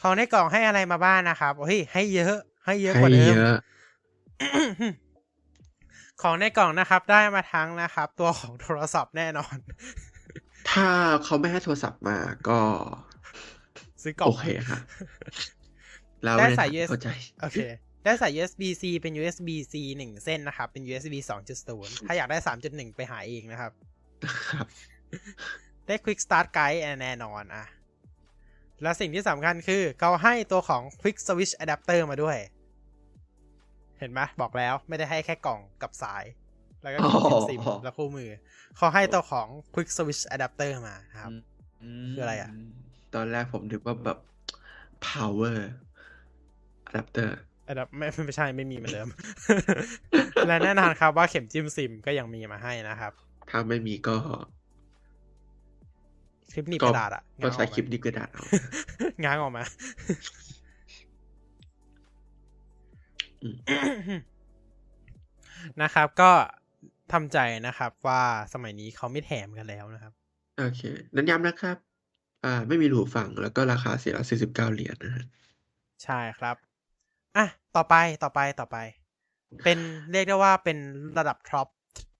[0.00, 3.58] ของในกล่องให้อะไรมาบ้างนะครับเฮ้ยให้เยอะ ให้เยอะกให้ว่าเดิเยมอะ
[6.22, 9.56] ของในกล่องนะครับ ได้มาทั้งนะครับ ตัวของโทรศัพท์แน่นอน
[10.70, 10.88] ถ้า
[11.24, 12.18] เขาไม่ให้โทรศัพท์มา
[12.48, 12.60] ก็
[14.02, 14.80] ซื้อกล่องโอเคฮะ
[16.24, 17.08] แล้วได้ม่สายทัน USB เข้าใจ
[17.40, 17.58] โอเค
[18.04, 21.14] ได้สาย USB-C เป็น USB-C หนึ่งเส้นนะครับ เป็น USB
[21.60, 23.72] 2.0ถ้าอยากได้3.1ไปหาเองนะครับ
[24.50, 24.66] ครับ
[25.86, 27.64] ได้ Quick Start Guide แน่นอนอะ
[28.84, 32.36] และสิ่งที่สำคัญคือเขาให้ตัวของ Quick Switch Adapter มาด้วย
[33.98, 36.24] เห็นไหมบอกแล้วไม่ได้ให้แค่กล่องกับสาย
[36.82, 38.28] แล้วก็คู่ซิมอ๋อและคู่มือ
[38.76, 41.32] เขาให้ตัวของ Quick Switch Adapter มานะครับ
[42.14, 42.50] คืออะไรอะ
[43.14, 44.18] ตอนแรกผมนึกว่าแบบ
[45.08, 45.56] power
[46.88, 47.28] adapter
[47.68, 49.08] อันดับไม่ไม่ใช่ไม่มีเหมือนเดิม
[50.46, 53.12] และแน่นอนครับว่าเข็มจิ้มซิมก็ยังมีมาให้นะครับ
[53.50, 54.16] ถ้าไม่มีก็
[56.52, 58.44] คลิปหนีบก็กระดาษอะก็ใช้ง้างออกมาคลิปนี้กระดาษเอา
[59.24, 59.64] ง้างออกมา
[63.42, 63.56] อืม
[65.82, 66.30] นะครับ ก็
[67.12, 68.22] ทำใจนะครับ ว่า
[68.52, 70.12] สมัยนี้เขาไม่แถมกันแล้วนะครับ
[70.58, 70.80] โอเค
[71.14, 71.76] นั้นย้ำนะครับ
[72.44, 73.92] อ่า ไม่มีหูฟังแล้วก็ราคา
[74.28, 75.24] 449เหรียญนะฮะ
[76.04, 76.56] ใช่ครับ
[77.36, 78.76] อะต่อไปต่อไปต่อไป
[79.64, 79.78] เป็น
[80.10, 80.78] เรียกได้ว่าเป็น
[81.18, 81.68] ระดับ top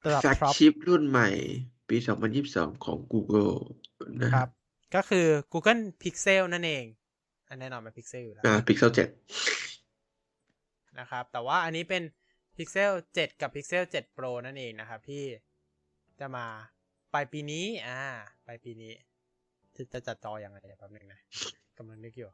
[0.07, 1.29] ระดับ flag top ชิปรุ่นใหม่
[1.95, 2.01] ปี
[2.43, 3.55] 2022 ของ Google
[4.23, 4.51] นะคครัรับบ
[4.95, 6.85] ก็คือ Google Pixel นั่นเอง
[7.49, 8.91] อันแน่นอนเป็น Pixel อยู่แล้ว อ่า Pixel
[10.99, 12.03] นะครับ แต่ว่าอันนี้เป็น
[12.57, 15.25] Pixel 7 กับ Pixel 7 Pro นั่นเองนะครับ ที่
[16.21, 16.47] จะมา
[17.15, 18.01] ปลายปีนี้ อ่า
[18.47, 18.93] ปลายปีนี้
[19.77, 21.21] จะจะจัดจอยังไงเดี๋ยวแป๊บนึงนะ
[21.79, 22.31] กำลังนึกอยู่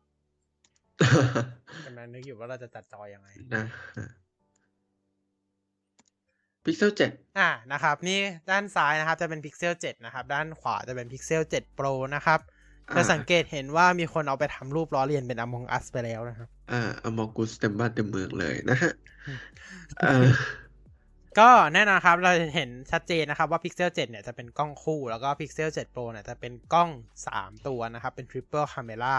[1.10, 3.64] 7กำลังนึกอยู่ว่าเราจะจัดจอยังไงนะ
[3.98, 4.08] ฮะ
[6.64, 12.40] Pixel 7 อ่านะครับ นี่ด้านซ้ายนะครับจะเป็น Pixel 7 นะครับ ด้านขวาจะเป็น Pixel 7 Pro นะครับ
[12.88, 18.92] อ่าจะสังเกตเห็นว่ามีคนเอาไปทำรูปล้อเลียนเป็น Among Us ไปแล้วนะครับ อ่า Among Us เต็มบ้านเต็มเมืองเลยนะฮะ
[19.26, 19.38] อืม
[19.98, 20.26] เอ่อ
[21.38, 26.90] ก็แน่นอนครับ เราเห็นชัดเจนนะครับว่า Pixel 7 เนี่ยจะเป็นกล้องคู่ แล้วก็ Pixel 7 Pro เนี่ยจะเป็นกล้อง
[27.28, 29.16] 3 ตัวนะครับ เป็น Triple Camera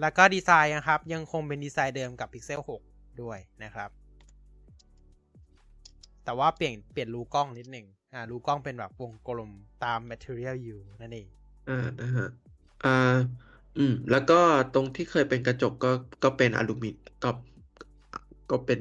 [0.00, 2.60] แล้วก็ดีไซน์นะครับ ยังคงเป็นดีไซน์เดิมกับ Pixel
[2.90, 3.90] 6 ด้วยนะครับ
[6.24, 9.50] แต่ว่าเปลี่ยนเปลี่ยนรูกล้องนิดหนึ่งอ่ารูกล้องเป็นแบบวงกลม
[9.84, 11.28] ตาม Material U นั่นเอง
[11.68, 12.28] อ่านะฮะ
[12.84, 13.16] อ่า
[13.78, 14.40] อืม แล้วก็
[14.74, 15.92] ตรงที่เคยเป็นกระจกก็
[16.24, 17.30] ก็เป็นอลูมิเนียมก็
[18.50, 18.80] ก็เป็น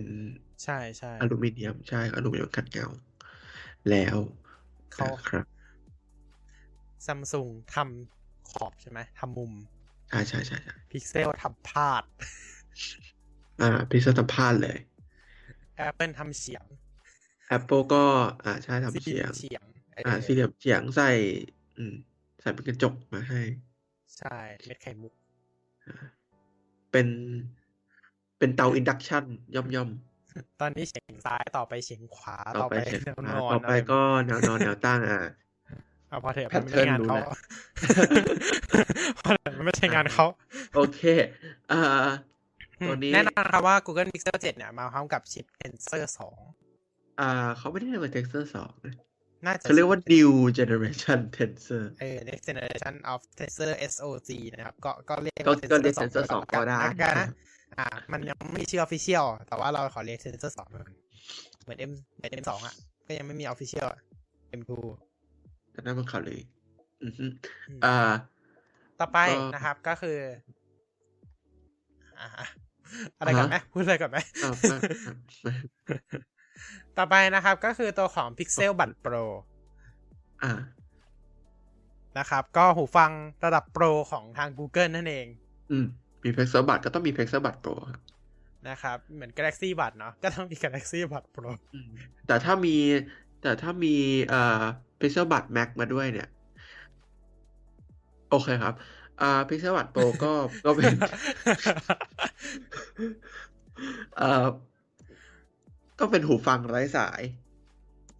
[0.63, 2.87] ใช่ใช่อลูมิเนียมใช่อลูมิเนียมขัดเงา
[3.89, 4.17] แล้ว
[4.93, 5.45] เขานะครับ
[7.05, 9.51] ซัมซุงทำขอบใช่ไหมทำมุม
[10.13, 12.03] อ่าใช่ใช่ใช่ Pixel ทำพลาด
[13.61, 14.77] อ่าพิซซ่าทำพลาดเลย
[15.87, 16.65] Apple ทำเฉียง
[17.55, 18.03] Apple ก็
[18.43, 21.09] อ่าใช่ทำเฉียงเฉียงเอออ่าสี่เหลี่ยมเฉียงใส่
[21.77, 21.93] อืม
[22.41, 23.41] ใส่เป็นกระจกมาให้
[24.17, 25.13] ใช่เม็ดไข่มุก
[26.91, 27.07] เป็น
[28.39, 29.23] เป็นเตาอินดักชัน
[29.55, 29.89] ย่อมย่อม
[30.61, 35.21] ตอนนี้เฉียงซ้ายต่อไปเฉียงขวาๆต่ต่ออไปไปเช็คแนวขวานอนต่อไปอะไรก็แนวนอนแนวตั้งอะ
[36.09, 37.27] เอาพอเถอะแพมัทนเทิไม่ร์นใช่งานรู้เขาแหละ
[39.19, 40.25] พอเถอะมันไม่ใช่งานเขา
[40.75, 41.01] โอเค
[41.71, 41.79] อ่า
[42.87, 46.03] ตัวนี้แน่นอนครับว่า Google Pixel 7 เนี่ย มาพร้อ m กับชิป Tensor
[46.35, 46.58] 2
[47.19, 48.95] อ่าเขาไม่ได้เรียกว่า Tensor สองนะ
[49.45, 57.29] น่าจะเขาเรียกว่า New Generation Tensor เออ next generation of Tensor SOC นะครับ ก็ก็เรียกก็ว่าก็เรียก Tensor Tensor 2 2ก็ได้แล้วกันนะ
[57.77, 60.93] อ่า มันยังไม่มีชื่อ official แต่ว่าเราขอเรียก Tensor 2ไปก่อน
[61.63, 62.75] เหมือน M เหมือน M2 อะ
[63.07, 63.99] ก็ยังไม่มี official อะ
[64.59, 64.71] M2
[65.71, 66.41] แต่นั่นมันข่าวเลย
[67.03, 67.25] อือฮึ
[67.69, 67.95] อืมอ่า
[68.99, 70.17] ต่อไปก็นะครับก็คือ
[72.19, 72.27] อ่า
[73.19, 74.77] อะไรก่อนไหมอ่าฮะพูดอะไรก่อนไหมอ่าไม่
[75.43, 75.53] ไม่
[76.97, 79.23] ต่อไปนะครับก็คือตัวของ Pixel Buds Pro
[80.43, 80.53] อ่า
[82.17, 83.11] นะครับ ก็หูฟัง
[83.45, 85.25] ระดับโปรของทาง Google นั่นเอง
[85.71, 85.85] อืม
[86.23, 88.01] มี Pixel Buds ก็ต้องมี Pixel Buds Pro ครับ
[88.69, 91.89] นะครับ เหมือน Galaxy Buds เนาะก็ต้องมี Galaxy Buds Pro อืม
[92.27, 92.75] แต่ถ้ามี
[93.41, 93.95] แต่ถ้ามี
[94.29, 94.63] เอ่อ
[94.99, 96.29] Pixel Buds Max มาด้วยเนี่ย
[98.29, 98.73] โอเคครับ
[99.21, 100.31] อ่า Pixel Buds Pro ก็
[100.65, 100.93] ก็เป็น
[104.17, 104.45] เอ่อ
[105.99, 107.21] ก็เป็นหูฟังไร้สาย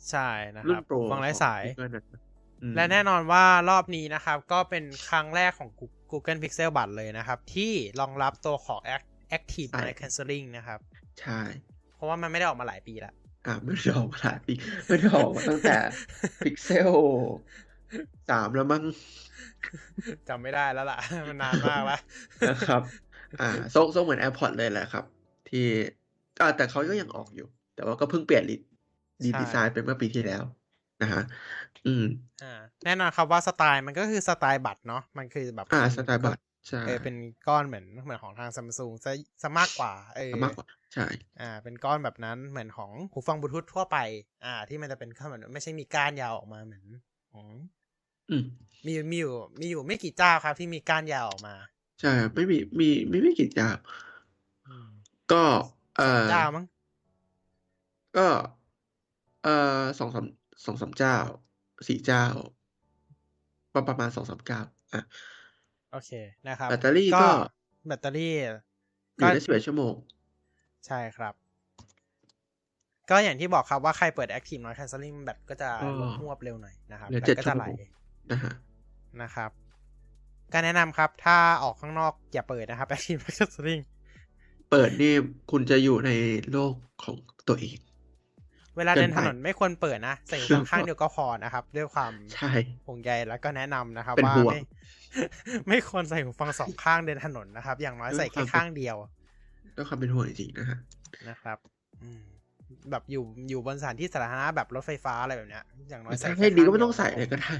[0.09, 2.21] ใช่นะครุ่รันบโปรฟังไร้สายของ Google นะครับ
[2.61, 5.69] อืมและแน่นอนว่ารอบนี้นะครับ ก็เป็นครั้งแรกของ
[6.11, 10.79] Google Pixel Buds เลยนะครับ ที่รองรับตัวของ Act- Active Noise Cancelling นะครับ
[11.21, 11.41] ใช่
[11.95, 13.13] เพราะว่ามันไม่ได้ออกมาหลายปีแล้ว
[13.45, 14.53] อ่าไม่ได้ออกมาหลายปี
[14.85, 15.77] ไม่ได้ออกมาตั้งแต่
[16.43, 16.91] Pixel
[18.29, 18.83] สามแล้วมั้ง
[20.27, 22.01] จำไม่ได้แล้วล่ะ มันนานมากแล้ว
[22.49, 22.81] นะครับ
[23.41, 25.05] อ่าทรงทรงเหมือน AirPods เลยแหละครับ
[25.49, 25.67] ที่
[26.41, 27.47] อ่าแต่เขาก็ยังออกอยู่
[27.79, 28.55] แต่ว่าก็เพิ่งเปลี่ยนรี
[29.23, 30.43] ดีใช่ดีไซน์ไปเมื่อปีที่แล้ว
[31.01, 31.21] นะฮะ
[31.85, 32.03] อืม
[32.41, 37.15] อ่าแน่นอนครับว่าสไตล์มันก็คือสไตล์บัตรเนาะมันคือแบบอ่าเป็นสไตล์บัตรใช่เออเป็น
[37.47, 39.11] ก้อนเหมือนเหมือนของทางซัมซุงซะ
[39.41, 41.07] ซะมากกว่าเออมากกว่าใช่
[41.39, 43.97] อ่า เป็นก้อนแบบนั้นเหมือนของหูฟังบลูทูธทั่วไป
[44.45, 46.85] อ่า ที่มันจะเป็นข้าเหมือนไม่ใช่มีก้านยาวออกมาเหมือน
[47.31, 47.47] ของ
[48.29, 48.43] อืม
[48.85, 51.55] มีมีอยู่มีอยู่ไม่กี่เจ้าครับ ที่มีก้านยาวออกมา
[51.99, 53.67] ใช่ไม่มีมีไม่ไม่กี่เจ้า
[54.67, 54.89] อืม
[55.31, 55.43] ก็
[55.95, 56.65] เอ่อเจ้ามั้ง
[58.17, 58.27] ก็
[59.43, 60.25] เอ่อสองสาม
[60.65, 61.15] สองสามเจ้า
[61.87, 62.25] สี่เจ้า
[63.73, 64.59] ประประมาณสองสามเจ้า
[64.93, 65.01] อะ
[65.91, 66.11] โอเค
[66.47, 67.27] นะครับ แบตเตอรี่ก็
[67.87, 68.33] แบตเตอรี่
[69.17, 69.93] อยู่ได้สิบเอ็ดชั่วโมง
[70.87, 71.33] ใช่ครับ
[73.09, 77.77] ก็อย่างที่บอกครับว่าใครเปิด Active Noise Cancelling แบตก็จะอ๋อลดหวบเร็วหน่อยนะครับเหลือแบเจ็ดตก็ชั่จะวไหลโมง
[78.31, 78.53] นะฮะ
[79.21, 79.51] นะครับ
[80.53, 83.83] ก็แนะนำครับ ถ้าออกข้างนอกอย่าเปิดนะครับ Active Noise Cancelling
[84.69, 85.13] เปิดนี่
[85.51, 86.11] คุณจะอยู่ใน
[86.51, 87.15] โลกของ
[87.47, 87.77] ตัวเอง
[88.79, 92.51] เวลาเกิเดินนไปถนนไม่ควรเปิดนะใส่หูฟังข้างเดียวก็พอนะครับ ด้วยความใช่
[92.85, 94.59] ห่วงใยแล้วก็แนะนำนะครับเป็นว่าห่วงไม่
[95.67, 98.97] ไม่ควรใส่หูฟังสองข้างเดินถนนนะครับ อย่างน้อยใส่แค่ข้างเดียว
[99.75, 100.77] ด้วยความเป็นห่วงจริงๆนะฮะ
[101.29, 101.57] นะครับ
[102.03, 102.21] อืม
[102.91, 107.53] แบบอยู่อยู่บนสถานที่สาธารณะแบบรถไฟฟ้าอะไรแบบเนี้ย อย่างน้อยใส่ถ้าแค่ให้ดีก็ข้าไม่ต้องวใส่เลยก็ได้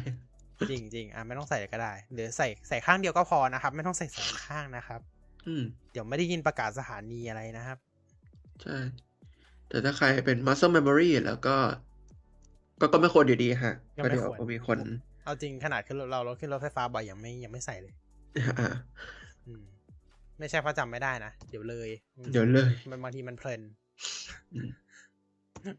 [0.70, 5.02] จริงจริงๆอะไม่ต้องใส่เลยก็ได้ หรือใส่ใส่ข้างเดียวก็พอนะครับ ไม่ต้องใส่สองข้างนะครับ
[5.48, 7.78] อืม เดี๋ยวไม่ได้ยินประกาศสถานีอะไรนะครับ
[8.62, 8.76] ใช่
[9.70, 11.56] แต่ถ้าใครเป็น muscle memory แล้วก็
[12.82, 14.78] ก็ก็ไม่ควรอยู่ดีฮะก็ก็ไม่เดี๋ยวควรก็มีคน
[15.26, 17.94] เอาจริงขนาดขึ้นรถเรารถขึ้นรถไฟฟ้าบ่อยยังไม่ยังไม่ใส่เลย
[18.60, 18.68] อ่า
[19.48, 19.64] อืม
[20.40, 21.90] ไม่ใช่เพราะจำไม่ได้นะ เดี๋ยวเลย
[22.32, 23.62] เดี๋ยวเลย มันบางทีมันเพลิน
[24.54, 24.70] อืม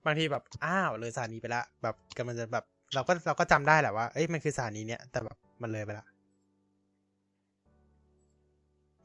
[0.07, 2.65] บางทีแบบ อ้าว เลยสถานีไปละ แบบกำลังจะแบบ
[2.95, 6.07] เราก็เราก็จำได้แหละว่า เอ้ย มันคือสถานีเนี้ย แต่แบบมันเลยไปละ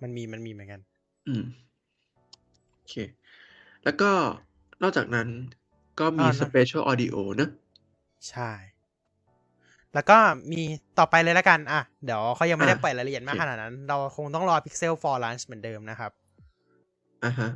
[0.02, 0.82] มันมีมันมีเหมือนกัน
[1.28, 1.44] อืม
[2.74, 2.96] โอเค
[3.84, 4.12] แล้วก็
[4.82, 5.28] นอกจากนั้น
[6.00, 7.50] ก็มีอ่านะ special audio เนอะ
[8.30, 8.52] ใช่
[9.94, 10.18] แล้วก็
[10.52, 10.62] มี
[11.00, 16.12] ต่อไปเลยละกัน อะ เดี๋ยวเขายังไม่ได้อะเปิดรายละเอียดมากโอเคขนาดนั้น เราคงต้องรอ Pixel 4 launch เหมือนเดิมนะครับ
[17.26, 17.50] อ่าฮะ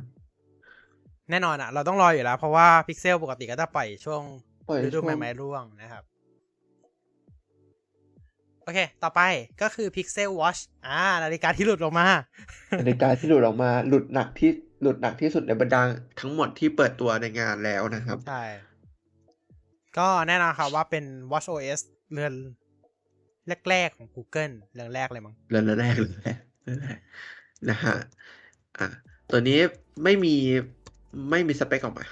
[1.30, 4.22] แน่นอนอะ เราต้องรออยู่แล้ว เพราะว่า Pixel ปกติก็จะปล่อยช่วง
[4.68, 6.04] ปล่อยฤดูช่วงใหม่ๆร่วงนะครับ
[8.64, 9.20] โอเค ต่อไป
[9.62, 12.06] ก็คือ Pixel Watch อ่า นาฬิกาที่หลุดออกมา
[12.80, 14.50] นาฬิกาที่หลุดออกมา หลุดหนักที่
[14.80, 15.80] หลุดหนักที่สุดในบรรดา
[16.20, 18.42] ทั้งหมดที่เปิดตัวในงานแล้วนะครับ ใช่
[19.98, 21.80] ก็แน่นอนครับว่าเป็น Watch OS
[22.12, 22.34] เรือน
[23.68, 26.98] แรกๆของ Google เรือนแรกเลยมั้งเริ่มแรกเลยแรกเริ่มแรก
[27.70, 27.96] นะฮะ
[28.78, 28.88] อะ
[29.30, 29.58] ตัวนี้
[30.04, 30.34] ไม่มี
[31.30, 32.06] ไม่มีสเปคออกมา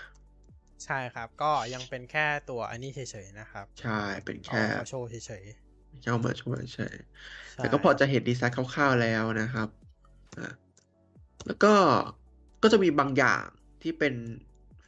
[0.84, 5.44] ใช่ครับ ก็ยังเป็นแค่ตัวอันนี้เฉยๆนะครับ ใช่เป็นเอาแค่มาโชว์เฉย
[6.00, 9.68] แค่เอามาช่วยใช่ๆแต่ก็พอจะเห็นดีไซน์คร่าวๆแล้วนะครับ
[10.38, 10.52] อะ
[11.46, 11.74] แล้วก็
[12.62, 13.42] ก็จะมีบางอย่าง
[13.82, 14.14] ที่เป็น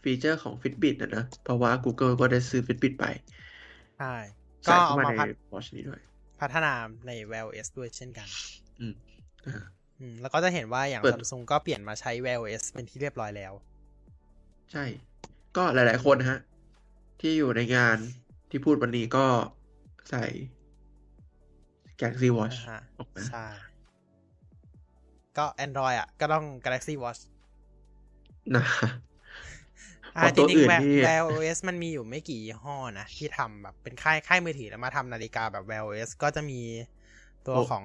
[0.03, 3.05] ฟีเจอร์ของ Fitbit นะนะเพราะว่า Google ก็ได้ซื้อ Fitbit ไป
[3.99, 4.15] ใช่
[4.67, 6.01] ก็ใส่เอาเข้ามามาในพัฒ Watch นี้ด้วย
[6.41, 6.73] พัฒนา
[7.07, 8.29] ใน Wear OS ด้วยเช่นกัน
[8.81, 8.95] อืม
[9.47, 9.65] อ่า
[10.01, 13.53] อืม แล้วก็จะเห็นว่าอย่างเปิด Samsung ก็เปลี่ยนมาใช้ Wear OS เป็นที่เรียบร้อยแล้ว
[14.73, 14.85] ใช่
[15.57, 16.41] ก็หลาย ๆ คนนะฮะ
[17.21, 17.99] ที่อยู่ในงาน
[18.51, 19.27] ที่พูดวันนี้ก็
[20.11, 20.25] ใส่
[22.01, 23.47] Galaxy Watch อ่าฮะออกมาใช่
[25.39, 27.21] ก็ Android อะ ก็ต้อง Galaxy Watch
[28.57, 28.65] นะ
[30.17, 36.61] อ่าเพราะจตัวริงอื่ๆน Wear นี่ Wear OS มันมีอยู่ไม่กี่ยี่ห้อนะ ที่ทำแบบเป็นค่ายค่ายมือถือแล้วมาทำนาฬิกาแบบ Wear OS ก็จะมี
[37.47, 37.85] ตัวโอ้ของ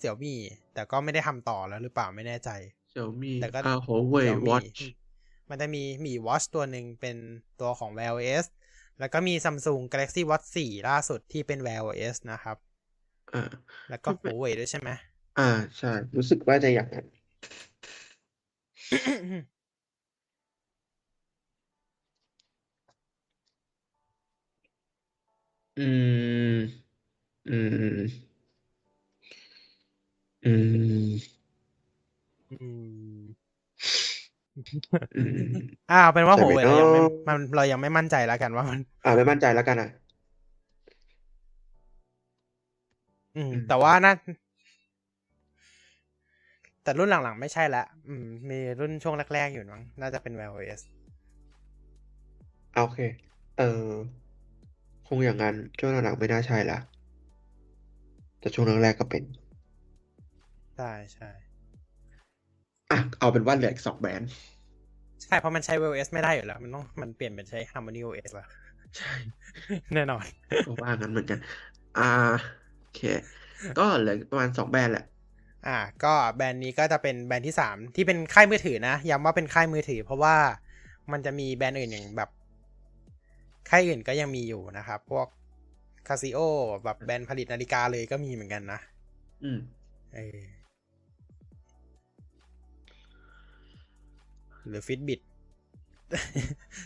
[0.00, 0.34] Xiaomi
[0.74, 2.50] แต่ก็ไม่ได้ทำต่อแล้วหรือเปล่าไม่แน่ใจ
[2.92, 4.80] Xiaomi แต่ก็อ่า Huawei Xiaomi Watch
[5.50, 7.16] มันจะมีมี Watch ตัวหนึ่งเป็น
[7.60, 8.46] ตัวของ Wear OS
[9.00, 12.56] แล้วก็มี Samsung Galaxy Watch 4 ล่าสุดที่เป็น Wear OS นะครับ
[13.34, 13.42] อ่า
[13.90, 14.90] แล้วก็ Huawei ด้วยใช่ไหม
[15.38, 17.06] อ่า ใช่ รู้สึกว่าจะอย่างนั้น
[25.78, 25.80] อื
[26.52, 26.84] ม
[27.48, 27.66] อืม
[30.44, 30.48] อื
[31.06, 31.08] ม
[32.52, 33.34] อืม
[35.16, 39.88] อืม อ่าเอาเป็นว่าแต่โหไม่เว่ยเรายังไม่ต้องมันเรายังไม่มั่นใจแล้วกันว่ามัน อ่าไม่มั่นใจแล้วกันอะ
[43.36, 44.12] อืม อืม แต่ว่าน่า
[46.82, 50.80] แต่รุ่นหลังๆไม่ใช่ละอืม มีรุ่นช่วงแรกๆอยู่มั้งน่าจะเป็น Wear OS
[52.74, 52.98] โอเค
[53.58, 53.90] เออ
[55.06, 56.78] คงอย่างนั้นช่วงหลังๆไม่น่าใช่ละ
[58.40, 59.22] แต่ช่วงแรกๆก็เป็น
[60.76, 61.30] ใช่ใช่
[62.90, 64.30] อะเอาเป็นว่าเหลืออีกสองแบรนด์
[65.22, 68.48] ใช่ เพราะมันใช้ Wear OS ไม่ได้อยู่แล้ว มันต้องมันเปลี่ยนเป็นใช้ Harmony OS แล้ว
[68.96, 69.12] ใช่
[69.94, 70.24] แน่นอน
[70.64, 71.38] ก็ว่างั้นเหมือนกัน
[71.98, 72.02] อ่า
[72.80, 73.00] โอเค
[73.78, 75.04] ก็เหลือประมาณสองแบรนด์แหละ
[75.66, 80.36] อ่า ก็แบรนด์นี้ก็จะเป็นแบรนด์ที่สามที่เป็นค่ายมือถือนะย้ำว่าเป็นค่ายมือถือ เพราะว่า
[81.12, 82.30] มันจะมีแบรนด์อื่นอย่างแบบ
[83.74, 85.26] ค่ายอื่นก็ยังมีอยู่นะครับ พวก
[86.08, 86.38] คาซิโอ
[86.84, 88.80] แบบแบรนด์ผลิตนาฬิกาเลยก็มีเหมือนกันนะ
[89.44, 89.58] อืม
[90.14, 90.38] เออ
[94.68, 95.20] หรือฟิตบิ t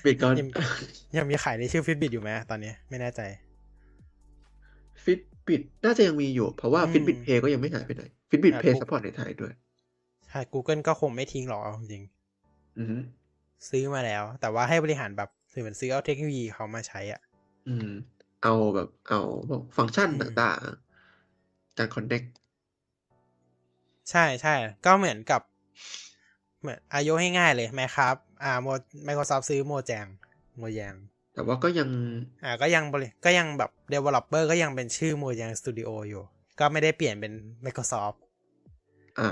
[0.04, 0.48] ปิดก่อนยัง
[1.16, 3.20] ยังมีขายในชื่อฟิตบิ t อยู่ไหมตอนนี้ไม่แน่ใจ
[5.04, 9.52] Fitbit น่าจะยังมีอยู่ เพราะว่าอืม Fitbit Pay ก็ยังไม่หายไปไหน Fitbit อ่า Pay ถูก support ในไทยด้วย
[10.28, 12.02] ใช่ Google ก็คงไม่ทิ้งหรอกเอาจริง
[12.78, 13.02] อืม
[13.68, 17.20] ซื้อมาแล้ว แต่ว่าให้บริหารแบบ คือเหมือนซื้อเอาเทคโนโลยีเขามาใช้อะ
[17.68, 17.90] อืม
[18.42, 22.22] เอาแบบเอาพวกฟังก์ชันอืมต่างๆ การ connect
[24.10, 24.54] ใช่ใช่
[24.86, 25.42] ก็เหมือนกับ
[26.60, 28.66] เหมือนอายุให้ง่ายเลยไหมครับ อ่าโม
[29.06, 30.06] Microsoft ซื้อ Mojang
[30.58, 30.94] Mojang
[31.34, 31.88] แต่ว่าก็ยัง
[32.44, 36.22] อ่าก็ยังบริก็ยังแบบ developer ก็ยังเป็นชื่อโมแยง Studio อยู่
[36.60, 37.32] ก็ไม่ได้เปลี่ยนเป็น
[37.64, 38.16] Microsoft
[39.18, 39.28] อ่า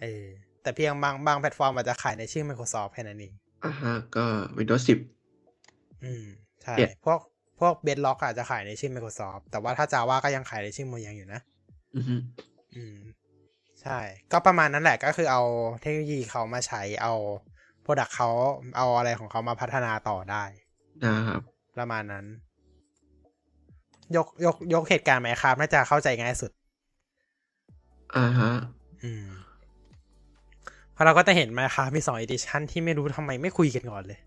[0.00, 0.24] เออ
[0.62, 3.32] แต่เพียงบางบางแพลตฟอร์มอาจจะขายในชื่อ Microsoft แค่นั้นเอง
[3.64, 4.24] อ่าฮะก็
[4.58, 5.21] Windows 10
[6.04, 6.24] อืม
[6.62, 7.18] ใช่เปลี่ยนพวก
[7.60, 11.40] พวก Bedrock อาจจะขายในชื่อ Microsoft แต่ว่าถ้า Java ก็ยังขายในชื่อโมแยงอยู่นะ
[11.96, 12.16] อือฮึ
[12.76, 12.98] อืม
[13.82, 13.98] ใช่
[14.32, 15.42] ก็ประมาณนั้นแหละก็คือเอา
[15.80, 17.14] เทคโนโลยีเขามาใช้เอา
[17.82, 18.30] โปรดักเขา
[18.76, 20.44] เอาอะไรของเขามาพัฒนาต่อได้
[21.04, 21.42] นะครับ
[21.76, 22.26] ประมาณนั้น
[24.16, 26.50] ยกยกยกเหตุการณ์ไหมครับน่าจะเข้าใจง่ายสุด
[28.16, 28.52] อ่าฮะ
[29.02, 29.26] อืม
[30.92, 34.20] เพราะเราก็จะเห็นมาครับมีสอง edition ที่ไม่รู้ทำไมไม่คุยกันก่อนเลย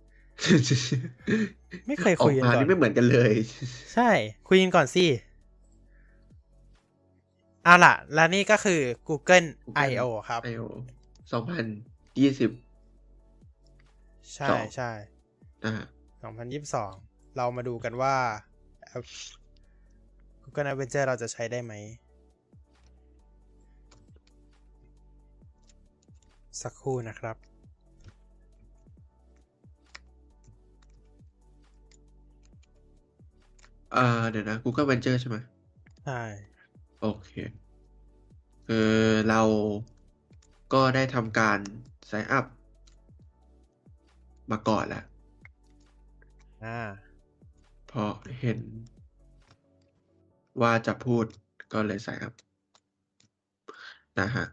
[1.87, 3.33] ไม่เคยออกคุยกันมาก่อนนี่ไม่เหมือนกันเลย
[3.93, 4.09] ใช่
[4.47, 5.05] คุยกันก่อนสิ
[7.63, 9.47] เอาล่ะ แล้วนี่ก็คือ Google
[9.87, 10.63] I/O ครับ I/O
[11.31, 11.65] สองพัน
[12.21, 12.51] ยี่สิบ
[14.33, 14.91] ใช่ต่อใช่
[15.63, 15.85] นะฮะ
[16.61, 18.15] 2022เรามาดูกันว่า
[18.83, 19.03] แอป
[20.43, 21.73] Google Adventure เราจะใช้ได้ไหม
[26.61, 27.35] สักครู่นะครับ
[33.97, 35.37] อ่าเดี๋ยวนะ Google Venture ใช่ไหม
[36.05, 36.21] ใช่
[37.01, 37.31] โอเค
[38.67, 38.91] คือ
[39.29, 39.41] เรา
[40.73, 41.59] ก็ได้ทำการ
[42.09, 42.45] sign up
[44.51, 45.05] มาก่อนแล้ว
[46.63, 46.79] อ่า
[47.91, 48.03] พอ
[48.39, 48.59] เห็น
[50.61, 51.25] ว่าจะพูด
[51.73, 52.33] ก็เลย sign up
[54.19, 54.45] นะฮะ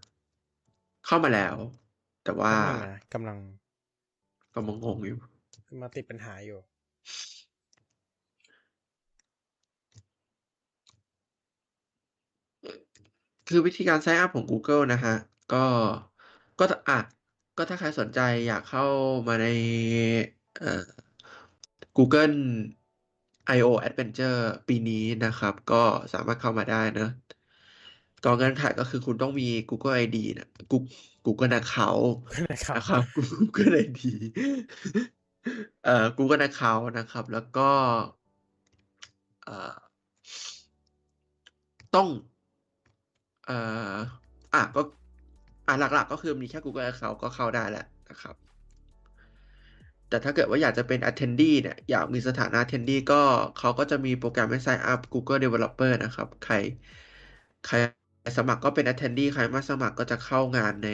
[1.07, 1.55] เข้ามาแล้ว
[2.25, 3.39] แต่ว่าแป๊บนึงนะกำลัง
[4.55, 5.19] ก็มงงอยู่
[5.83, 6.59] มาติดปัญหาอยู่
[13.53, 15.15] คือวิธีการ sign up ของ Google นะฮะ
[15.53, 15.65] ก็
[16.59, 16.99] ก็อะ
[17.57, 18.85] ก็ถ้าใครสนใจอยากเข้า
[19.29, 19.47] มาใน
[20.59, 20.85] เอ่อ
[21.97, 22.37] Google
[23.57, 27.09] I/O Adventure ปีนี้นะครับ ก็สามารถเข้ามาได้นะ
[28.25, 30.93] ก็เงื่อนไขก็คือคุณต้องมี Google ID นะ Google
[31.27, 32.09] Google Account
[32.53, 33.03] นะครับนะครับ
[33.41, 34.01] Google ID
[35.85, 37.71] เอ่อ Google Account นะครับ แล้วก็
[39.45, 39.75] เอ่อ
[41.95, 43.53] ต้องเอ่อ
[44.53, 44.81] อะก็
[45.67, 48.37] อะหลักๆ ก็คือมีแค่ Google Account ก็เข้าได้แล้วนะครับ
[50.09, 53.23] แต่ถ้าเกิดว่าอยากจะเป็น attendee เนี่ย อยากมีสถานะ attendee ก็
[53.59, 56.55] เขาก็จะมีโปรแกรมให้ sign up Google Developer นะครับ ใคร
[57.67, 57.75] ใคร
[58.39, 60.89] สมัครก็เป็น attendee ใครไม่สมัครก็จะเข้างานใน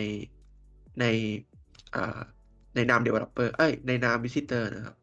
[1.01, 1.05] ใน
[1.95, 2.19] อ่า
[2.75, 4.97] ในนาม developer เอ้ย ในนาม visitor นะครับ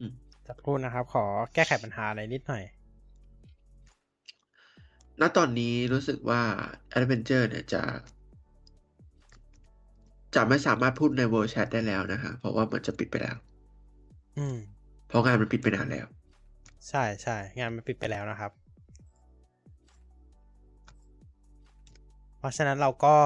[0.00, 0.12] อืม
[0.48, 1.24] สักครู่นะครับ ขอ
[1.54, 2.62] แก้ไขปัญหาอะไรนิดหน่อย
[5.22, 6.42] ณตอนนี้รู้สึกว่า
[6.98, 7.82] Adventure เนี่ยจะ
[10.34, 13.36] จะไม่สามารถพูดใน World Chat ได้แล้วนะฮะ เพราะว่ามันจะปิดไปแล้ว
[14.38, 14.56] อืม
[15.08, 16.06] เพราะงานมันปิดไปนานแล้ว
[16.88, 18.52] ใช่ใช่งานมันปิดไปแล้วนะครับ
[22.38, 23.16] เพราะฉะนั้นเราก็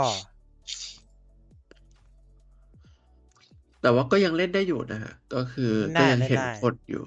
[3.83, 7.05] แต่ว่าก็ยังเล่นได้อยู่นะฮะ ก็คือเล่นได้ก็ยังเห็นเล่นได้คนอยู่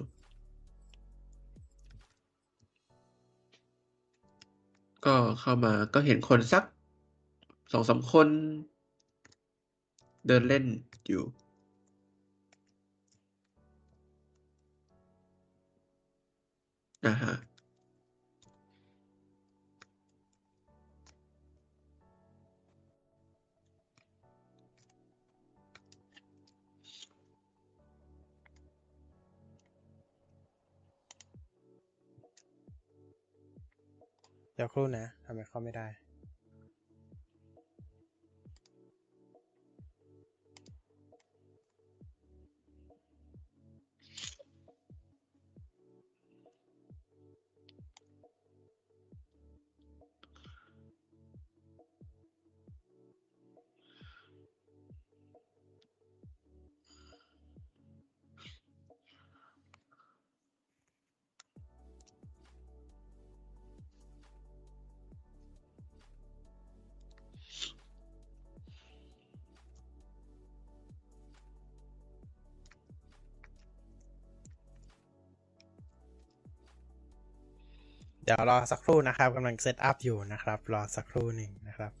[5.06, 6.64] ก็เข้ามาก็เห็นคนสัก
[7.72, 8.28] สองสามคน
[10.26, 10.64] เดินเล่น
[11.08, 11.24] อยู่
[17.06, 17.32] นะฮะ
[34.60, 35.86] เดี๋ยวครู่นะทำไมเข้าไม่ได้
[78.30, 81.92] ดี๋ยวรอสักครู่นะครับกำลัง set up อยู่นะครับ รอสักครู่หนึ่งนะครับ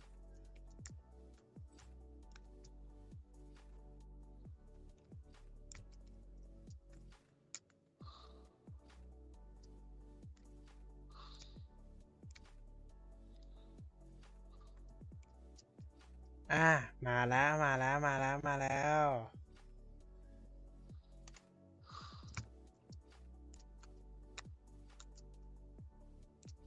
[16.52, 16.68] อ่า
[17.06, 18.79] มาแล้วมาแล้วมาแล้วมาแล้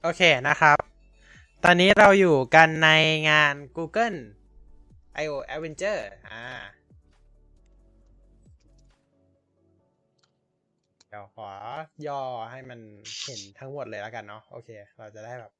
[0.06, 0.78] โอเคนะครับ
[1.64, 2.88] ตอนนี้เราอยู่กันใน
[3.30, 4.18] งาน Google
[5.22, 6.44] I/O Adventure อ่า
[11.08, 11.48] เดี๋ยวขอ
[12.06, 12.20] ย่อ
[12.50, 12.80] ให้มัน
[13.24, 15.52] เห็นทั้งหมดเลยแล้วกันเนาะโอเค เราจะได้แบบ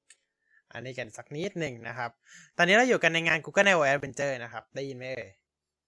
[0.72, 2.10] อันนี้กันสักนิดหนึ่งนะครับ
[2.56, 5.30] ตอนนี้เราอยู่กันในงาน Google I/O Adventure นะครับ ได้ยินไหมเอ่ย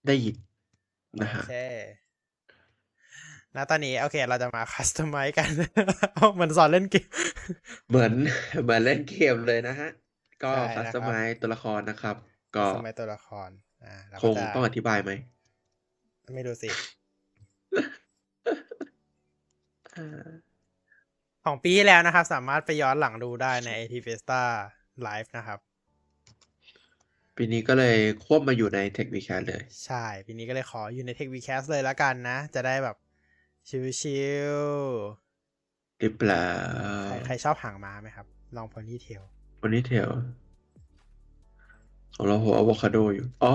[0.07, 0.37] ได้ยิน
[1.23, 1.51] นะโอฮะเค
[3.57, 5.51] นะตอนนี้โอเคเราจะมาคัสตอมไมซ์กัน
[6.35, 7.09] เหมือนสอนเล่นเกม
[7.89, 8.13] เหมือน
[8.63, 9.91] เหมือนเล่นเกมเลยนะฮะ
[10.45, 12.17] ก็ใช่คันะสครับตอมไมซ์ตัวละครนะครับ
[12.57, 13.51] ก็สมัยตัวละคร
[13.85, 15.11] อ่าเราคก็งจะต้องอธิบายไหม
[16.35, 16.69] ไม่ดูสิ
[19.97, 20.29] อ่า
[21.45, 24.41] ของปีที่แล้วนะครับ สามารถไปย้อนหลังดูได้ใน AT Festa
[25.07, 25.59] Live นะครับ
[27.37, 32.97] ปีนี้ก็เลยควบมาอยู่ใน Tech w e e k a t เลย ใช่ ปีนี้ก็เลยขออยู่ใน Tech Vcast เลยละกันนะ จะได้แบบ
[33.69, 33.83] ชิล
[36.01, 38.27] หรือเปล่าๆใครใครชอบหางม้าไหมครับ
[38.57, 39.23] ลองพอนี่เทล
[39.63, 40.09] วันนี้เทล
[42.15, 43.53] ของเราหัวอะโวคาโดอยู่อ๋อ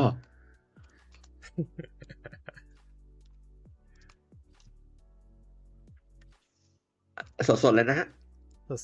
[7.63, 8.07] สดๆเลยนะฮะ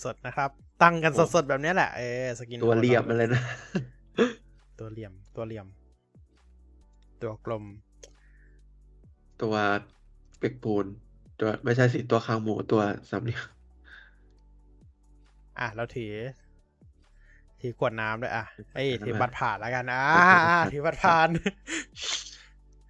[0.04, 0.50] สดๆนะครับ
[0.84, 3.42] ตั้งกันสดๆแบบนี้แหละเออสกินตัวเหลี่ยมมาเลยนะ
[4.80, 5.68] ตัวเหลี่ยม ตัวเหลี่ยม
[7.22, 7.64] ตัวกลม
[9.42, 9.56] ตัว
[10.40, 10.86] เป็กปูน
[11.40, 13.44] ตัวไม่ใช่สิตัวคางหมูตัวสามเหลี่ยม
[15.60, 16.14] อะเราถือ
[17.62, 18.46] ถือขวดน้ำด้วยอะ
[18.76, 21.28] เอ้ยถือบัตรผ่านแล้วกันอ่าโอเคอ่าถือบัตรผ่าน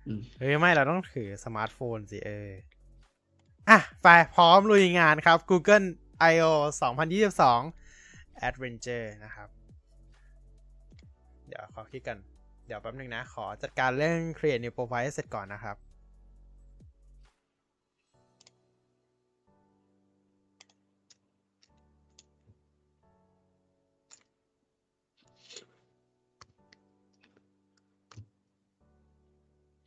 [0.08, 2.50] อืมเฮ้ยไม่เราต้องถือสมาร์ทโฟนสิเออ
[3.70, 5.88] อะไปพร้อมลุยงานครับ Google
[6.32, 6.54] I/O
[7.30, 9.50] 2022 Adventure นะครับ
[11.48, 12.18] เดี๋ยวขอคลิกกัน
[12.68, 15.76] เดี๋ยวแป๊บนึงนะ ขอจัดการเรื่อง create new profile ให้เสร็จก่อนนะครับ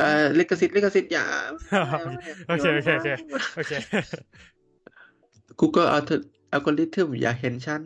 [0.00, 1.26] เอ่อลิขสิทธิ์ลิขสิทธิ์อย่า
[2.48, 3.08] โอเคโอเคโอเค
[3.56, 3.72] โอเค
[5.60, 6.02] Google อัล
[6.52, 7.82] อัลกอริทึมอย่าเห็นฉัน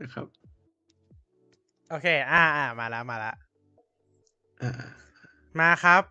[0.00, 0.26] นะครับ
[1.90, 3.34] โอเค อ่าอ่ามาแล้วมาแล้ว
[4.62, 4.70] อ่า
[5.60, 6.02] มาครับ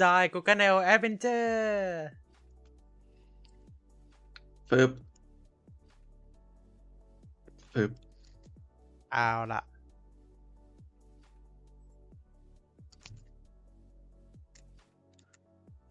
[0.00, 1.82] จอย Google Neo Adventure
[4.70, 4.90] ปึ๊บ
[7.74, 7.90] ปึ๊บ
[9.12, 9.62] เอาละ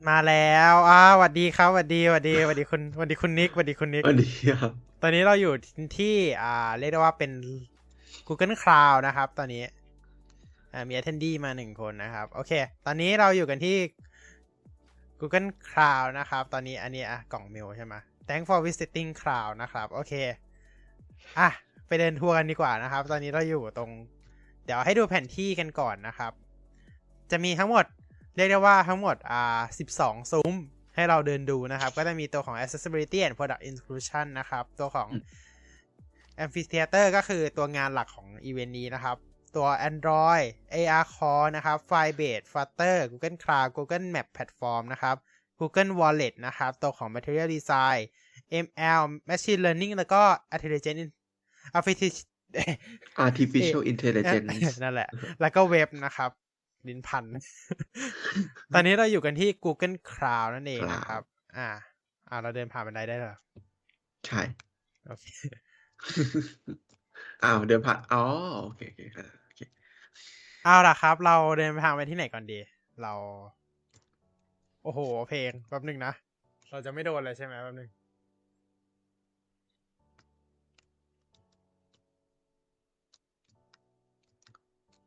[0.09, 4.29] มาแล้วอ้าวสวัสดีครับสวัสดีสวัสดีสวัสดีคุณสวัสดีคุณนิกสวัสดีคุณนิกสวัสดี
[4.61, 4.71] ครับ
[5.01, 5.53] ตอนนี้เราอยู่
[5.97, 7.31] ที่อ่า เรียกได้ว่าเป็น
[8.27, 9.63] Google Cloud นะครับ ตอนนี้
[10.73, 12.51] อ่ามี attendee มาหนึ่งคนนะครับ โอเค
[12.85, 13.77] ตอนนี้เราอยู่กันที่
[15.19, 17.93] Google Cloud นะครับ ตอนนี้อันนี้อะกล่องเมลใช่ไหม
[18.27, 20.13] Thank for visiting Cloud นะครับ โอเค
[21.39, 21.49] อะ
[21.87, 23.89] ไปเดินทัวร์กันดีกว่านะครับ ตอนนี้เราอยู่ตรง
[24.65, 26.31] เดี๋ยวให้ดูแผนที่กันก่อนนะครับ
[27.31, 27.85] จะมีทั้งหมด
[28.35, 29.61] เรียกได้ว่าทั้งหมดอ่า
[29.93, 30.53] 12 ซุ้ม
[30.95, 35.09] ให้เราเดินดูนะครับ ก็จะมีตัวของ accessibility and product inclusion นะครับ ตัวของ
[36.43, 39.17] amphitheater ก็คือตัวงานหลักของอีเวนต์นี้นะครับ
[39.55, 45.15] ตัว Android AR Core นะครับ Firebase Flutter Google Cloud Google Map Platform นะครับ
[45.59, 48.01] Google Wallet นะครับ ตัวของ Material Design
[48.65, 50.21] ML Machine Learning แล้วก็
[50.55, 50.99] Intelligent
[51.77, 52.25] Artificial
[53.25, 55.09] artificial intelligence นั่นแหละ
[55.41, 56.29] แล้วก็เว็บนะครับ
[56.87, 57.25] ลิ้นพัน
[58.73, 61.23] ตอนนี้เราอยู่กันที่ Google Cloud นั่นเองนะครับ
[61.57, 61.69] อ่า
[62.29, 63.37] อ่า เราเดินผ่านบันไดได้เหรอ
[64.27, 64.41] ใช่
[65.07, 65.25] โอเค
[67.43, 68.23] อ้าว เดินผ่าน อ๋อ
[68.63, 69.61] โอเคโอเคอ่าโอเค
[70.63, 72.59] เอาล่ะครับ เราเดินทางไปที่ไหนก่อนดี
[73.01, 73.13] เรา
[74.83, 74.99] โอ้โห
[75.29, 76.13] เพลง แป๊บหนึ่งนะ
[76.71, 77.89] เราจะไม่โดนเลยใช่ไหมแป๊บหนึ่ง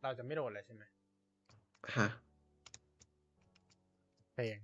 [0.03, 0.83] เราจะไม่โดนเลยใช่ไหม
[1.99, 2.09] ฮะ
[4.33, 4.59] เพลง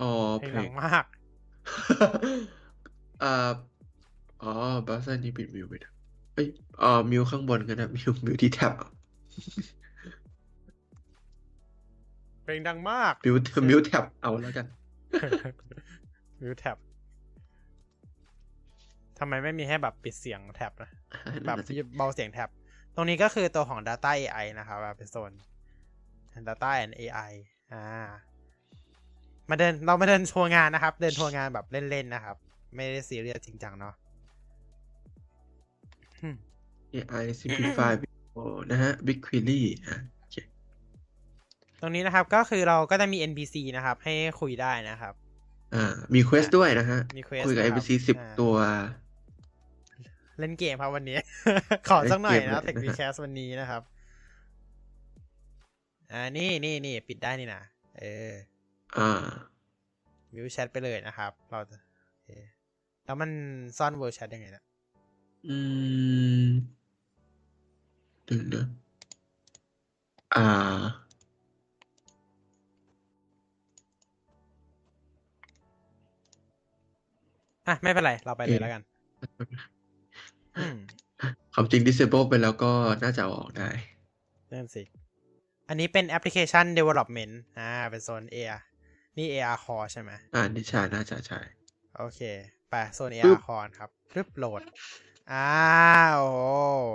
[0.00, 1.04] อ๋อเพลงเพลดังงมาก
[3.22, 3.50] อ่า
[4.42, 4.52] อ๋อ
[4.86, 5.92] เบราว์เซอร์นี่ปิด mute ไปนะ
[6.34, 6.48] เอ้ย
[6.82, 8.72] อ๋อ mute ข้างบนกันนะ mute mute ที่ tab
[12.42, 14.66] เพลงดังมาก mute mute tab เอาแล้วกัน
[16.42, 16.76] mute tab
[19.18, 20.90] ทำไมไม่มีให้แบบปิดเสียง tab นะ
[21.46, 22.48] แบบนั่นน่ะสิเบาเสียง tab
[22.94, 25.32] ตรงนี้ก็คือตัวของ Data AI นะครับแบบเป็นโซน
[26.48, 27.32] Data and AI
[27.72, 27.84] อ่า
[29.50, 32.36] มาเดินเรามาเดินทัวร์งานนะครับ เดินทัวร์งานแบบเล่นๆนะครับ
[32.74, 33.94] ไม่ได้ซีเรียสจริงจังเนาะ
[36.20, 36.36] อืม
[36.94, 38.38] AI simplify video
[38.70, 40.36] นะฮะ BigQuery อะโอเค
[41.80, 45.14] ตรงนี้นะครับก็คือเราก็จะมี NPC นะครับ ให้คุยได้นะครับ
[45.74, 45.84] อ่า
[46.14, 48.56] มี quest ด้วยนะฮะ มี quest คุยกับนะครับ NPC สิบอ่าตัว
[50.38, 51.18] เล่นเกมครับวันนี้
[51.88, 53.82] ขอสักหน่อยเล่นเกมนะเลย TechWeCast วันนี้นะครับ
[56.16, 57.62] อ่านี่นี่นี่ปิดได้นี่นะ
[57.98, 58.32] เออ
[58.96, 59.10] อ่า
[60.34, 61.76] วิวแชทไปเลยนะครับ เราจะ
[62.10, 62.28] โอเค
[63.04, 63.30] แล้วมัน
[63.78, 64.62] ซ่อนเวอร์แชทยังไงนะ
[65.48, 65.56] อื
[66.44, 66.46] ม
[68.24, 68.66] เดี๋ยวนะ
[70.34, 70.46] อ่า
[77.66, 78.82] อะ ไม่เป็นไร เราไปเลยเอ๊ะแล้วกัน
[80.58, 80.76] อืม
[81.54, 82.72] ความจริง disable ไปแล้วก็
[83.02, 83.68] น่าจะเอาออกได้
[84.50, 84.82] เริ่มสิ
[85.68, 88.62] อันนี้เป็นแอปพลิเคชัน development อ่า เป็นโซน AR
[89.16, 91.40] นี่ AR core ใช่ไหมอ่านิชาน่าจะใช่
[91.96, 92.20] โอเค
[92.70, 94.62] ไปโซนปึ๊ AR บ core ครับปึ๊บโหลด
[95.32, 96.94] อ้าวโอ้โห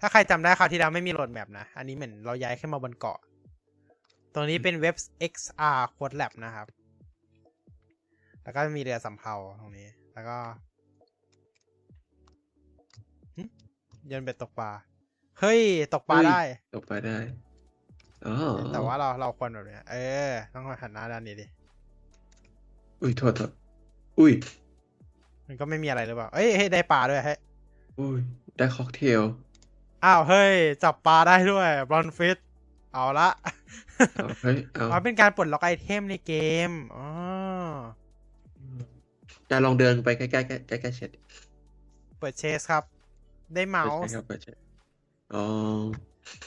[0.00, 3.18] ถ้าใครจำได้คราวที่แล้วไม่มีโหลดแบบนะ อันนี้เหมือนเราย้ายขึ้นมาบนเกาะ
[4.34, 4.96] ตรงนี้เป็นเว็บ
[5.32, 6.66] XR Code Lab นะครับ
[8.42, 10.38] แล้วก็มีเรือสำเภาตรงนี้ แล้วก็
[13.36, 13.42] หึ
[14.08, 14.70] โยนเบ็ดตกปลา
[15.40, 15.60] เฮ้ย
[15.94, 16.42] ตกปลาเฮ้ยได้
[16.74, 17.49] ตกไปได้อ๋อ
[18.70, 19.94] แต่ว่าเราเราควรแบบเนี้ย เอ
[20.28, 21.46] อ ต้องมาหันหน้าด้านนี้ดิ
[23.00, 23.50] อุ้ยโทษโทษ
[24.18, 24.32] อุ้ย
[25.48, 27.38] มันก็ไม่มีอะไรหรือเปล่า เอ้ยเฮ้ยได้ปลาด้วยเฮ้ย
[27.96, 28.20] อุ้ย
[28.56, 29.22] ได้ค็อกเทล
[30.04, 32.38] อ้าวเฮ้ย จับปลาได้ด้วยบอลฟิต
[32.92, 33.28] เอาละ
[34.14, 36.32] เอาเฮ้ยเอาอ๋อเป็นการปลดล็อก item ในเก
[36.68, 37.06] ม อ๋อ
[39.50, 41.10] จะลองเดินไปใกล้ๆใกล้ใกล้ใกล้ๆเช็ด
[42.18, 42.84] เปิดเชสครับ
[43.54, 44.56] ได้เมาส์ใช่ครับไปเช็ด
[45.30, 45.38] อ๋อ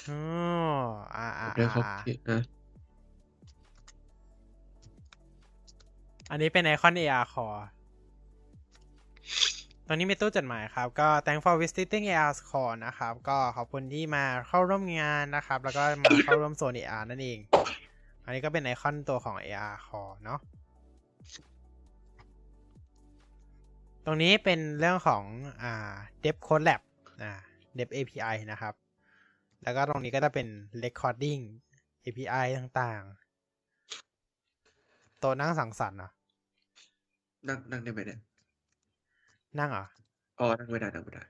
[0.09, 0.21] อ๋อ
[1.15, 2.41] อ่าอ่าได้ค็อกอ่าเทลนะ
[6.31, 7.63] อันนี้เป็นไอคอน AR Core
[9.87, 17.39] ตอนนี้มีตู้จดหมายครับ ก็ thank for visiting AR Core นะครับ ก็ขอบคุณที่มาเข้าร่วมงานนะครับ แล้วก็มาเข้าร่วมโซน AR นั่นเอง
[18.23, 20.39] อันนี้ก็เป็นไอคอนตัวของ AR Core เนาะ
[24.05, 25.23] ตรงนี้เป็นเรื่องของ
[25.63, 25.93] อ่า
[26.23, 26.81] Dev Code Lab
[27.23, 27.31] อ่า
[27.77, 28.73] Dev API นะครับ
[29.63, 30.47] แล้วก็ตรงนี้ก็จะเป็น
[30.83, 31.41] Recording
[32.05, 33.23] API ต่างๆ
[35.19, 36.09] โต๊ะนั่งสังสรรค์เหรอ
[37.47, 38.19] นั่งนั่งได้ไหมเนี่ย
[39.59, 39.85] นั่งเหรอ
[40.39, 41.23] อ๋อ นั่งไม่ได้ นั่งไม่ได้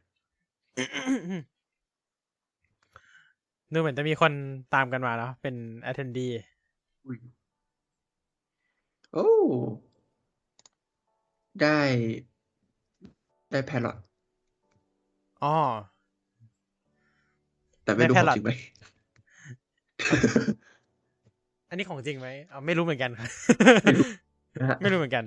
[3.73, 4.31] ดูเหมือนจะมีคน
[4.73, 5.55] ตามกันมาแล้ว เป็น
[5.89, 6.33] attendee
[7.05, 7.17] อุ้ย
[9.13, 9.27] โอ้
[11.61, 11.79] ได้
[13.51, 13.97] ได้แพลอต
[15.43, 15.57] อ๋อ
[17.83, 18.51] แต่ไม่รู้ได้ของ Parrot จริงไหม
[21.69, 23.29] อันนี้ของจริงไหมอ๋อไม่รู้เหมือนกันครับ
[23.83, 24.07] ไม่รู้
[24.59, 25.25] นะฮะไม่รู้เหมือนกัน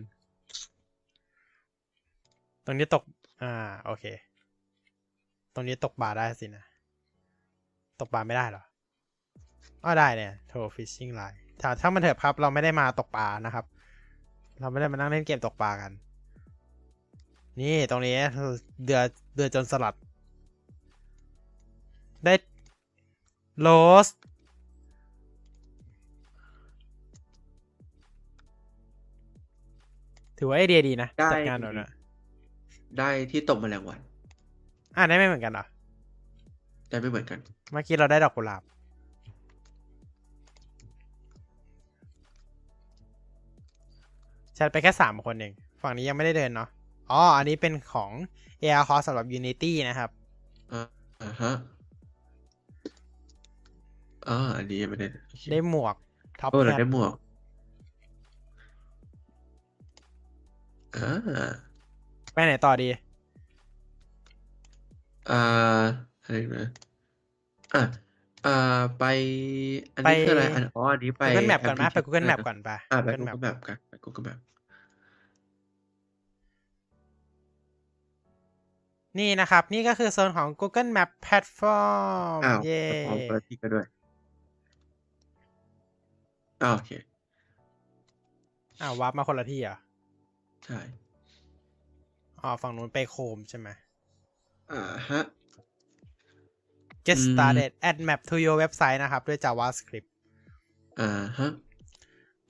[2.66, 3.02] ตรงนี้ตก
[3.42, 3.52] อ่า
[3.84, 4.04] โอเค
[5.54, 6.64] ตรงนี้ตกปลาได้สินะ
[8.00, 8.62] ตกปลาไม่ได้เหรอ
[9.84, 13.64] อ๋อได้เนี่ยโทรฟิชชิ่งไลน์ถ้าถ้ามันเถอะครับ เราไม่ได้มาตกปลานะครับ
[14.60, 15.92] เราไม่ได้มานั่งเล่นเกมตกปลากัน
[17.60, 18.16] นี่ตรงนี้
[18.84, 19.00] เดือ
[19.36, 19.94] เดือจนสลัด
[22.24, 22.34] ได้
[23.60, 23.68] โร
[24.04, 24.06] ส
[30.38, 31.90] ถือว่าไอเดียดีนะได้จัดงานแบบนั้น
[32.98, 34.00] ได้ที่ตบแมลงวัน
[34.96, 35.64] อ่าได้ไม่เหมือนกันเหรอ
[36.88, 37.38] ได้ไม่เหมือนกัน
[37.72, 38.62] เมื่อกี้เราได้ดอกกุหลาบ
[44.54, 45.52] แชทไปแค่สามคนเอง
[45.82, 46.68] ฝั่งนี้ยังไม่ได้เดินเนาะ
[47.10, 48.10] อ๋อ อันนี้เป็นของ
[48.62, 50.10] AR Core สำหรับ Unity นะครับ
[50.72, 50.86] อ่า
[51.22, 51.52] อ่าฮะ
[54.28, 55.96] อ่าอันนี้ยังไม่ได้โอเคได้หมวก
[56.40, 57.12] ท็อปโอ้เราแคได้หมวก
[60.96, 61.12] อ่า
[62.34, 62.88] ไปไหนต่อดี
[65.30, 65.42] อ่า
[66.22, 66.68] อะไรนะ
[67.74, 67.82] อะ
[68.46, 69.04] อ่าไป
[69.94, 73.94] อันนี้ไป คืออะไรอันอ๋ออันนี้ไป Google Map ก่อนไหมไป application Google Map ก่อนไป อ่าไป Google Map Google Map กันไป
[74.04, 74.38] Google Map
[79.18, 83.86] นี่นะครับ นี่ก็คือโซนของ Google Map Platform อ้าวเย้ พร้อมเปิดที่กันด้วย
[86.62, 86.90] อ้าวโอเค
[88.80, 89.78] อ้าววาร์ปมาคนละที่เหรอะ
[90.66, 90.80] ใช่
[92.40, 93.68] อ๋อฝั่งนู้นไปโคมใช่ไหม
[94.72, 95.24] อ่าฮะ
[97.06, 100.08] Get อืม started add map to your website นะครับ ด้วย JavaScript
[101.00, 101.52] อ่าฮะ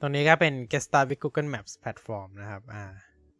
[0.00, 2.84] ตรงนี้ก็เป็น Get Started with Google Maps Platform นะครับ อ่า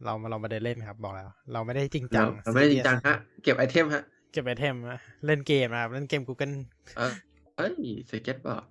[0.05, 4.03] เรามาเรามาเดินเล่นครับบอกแล้ว เราไม่ได้จริงจังเราเราไม่ได้จริงจังฮะ เก็บ item ฮะ
[4.33, 6.55] เก็บ item นะเล่นเกมนะครับ เล่นเกม Google
[6.97, 7.13] เออ
[7.57, 7.73] เอ้ย
[8.11, 8.65] สเก็ตบอร์ด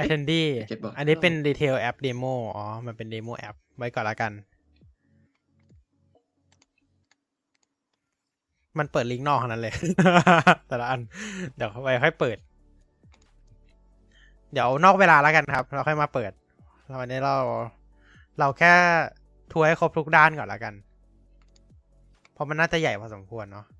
[0.00, 4.32] Attendee Skateboard อันนี้เป็น Retail App Demo อ๋อ มันเป็น Demo App ไว้ก่อนละกัน
[8.78, 9.74] มันเปิดลิงก์นอกเท่านั้นเลย
[10.68, 11.00] แต่ละอัน
[11.56, 12.36] เดี๋ยวไว้ค่อยเปิด
[14.52, 16.32] เดี๋ยวนอกเวลาแล้วกันครับ เราค่อยมาเปิด
[16.86, 17.34] แล้ววันนี้เรา
[18.38, 18.72] เราแค่
[19.52, 20.74] ทัวร์ให้ครบทุกด้านก่อนละกัน
[22.32, 23.75] เพราะมันน่าจะใหญ่พอสมควรเนาะเ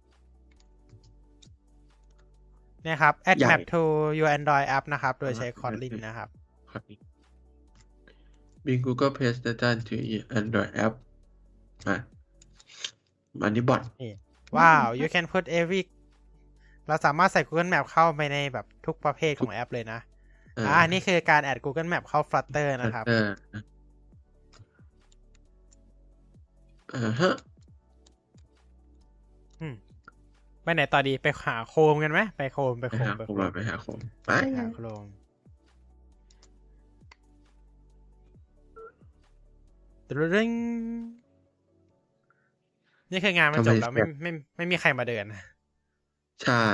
[2.85, 3.81] นี่ยครับ add ใหญ่ map to
[4.19, 6.29] your Android app นะครับ โดยใช้ Kotlin นะครับ
[6.73, 6.83] ครับ
[8.65, 10.93] Bring Google Play Data to your Android app
[11.89, 11.99] อะ
[13.43, 13.81] อันนี้บอท
[14.57, 15.81] ว้าว you can put every
[16.87, 20.01] เราสามารถใส่ Google Map เข้าไปในแบบทุกประเภทของแอปเลยนะ
[20.67, 23.29] อ่านี่คือการแอด Google Map เข้า Flutter นะครับเออ
[26.95, 27.35] อ่าฮะ
[30.67, 35.05] ไปไหนต่อดีไปหาโคมกันไหมไปโคมไปไปโคมหาไปโคโคมมอะไปหาโคมไปไปหาโคม
[40.09, 40.51] ตรึง
[43.11, 45.25] นี่คืองานมันจบแล้วไม่ไม่ไม่มีใครมาเดิน
[46.45, 46.65] ใช่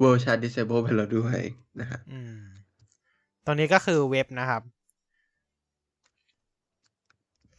[0.00, 1.40] World Chat Disable ไปแล้วด้วย
[1.80, 2.38] นะฮะอืม
[3.44, 4.62] ตรงนี้ก็คือเว็บนะครับ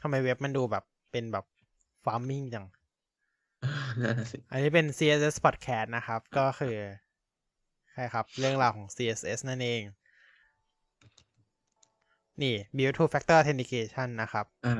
[0.02, 1.46] ทำไมเว็บมันดูแบบเป็นแบบ
[2.06, 2.85] farming จังนั่นน่ะสิ
[4.52, 6.78] อันนี้เป็น CSS podcast นะครับ ก็คือ
[7.94, 9.82] ใช่ครับ เรื่องราวของ CSS นั่นเอง
[12.42, 14.76] นี่ build two factor authentication นะครับ อ่า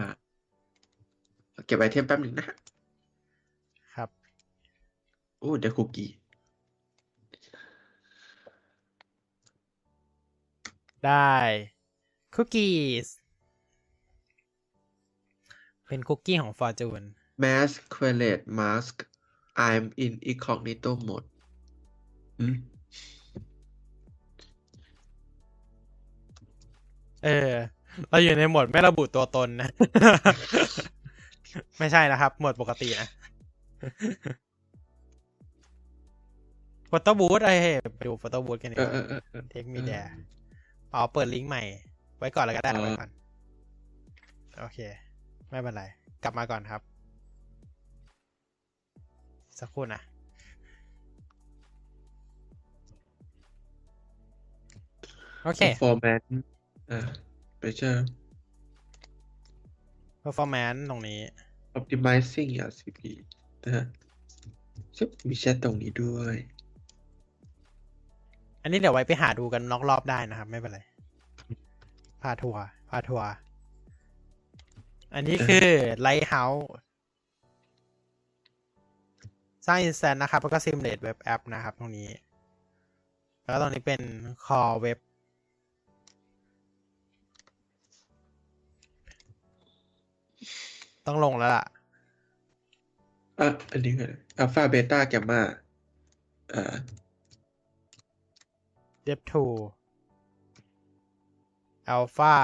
[1.66, 2.56] เก็บ item แป๊บหนึ่งนะฮะ
[3.96, 4.10] ครับ
[5.40, 6.10] โอ้ได้คุกกี้
[11.06, 11.34] ได้
[12.36, 13.08] cookies
[15.88, 17.25] เป็นคุกกี้ของ Fortune Mask
[17.94, 18.96] Query Mask
[19.68, 21.28] I'm in incognito mode
[22.40, 22.56] อืม
[27.24, 27.52] เออ
[28.10, 29.70] เราอยู่ในโหมดไม่ระบุตัวตนนะ
[31.80, 33.08] ไม่ใช่นะครับ โหมดปกตินะ
[36.88, 37.54] โฟโต้บูธไอ้
[37.96, 40.02] ไปดูโฟโต้บูธกันดีเอกอว่าเออเออเออเทคมีเดีย
[40.94, 41.62] อ๋อ เปิดลิงก์ใหม่
[42.18, 43.10] ไว้ก่อนแล้วก็ได้อ๋อไว้ก่อน
[44.60, 44.80] โอเค
[45.50, 45.84] ไม่เป็นไร
[46.24, 46.95] กลับมาก่อนครับ
[49.60, 50.02] สักครู่นะ
[55.44, 56.28] โอเค performance
[56.92, 57.00] อ่า
[57.60, 58.00] pressure
[60.24, 61.20] performance ตรงนี้
[61.78, 63.00] optimizing RCP
[63.64, 63.86] นะฮะ
[64.98, 66.36] ชึบมีแชทตรงนี้ด้วย
[68.62, 70.80] อันนี้เดี๋ยวไว้ไปหาดูกันนอกรอบได้นะครับ ไม่เป็นไร
[72.22, 73.30] พาทัวร์ พาทัวร์
[75.16, 75.68] อันนี้คือ
[76.06, 76.64] Lighthouse
[79.66, 82.10] สร้าง instance นะครับ แล้วก็ simulate web app นะครับ ตรงนี้
[83.44, 84.02] แล้วตรงนี้เป็น
[84.46, 85.00] core web
[91.06, 91.66] ต้องลงแล้วล่ะ
[93.40, 94.12] อะ อันนี้กัน
[94.42, 95.42] alpha beta gamma
[96.54, 96.74] อ่า
[99.08, 99.36] dev 2
[101.96, 102.36] alpha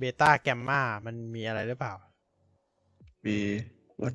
[0.00, 1.94] beta gamma มันมีอะไรหรือเปล่า
[3.24, 3.36] มี
[4.00, 4.14] what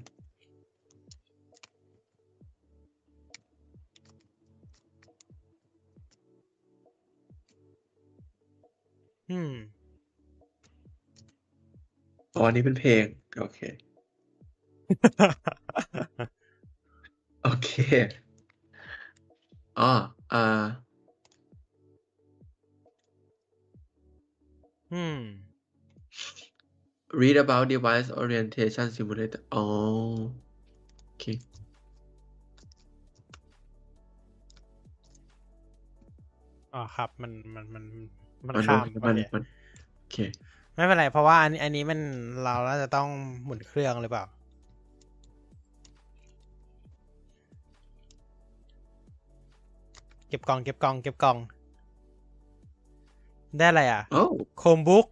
[9.33, 9.53] อืม
[12.35, 13.05] อ๋ออันนี้เป็นเพลง
[13.37, 13.59] โอเค
[17.43, 17.69] โอเค
[19.79, 19.91] อ๋อ
[20.31, 20.37] อ่า
[24.91, 25.19] อืม
[27.13, 29.63] read about device orientation simulator อ๋อ
[31.05, 31.23] โอเค
[36.73, 37.85] อ๋อครับ มันมันมัน
[38.45, 39.43] มันมันข้ามมันโอเคมัน
[39.99, 40.17] โอเค
[40.75, 41.99] ไม่เป็นไร เพราะว่าอันนี้อันนี้มัน
[42.43, 43.07] เราน่าจะต้อง
[43.45, 44.25] หมุนเครื่องหรือเปล่า
[50.27, 51.37] เก็บกล่องเก็บกล่องเก็บกล่อง
[53.57, 54.23] ได้อะไรอะโอ้
[54.59, 55.05] Chromebook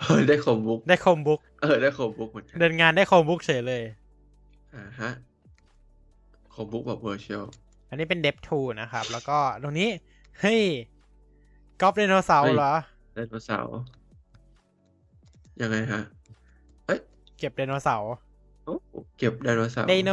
[0.00, 3.82] เออได้ Chromebook ได้ Chromebook เออได้ Chromebook เหมือนกันเดินงานได้ Chromebook เฉยเลย
[4.74, 5.10] อ่าฮะ
[6.54, 7.46] Chromebook แบบ virtual
[7.88, 9.88] อันนี้เป็นเด v ทูนะครับ แล้วก็ตรงนี้
[10.40, 10.62] เฮ้ย
[11.80, 12.74] กอล์ฟไดโนเสาร์เฮ้ยเหรอ
[13.14, 13.74] ไดโนเสาร์
[15.60, 16.02] ยังไงฮะ
[16.86, 16.98] เอ้ย
[17.38, 18.12] เก็บไดโนเสาร์
[18.64, 18.74] โอ้
[19.18, 20.10] เก็บไดโนเสาร์ไดโน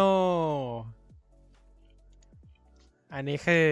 [3.14, 3.68] อันนี้คือ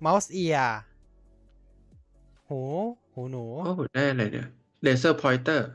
[0.00, 0.58] mouse ear
[2.48, 2.60] หู
[3.12, 4.48] หูหนู โอ้ได้อะไรเนี่ย
[4.82, 5.66] laser pointer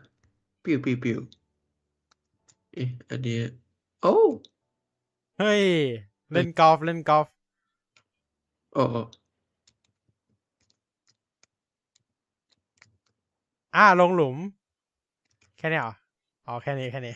[0.64, 1.20] ปิวปิวปิว
[2.74, 3.40] เอ๊ะอันนี้
[4.02, 4.16] โอ้
[5.40, 5.64] เฮ้ย
[6.32, 7.28] เล่นกอล์ฟเล่นกอล์ฟ
[8.74, 8.84] โอ้
[13.76, 14.36] อ้อ่าลงหลุม
[15.58, 15.94] แค่นี้เหรอ
[16.48, 17.16] อ๋อแค่นี้แค่นี้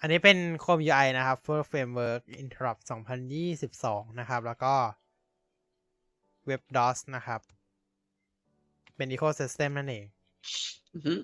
[0.00, 2.82] อันนี้เป็น Chrome UI นะครับ for Framework Interrupt
[3.50, 4.74] 2022 นะครับ แล้วก็
[6.48, 7.40] WebDOS นะครับ
[8.96, 10.04] เป็น Ecosystem นั่นเอง
[10.94, 11.20] อื้อหือ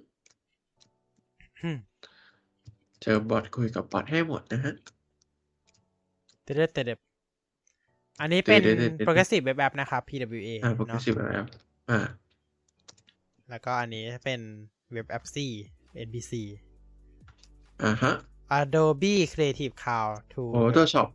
[1.63, 1.79] อืม
[3.03, 4.75] เจอบอทคุยกับบอทให้หมดนะฮะ
[6.45, 6.99] เด็ดเด็ด
[8.21, 11.47] อันนี้เป็นเด็ดเด็ดเด็ด Progressive Web App นะครับ PWA อ่าโปรเนาะสิบแล้ว
[11.91, 11.99] อ่า
[13.51, 14.41] แล้วก็อันนี้เป็น
[14.95, 15.37] Web App C
[16.07, 16.33] NPC
[17.83, 18.13] อ่าฮะ
[18.59, 21.09] Adobe Creative Cloud to Photoshop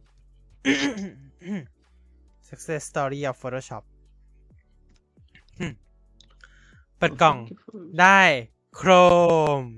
[2.49, 3.83] Success Story of Photoshop
[5.59, 5.73] อืม
[6.97, 7.37] เปิดกล่อง
[8.01, 8.21] ได้
[8.79, 9.69] Chrome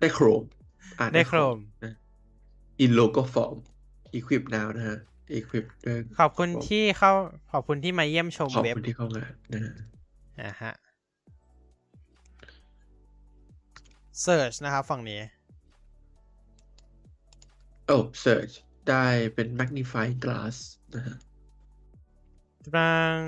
[0.00, 0.42] ได้โครม
[0.98, 1.94] อ่าได้ Chrome นะ
[2.84, 3.56] in logo form
[4.18, 4.98] equip now นะฮะ
[5.38, 7.12] equip ด้วยขอบคุณที่เข้า
[7.52, 9.74] ขอบคุณที่มาเยี่ยมชมขอบเว็บคุณที่เข้ามานะฮะ
[10.40, 10.72] นะฮะ
[14.26, 15.20] Search นะครับฝั่งนี้
[17.86, 18.54] โอ้ search
[18.88, 20.56] ได้เป็น magnifying glass
[20.94, 21.16] นะฮะ
[22.64, 23.18] กำลัง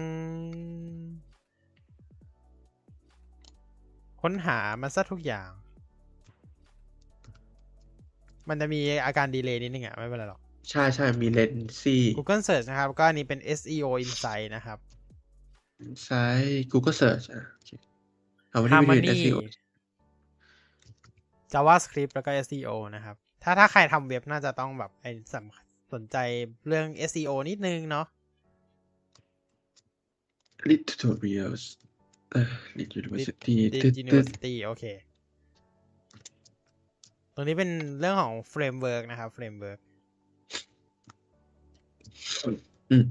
[4.23, 5.51] ค้นหามันซะทุกอย่าง
[8.48, 10.40] มันจะมีอาการดีเลย์นิดนึงอะไม่เป็นไรหรอก
[10.70, 14.78] ใช่ใช่มีเลนซี่ Google Search นะครับ ก็อันนี้เป็น SEO Insight นะครับ
[16.05, 16.10] ไซ
[16.44, 17.70] ต์ Google Search อะโอเค
[18.51, 19.39] เอาวันนี้ไปดู Harmony SEO
[21.52, 26.16] JavaScript แล้วก็ SEO นะครับ ถ้าถ้าใครทำเว็บน่าจะต้องแบบไอ้สำสนใจ
[26.68, 28.06] เรื่อง SEO นิดนึงเนาะ
[30.68, 31.62] Lit Tutorials
[32.32, 34.84] เอ่อ Lit University ดีตึ๊ดตึ๊ด University โอเค
[37.34, 37.70] ตรงนี้เป็น
[38.00, 39.78] เรื่องของ Framework นะครับ Framework
[42.90, 43.04] อืม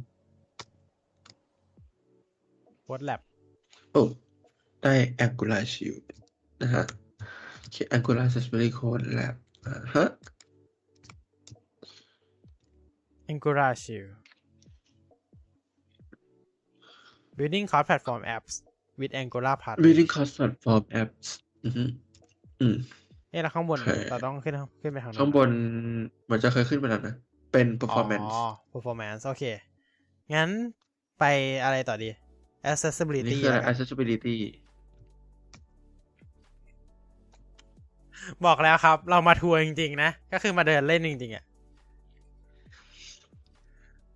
[2.90, 3.22] WordLab
[3.92, 4.04] โอ้
[4.84, 4.94] ได้
[5.26, 6.04] Angular Shield
[6.62, 6.84] นะฮะ
[7.96, 9.36] Angular Accessibility Code Lab
[9.66, 10.08] อ่าฮะ
[13.32, 14.12] Angular Shield
[17.38, 18.54] Building Cross Platform Apps
[19.00, 21.28] with Angular Part Reading Cost Platform Apps
[21.64, 21.84] อือฮึ
[22.62, 22.76] อืม
[23.32, 25.50] เอ๊ะแล้วข้างบนโอเคเราต้องขึ้นขึ้นไปทางโข้างบน
[26.26, 27.16] เหมือนจะเคยขึ้นไปแล้วนะ
[27.52, 28.44] เป็น performance อ๋อ
[28.74, 29.44] performance โอเค
[30.34, 30.50] งั้น
[31.20, 31.24] ไป
[31.64, 32.10] อะไรต่อดี
[32.64, 34.36] นี่ accessibility คืออะไรแล้วกัน accessibility
[38.46, 41.44] บอกแล้วครับ เรามาทัวร์จริงๆนะ ก็คือมาเดินเล่นจริงๆอะ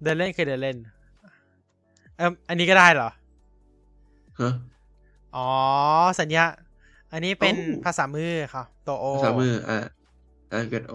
[0.04, 0.78] เดินเล่นคือเดินเล่น
[2.18, 3.10] เอิมอันนี้ก็ได้เหรอ
[4.40, 4.52] ฮะ
[5.36, 5.48] อ๋อ
[6.20, 6.46] สัญญา
[7.12, 9.78] อันนี้เป็นโอ้ภาษามือครับตัวโอภาษามืออะ
[10.52, 10.94] อ่าเกิดโอ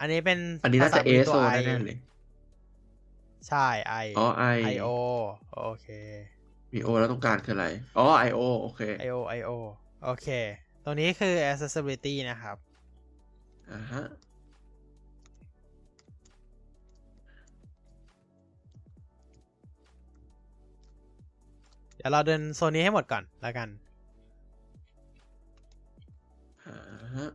[0.00, 1.96] อันนี้เป็น อันนี้น่าจะภษมื ASO ตัว I แน่ๆเลย
[3.48, 3.66] ใช่
[4.04, 4.26] I อ๋อ
[4.56, 4.86] I I O
[5.54, 5.86] โอเค
[6.72, 7.66] มี O แล้วตรงกลางคืออะไร
[7.96, 9.50] อ๋อ I O โอเค I O I O
[10.04, 10.26] โอเค
[10.84, 12.56] ตรงนี้คือ accessibility นะครับ
[13.72, 14.04] อ่าฮะ
[21.96, 23.68] เดี๋ยวเราเดินโซนนี้ให้หมดก่อนแล้วกัน
[26.66, 26.76] อ่า
[27.16, 27.28] ฮะ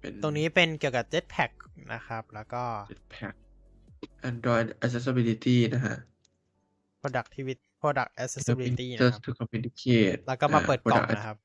[0.00, 1.52] เป็นตรงนี้เป็นเกี่ยวกับ Jetpack
[1.92, 3.34] นะครับ แล้วก็ Jetpack
[4.30, 5.96] Android Accessibility นะฮะ
[7.02, 11.36] productivity product accessibility นะครับ Just to communicate แล้วก็มาเปิดกล่อง Product นะครับ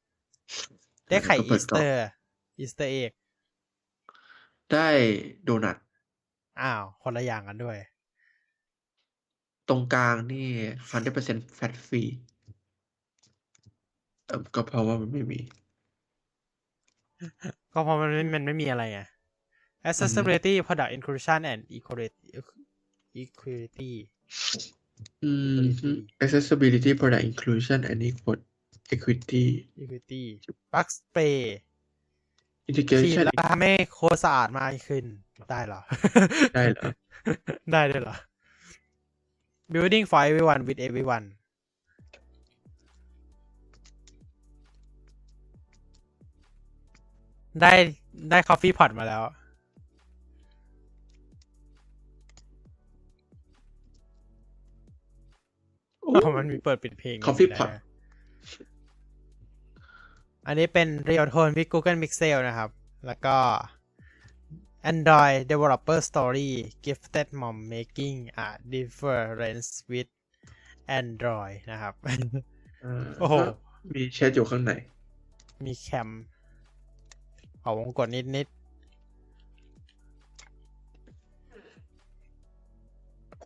[1.10, 2.08] ได้ไข่แล้วก็อีเปิดสกล่เตองอร์
[2.60, 3.12] อีสเตอร์เอก
[4.72, 4.88] ได้
[5.44, 5.78] โดนัท
[6.62, 7.78] อ้าว คนละอย่างกันด้วย
[9.68, 10.48] ตรงกลางนี่
[11.02, 12.10] 100% fat free
[14.28, 15.40] เออก็เพราะว่ามันไม่มี
[17.72, 19.00] ก็เพราะมันไม่มันไม่มีอะไรไง
[19.90, 22.28] accessibility product inclusion and equality
[23.24, 23.92] equality
[25.24, 25.92] อืม Equality
[26.24, 28.40] accessibility product inclusion and equal
[28.94, 29.46] equity
[29.82, 30.24] equity
[30.74, 31.40] bug spray
[32.66, 35.06] ฉีด integration แล้วทำให้โคดสะอาดมากขึ้น
[35.50, 35.82] ได้เหรอ
[36.56, 36.90] ได้เหรอ
[37.72, 38.16] ได้ด้วยเหรอ
[39.74, 41.26] building for everyone with everyone
[47.62, 47.74] ได้
[48.30, 49.22] ได้ coffee pot มาแล้ว
[56.02, 57.76] โอ้เพราะมันมีเปิดปิดเพลง Coffee ได้ pot อั
[60.52, 62.70] นนี้เป็น Real Tone with Google Pixel นะครับ
[63.08, 63.38] แล้วก็
[64.92, 66.50] Android Developer Story
[66.86, 70.12] Gifted Mom Making a Difference with
[71.00, 71.94] Android นะครับ
[72.86, 73.36] อ่าโอ้โห
[73.94, 74.72] มีแชทอยู่ข้างใน
[75.66, 76.10] มีแคม
[77.64, 78.48] ขอวงกดนิดนิด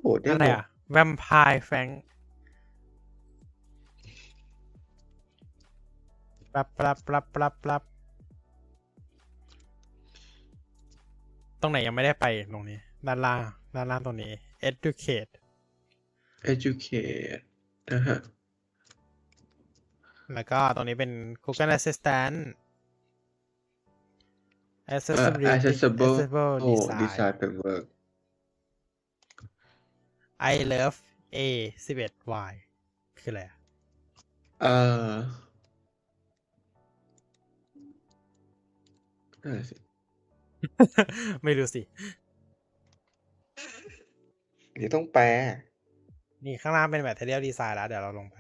[0.02, 0.66] โอ้ๆได้อะไรหมดอะ
[0.96, 1.92] Vampire Frank
[6.54, 7.82] ปรับปรับปรับปรับปรับ
[11.62, 13.40] ตรงไหนยังไม่ได้ไปตรงนี้ด้านล่าง
[13.76, 14.32] ด้านล่างตรงนี้
[14.70, 15.32] educate
[16.52, 17.44] educate
[17.92, 18.20] นะฮะ
[20.34, 21.12] แล้วก็ตรงนี้เป็น
[21.44, 22.36] Google Assistant
[24.88, 27.84] เอ่อ accessibility accessible accessible โอ้ design design framework
[30.52, 30.98] I love
[31.38, 31.40] A
[31.88, 32.54] 11 Y
[33.20, 33.58] คืออะไรอะ
[34.62, 34.76] เอ่
[35.08, 35.12] อ
[39.44, 39.76] นั่นแหละสิ
[41.44, 41.82] ไม่รู้สิ
[44.80, 45.26] นี่ต้องแปล
[46.46, 48.38] นี่ข้างล่างเป็น Material Design แล้ว เดี๋ยวเราลงไป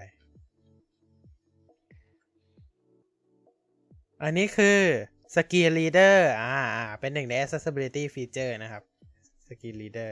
[4.24, 4.80] อันนี้คือ
[5.36, 8.84] Skill Reader อ่าอ่า เป็นหนึ่งใน accessibility feature นะครับ
[9.48, 10.12] Skill Reader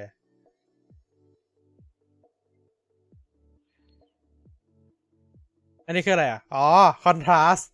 [5.86, 6.68] อันนี้คืออะไรอะ อ๋อ
[7.06, 7.66] Contrast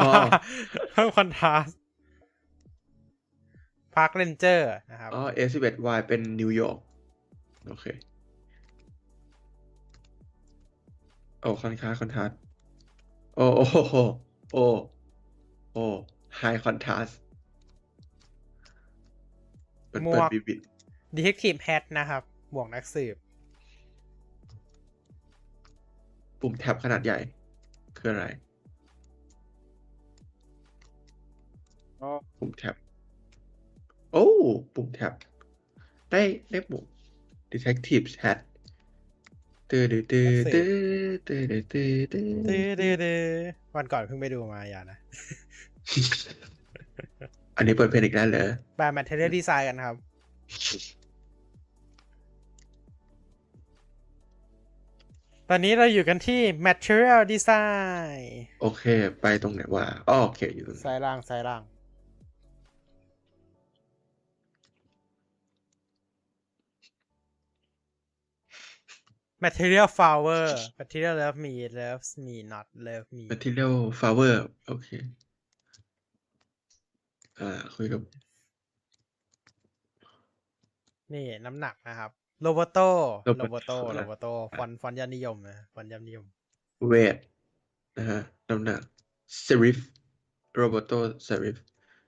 [0.02, 0.12] ๋อ
[0.92, 1.74] เพิ่ม Contrast
[3.94, 6.78] Park Ranger นะครับอ๋อ A11Y เป็นนิวยอร์ก
[7.68, 7.86] โอเค
[11.40, 12.30] โอ้คอนทราสคอนทราส
[13.36, 14.02] โอ้โอ้โอ้โอ้
[14.52, 14.64] โอ้
[15.72, 15.84] โอ้
[16.36, 17.08] ไฮคอนทราส
[19.88, 20.58] เปิดหมเปิดวกบิบิด
[21.16, 22.22] Detective Hat นะครับ
[22.54, 23.16] บวกนักสืบ
[26.40, 27.18] ปุ่มแท็บขนาดใหญ่
[27.98, 28.26] คืออะไร
[32.38, 32.74] ปุ่มแท็บ
[34.12, 34.26] โอ้
[34.74, 35.12] ปุ่มแท็บ
[36.10, 36.84] ได้ได้ปุ่ม
[37.52, 38.38] Detective Chat
[39.70, 40.70] ตื้อตื้อตื้อตื้อ
[41.28, 43.20] ตื้อตื้อตื้อตื้ดื้ออดื้อดื้อ
[43.76, 44.98] วันก่อนเพิ่งไปดูมาอย่านะ
[47.56, 49.96] อันนี้เปิดเพลงอีกแล้วเหรอแบรนด์ Material Design กันครับ
[55.48, 58.22] ตตอนนี้เราอยู่กันที่ material design
[58.62, 58.84] โอเค
[59.20, 61.62] ไปตรงไหนวะอ๋อโอเค อยู่ตรงนี้ซ้ายล่างซ้ายล่าง
[69.44, 70.42] material flower
[70.80, 74.34] material love me loves me not love me material flower
[74.68, 74.88] โอเค
[77.38, 78.00] อ่า คุยกับ
[81.12, 82.10] นี่น้ำหนักนะครับ
[82.42, 82.78] โรบโต
[83.28, 84.26] Roboto โรบโตโรบโต
[84.56, 86.24] ฟอนต์ฟอนต์ยอดนิยมนะฟอนต์ยอดนิยม
[86.90, 87.18] weight
[87.98, 88.80] นะฮะน้ำหนัก
[89.46, 89.78] serif
[90.60, 91.56] roboto serif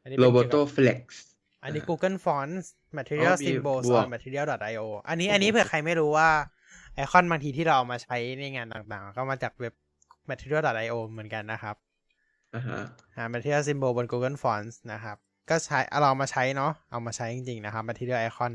[0.02, 1.02] อันนี้เป็นเกี่ยวกับ roboto flex
[1.62, 2.66] อันนี้ Google Fonts
[2.98, 6.30] Material อ๋อมี Symbols บวก on Material.io อันนี้อันนี้เผื่อใครไม่รู้ว่า
[6.94, 9.74] ไอคอนบางทีที่เราเอามาใช้ในงานต่างๆ ก็มาจากเว็บ
[10.31, 11.77] Material.io เหมือนกันนะครับ
[12.55, 12.78] อ่าฮะ
[13.16, 15.16] อ่า Material Symbol บน Google Fonts นะครับ
[15.51, 18.52] ก็ใช้เอาเรามาใช้เนาะเอามาใช้จริง ๆ นะครับ Material Icon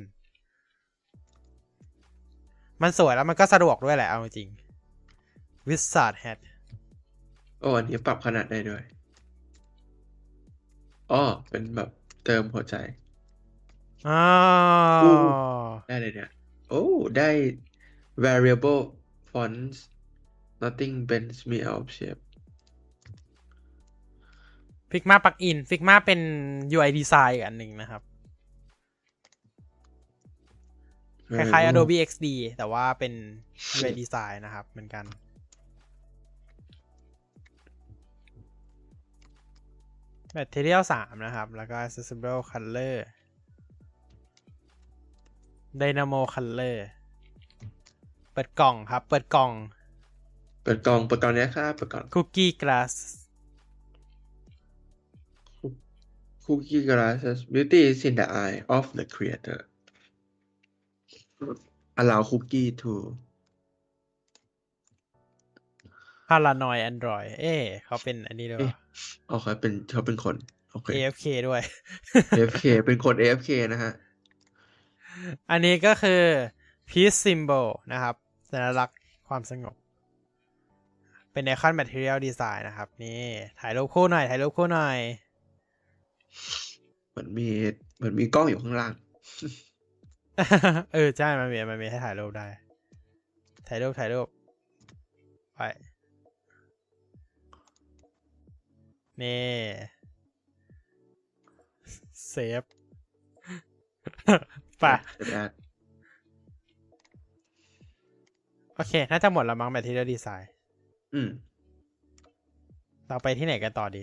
[2.82, 4.50] มันสวยแล้วมันก็สะดวกด้วยแหละเอาจริง
[5.68, 6.38] Wizard Hat
[7.62, 8.82] โอ้อันนี้ปรับขนาดได้ด้วย
[11.12, 11.90] อ๋อเป็นแบบ
[12.26, 12.76] เติมหัวใจ
[14.08, 14.24] อ๋อ
[15.04, 15.14] อู้
[15.88, 16.30] ได้เลยเนี่ย
[16.70, 16.86] โอ้
[17.18, 17.30] ได้
[18.26, 18.82] variable
[19.32, 19.78] fonts
[20.64, 22.22] nothing bends me out of shape
[24.92, 26.22] Figma Plugin Figma เป็น
[26.76, 28.02] UI Design อีกอันหนึ่งนะครับ
[31.36, 32.26] คล้ายๆ Variable Adobe XD
[32.58, 33.14] แต่ว่าเป็น
[33.78, 35.06] UI Design นะครับ เหมือนกัน
[40.38, 42.98] Material 3 นะครับ แล้วก็ Accessible Color
[45.82, 49.52] Dynamo Color เปิดกล่องครับ เปิดกล่อง
[50.64, 52.94] เปิดกล่อง เปิดกล่องเนี้ยครับเปิดกล่อง Cookie Glass
[56.48, 59.60] cookie glasses beauty is in the eye of the creator
[62.02, 62.92] allow cookie to
[66.30, 68.72] Paranoid Android เอ๊ะเขาเป็นอันนี้ด้วยเอ๊ะ
[69.30, 70.36] โอเคเป็นเขาเป็นคน
[70.72, 71.62] โอเค AFK ด้วย
[72.38, 73.94] AFK เป็นคน AFK นะฮะ
[75.52, 76.22] อันนี้ก็คือ
[76.90, 78.16] peace symbol นะครับ
[78.52, 78.98] สัญลักษณ์
[79.28, 79.76] ความสงบ
[81.32, 83.22] เป็นไอคอน material design นะครับ นี่
[83.60, 84.98] ถ่ายรูปคู่หน่อย ถ่ายรูปคู่หน่อย
[87.10, 87.48] เหมือนมี
[87.98, 88.94] เหมือนมีกล้องอยู่ข้างล่าง
[90.94, 92.48] เออ ใช่ มันมีมันมีให้ถ่ายรูปได้
[93.68, 94.28] ถ่ายรูป ถ่ายรูป
[95.56, 95.62] ไป
[99.22, 99.46] นี่
[102.30, 102.64] เซฟ
[104.80, 104.86] ไป
[105.32, 110.46] เโอเค น่าจะหมดแล้วมั้ง material design
[111.14, 111.30] อืม
[113.08, 114.02] เราไปที่ไหนกันต่อดี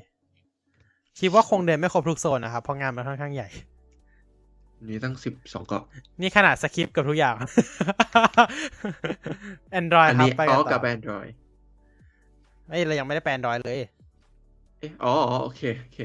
[1.18, 3.48] คิดว่าคงเดินไม่ครบทุกโซนนะครับ เพราะงานมันค่อนข้างใหญ่
[4.88, 5.84] มีตั้งสิบสองเกาะ
[6.20, 7.36] นี่ขนาดสคริปต์กับทุกอย่าง
[9.80, 11.30] Android อันครับนี้ไปอ๋กัอนต่กับอ Android
[12.68, 13.88] เอ้ยเรายังไม่ได้แปล Android เลยเอ๊ะ
[15.04, 15.98] อ๋ออ๋อโอเค โอเค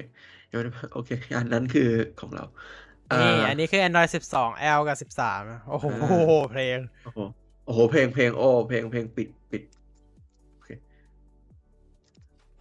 [0.50, 1.90] ยังไม่ได้โอเค อันนั้นคือ
[2.20, 2.46] ของเรา
[3.20, 5.96] นี่าอันนี้คือ Android 12 L กับ 13นะโอ้โหอ่า
[6.52, 9.64] เพลงโอ้โหโอ้โห เพลงเพลงโอ้เพลงเพลงปิดปิด
[10.54, 10.70] โอเค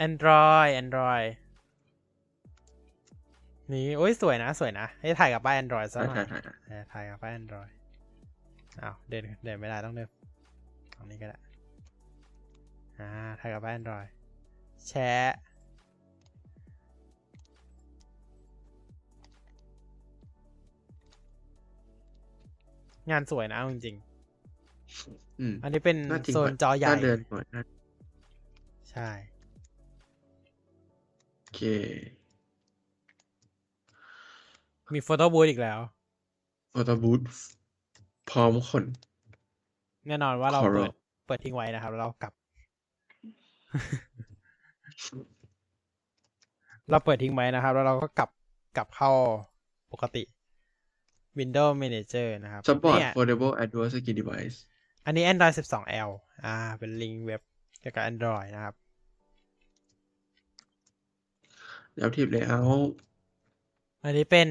[0.07, 1.29] Android Android
[3.73, 7.71] นี่โอ้ยสวยนะ สวยนะ ให้ถ่ายกับป้าย Android ซะถ่ายหน่ถ่าอยยถ่ายถ่ายเออถ่ายกับป้าย Android
[8.83, 10.09] อ้าวเดินเดินไม่ได้ต้องเดิน
[10.97, 11.39] ตรงนี้ก็ได้
[12.99, 13.09] อ่า
[13.41, 14.09] ถ่ายกับป้าย Android
[14.89, 15.33] แชะ
[23.11, 24.08] งานสวยนะเอาจริงอืมๆ
[25.63, 27.63] อันนี้เป็นน่าจริงโซนจอใหญ่น่าเดินหน่อยน่า
[28.91, 29.09] ใช่
[31.43, 31.61] โอเค
[34.97, 35.79] มีโฟโต้บูธอีกแล้ว
[36.75, 37.21] ออโต้บูธ
[38.31, 38.85] พร้อมคน
[40.09, 40.93] แน่นอนว่าเราขอร้เปิองด
[41.27, 42.33] เปิดทิ้งไว้นะครับแล้วเรากลับ
[46.91, 48.31] เราเปิดทิ้งไว้นะครับ แล้วเราก็กลับ
[48.77, 49.11] กลับเข้า
[49.93, 50.23] ปกติ
[51.39, 54.57] Windows Manager นะครับ support เนี่ย foldable advanced skin device
[55.09, 56.11] อันนี้ Android 12L
[56.45, 57.43] อ่า เป็นลิงก์เว็บ
[57.81, 58.75] เกี่ยวกับ Android นะครับ
[61.97, 62.91] adaptive layout
[64.05, 64.49] อันนี้เป็น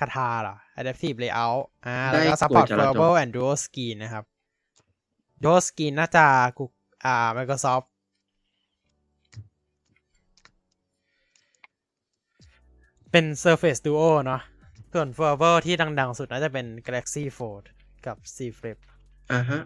[0.00, 4.24] คาทาเหรอ Adaptive Layout อ่า แล้วก็ได้ support กฎจราจร global and dual screen นะครับ
[5.42, 6.26] dual screen น่าจะ
[6.58, 6.64] กู
[7.04, 7.86] อ่า Microsoft
[13.10, 14.40] เป็น Surface Duo เนอะ
[14.92, 17.64] ส่วน Forever ที่ดัง ๆ สุดน่าจะเป็น Galaxy Fold
[18.08, 18.78] กับ Z Flip
[19.32, 19.62] อ่าฮะ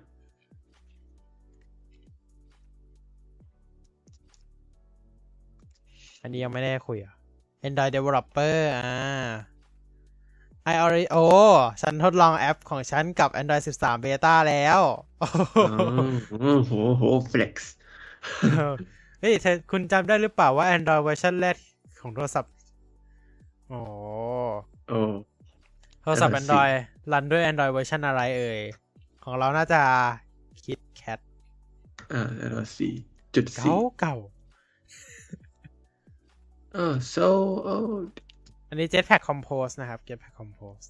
[6.22, 7.14] อันนี้ยังไม่ได้คุยอะ
[7.68, 8.92] Android Developer อ่า
[10.72, 11.24] I already โอ้
[11.82, 14.80] ฉันทดลองแอปของฉันกับ Android 13 Beta แล้ว
[15.22, 15.28] อ๋อ
[16.30, 17.02] โอ้โหโห
[17.32, 17.54] flex
[19.20, 21.56] เฮ้ยเธอคุณจำได้หรือเปล่าว่า Android เวอร์ชันแรก
[22.00, 22.52] ของโทรศัพท์
[23.68, 23.80] โอ้
[24.88, 24.98] โอ้
[26.02, 26.74] โทรศัพท์นั่นน่ะสิ Android
[27.12, 28.60] รันด้วย Android เวอร์ชันอะไรเอ่ย
[29.24, 29.82] ของเราน่าจะ
[30.62, 31.20] KitKat
[32.12, 32.92] อ่าแล้วสี่
[33.34, 34.16] จุดเก่าสี่เก่า
[36.74, 37.28] เออ so
[37.74, 38.14] old
[38.68, 40.86] อันนี้ Jetpack Compose นะครับ Jetpack Compose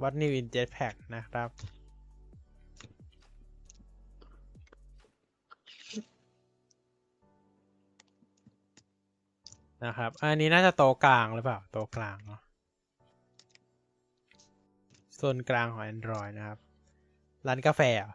[0.00, 1.48] What new in Jetpack นะครับ
[9.84, 12.40] นะครับอันนี้น่าจะโต๊ะกลางหรือเปล่าโต๊ะกลางเนาะ
[15.16, 16.58] โซนกลางของ Android นะครับ
[17.46, 18.12] ร้านกาแฟเหรอ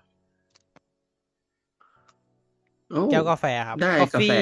[2.90, 4.34] โอ้แก้วกาแฟครับได้กาแฟกาแฟ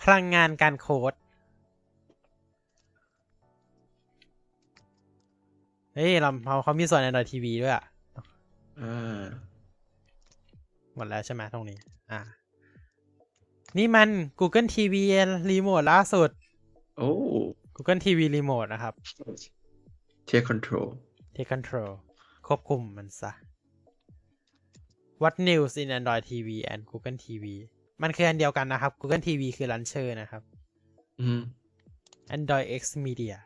[0.00, 1.12] พลังงานการโค้ด
[5.94, 7.84] เฮ้ยเราเขาเขามีส่วน Android TV ด้วยอะ
[8.80, 9.20] อ่า
[10.94, 11.78] หมดแล้วใช่ไหมตรงนี้
[12.12, 12.20] อ่า
[13.76, 14.08] นี่มัน
[14.40, 14.94] Google TV
[15.50, 16.30] รีโมทล่าสุด
[16.98, 17.10] โอ้
[17.76, 18.94] Google TV รีโมทนะครับ
[20.28, 20.88] take control
[21.34, 21.90] Take control
[22.46, 23.32] ควบคุมมันซะ
[25.22, 27.44] What news in Android TV and Google TV
[28.02, 30.42] มันคืออันเดียวกันนะครับ Google TV คือ launcher นะครับ
[31.20, 31.40] อืม
[32.36, 33.36] Android X Media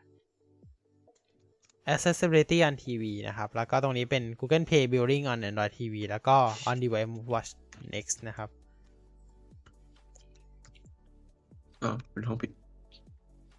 [1.92, 6.36] Accessibility on TV นะครับ แล้วก็ตรงนี้เป็น Google Play Building on Android TV แล้วก็
[6.70, 7.50] On Device Watch
[7.94, 8.48] Next นะครับ
[11.82, 12.50] อ๋อเป็นห้องปิด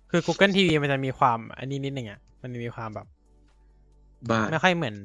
[0.10, 3.08] คือ Google TV มันจะมีความ อันนี้นิดหนึ่งอะ มันมีความแบบ
[4.30, 4.96] บ้านไม่ค่อยเหมือน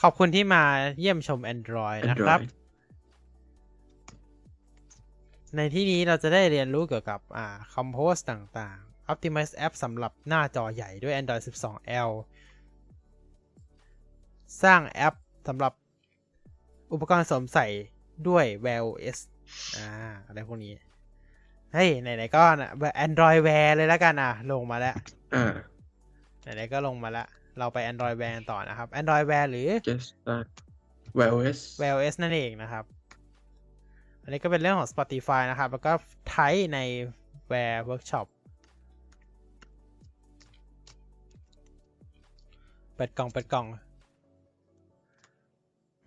[0.00, 0.62] ขอบคุณที่มา
[1.00, 2.62] เยี่ยมชม Android นะครับ Android
[5.56, 12.10] ในที่นี้เราจะได้เรียนรู้เกี่ยวกับอ่า Compose ต่างๆ Optimize App สำหรับหน้าจอใหญ่ด้วย Android 12L
[14.62, 15.14] สร้างแอป
[15.48, 15.72] สำหรับ
[16.92, 17.66] อุปกรณ์สวมใส่
[18.28, 19.18] ด้วย Wear OS
[19.76, 19.88] อ่า
[20.26, 20.72] อะไรพวกนี้
[21.74, 22.70] เฮ้ยไหนๆก็นะ
[23.06, 24.96] Android Wear เลยแล้วกันอะ ลงมาแล้ว
[25.34, 25.52] อ่า
[26.42, 27.26] ไหนๆก็ลงมาแล้ว
[27.58, 30.46] เราไป Android Wear กันต่อนะครับ Android Wear หรือ just that
[31.18, 32.84] Wear OS Wear OS นั่นเองนะครับ
[34.22, 35.92] อันนี้ก็เป็นเรื่องของ Spotify นะครับ แล้วก็
[36.30, 36.78] ไทยใน
[37.50, 38.26] Wear Workshop
[42.94, 43.66] เปิดกล่องเปิดกล่อง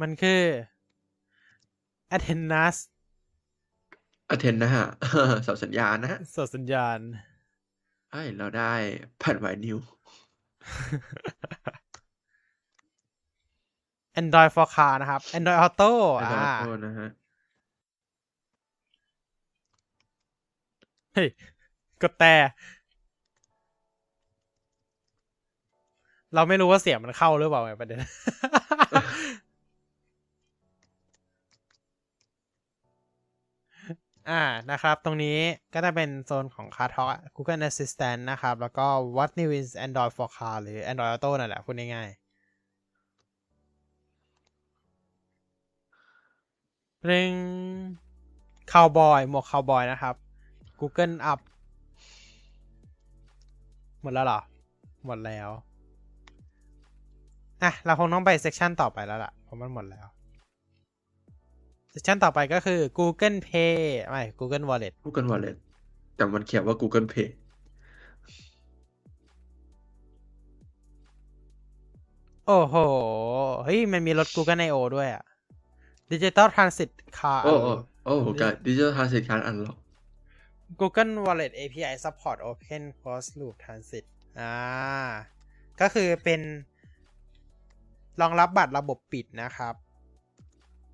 [0.02, 0.42] มันคือ
[2.16, 2.80] Attendance
[4.34, 4.86] attend นะฮะ
[5.44, 6.98] เสาสัญญาณนะฮะสดสัญญาณ
[8.12, 8.72] ไอ้ยเราได้
[9.20, 9.78] แผ่นไวนิว
[14.20, 17.10] Android for Car นะครับ Android Auto แล้วอ่าก็นะฮะ
[21.14, 21.30] เฮ้ย
[22.02, 22.34] กดแต่
[26.36, 28.00] เราไม่รู้ว่าเสียงมันเข้าหรือเปล่าไงประเด็น
[34.30, 35.38] อ่านะครับ ตรงนี้
[35.74, 41.30] ก็จะเป็นโซนของ Car Talk Google Assistant นะครับ แล้วก็ What New is Android for Car หรือ Android Auto
[41.40, 42.28] นั่นแหละพูดง่ายๆ
[47.06, 47.32] เรื่อง
[48.72, 50.16] คาวบอยหมวกคาวบอยนะครับ
[50.80, 51.40] Google Up
[54.02, 54.40] หมดแล้วเหรอ
[55.06, 55.50] หมดแล้ว
[57.64, 60.08] อะเราคงต้องไปเซ c ชันต่อไปแล้วล่ะเพราะมันหมดแล้ว
[61.98, 63.76] เซ c ชันต่อไปก็คือ Google Pay
[64.10, 65.56] ไม่ Google Wallet Google Wallet
[66.16, 67.30] แต่มันเขียนว่า Google Pay
[72.48, 72.76] โอ้โห
[73.64, 75.24] เฮ้ย มันมีรถ Google I/O ด้วยอะ
[76.12, 77.74] Digital Transit Card โอ้โอ้
[78.06, 79.78] โอ้กับ Digital Transit Card Unlock
[80.80, 84.06] Google Wallet API Support Open Closed Loop Transit
[84.40, 84.56] อ่า
[85.82, 86.42] ก็คือเป็น
[88.22, 89.76] รองรับบัตรระบบปิดนะครับ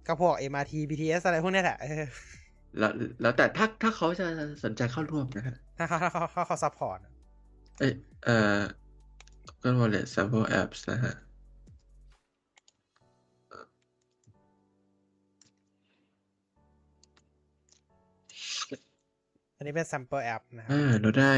[0.07, 2.03] ก็พวก MRT BTS อะไรพวกเนี้ยแหละเออ
[2.79, 4.25] แล้วแล้วแต่ถ้าถ้าเขาจะ
[4.63, 7.11] สนใจเข้าร่วมนะฮะถ้าเขาถ้าเขาเขาเขา support อะ
[7.79, 7.93] เอ้ย
[8.25, 8.59] เอ่อ
[9.61, 11.15] Google Wallet Sample Apps นะฮะ
[19.57, 21.33] อันนี้เป็น sample app นะครับอ่าเราได้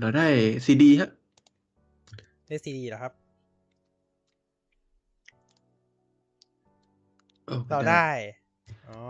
[0.00, 0.26] เราได้
[0.64, 1.10] CD ฮะ
[2.48, 3.12] ได้ CD แล้วครับ
[7.70, 8.08] เราได้
[8.90, 9.00] อ๋อ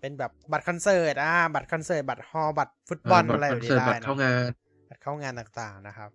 [0.00, 4.50] เป็นแบบบัตรคอนเสิร์ตอ่าบัตรคอนเสิร์ต บัตรฮอลล์บัตรฟุตบอลบัตรคอนบนี้เสิร์ตอะไรแบบนี้ได้บัตรเข้านะงาน
[4.88, 6.10] บัตรเข้างานต่างๆนะครับ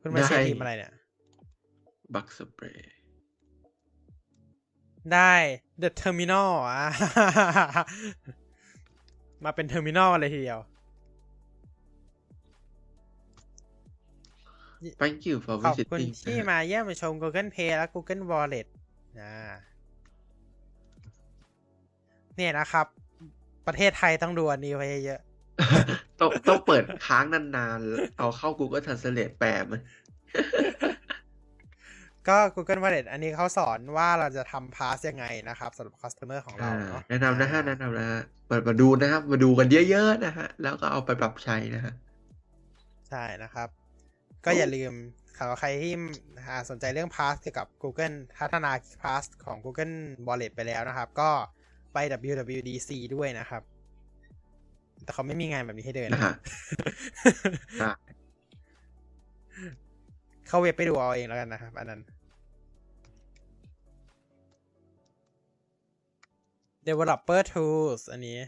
[0.00, 0.92] คุณมาเชียร์ได้ทีมอะไรเนี่ย
[2.14, 2.92] bug spray
[5.12, 5.34] ได้
[5.82, 6.84] The Terminal อ่า
[9.44, 10.60] มาเป็น terminal เลยทีเดียว
[15.02, 18.66] thank you for ขอบคุณ visiting ที่มาเยี่ยมชม Google Play และ Google Wallet
[19.20, 19.52] อ่า
[22.36, 22.86] เนี่ยนะครับ
[23.66, 25.20] ประเทศไทยต้องดูอันนี้ไว้เยอะ
[26.20, 29.88] ต้องต้องเปิดค้างนานๆ เอาเข้า Google Translate แปลมันๆ
[32.28, 41.92] ก็ Google Wallet อันนี้เขาสอนว่าเราจะทำพาสยังไงนะครับสำหรับ customer ของเราอ่าเนาะแนะนำนะฮะแนะนำนะฮะเปิดมาดูนะครับมาดูกันเยอะๆนะฮะ แล้วก็เอาไปปรับใช้นะฮะ
[43.08, 43.68] ใช่นะครับ
[44.44, 44.92] ก็อย่าลืม
[45.38, 45.92] สำหรับใครที่
[46.46, 48.70] อ่าสนใจเรื่องพาสเกี่ยวกับ Google พัฒนา
[49.02, 49.94] พาสของ Google
[50.28, 51.30] Wallet ไปแล้วนะครับ ก็
[51.92, 51.98] ไป
[52.30, 53.62] WWDC ด้วยนะครับ
[55.04, 56.34] แต่เขาไม่มีงานแบบนี้ให้เดินนะฮะ
[57.82, 57.92] อะ
[60.46, 62.00] เข้าเว็บไปดูเอาเองแล้วกันนะครับ อันนั้น
[66.86, 68.38] developer tools อันนี้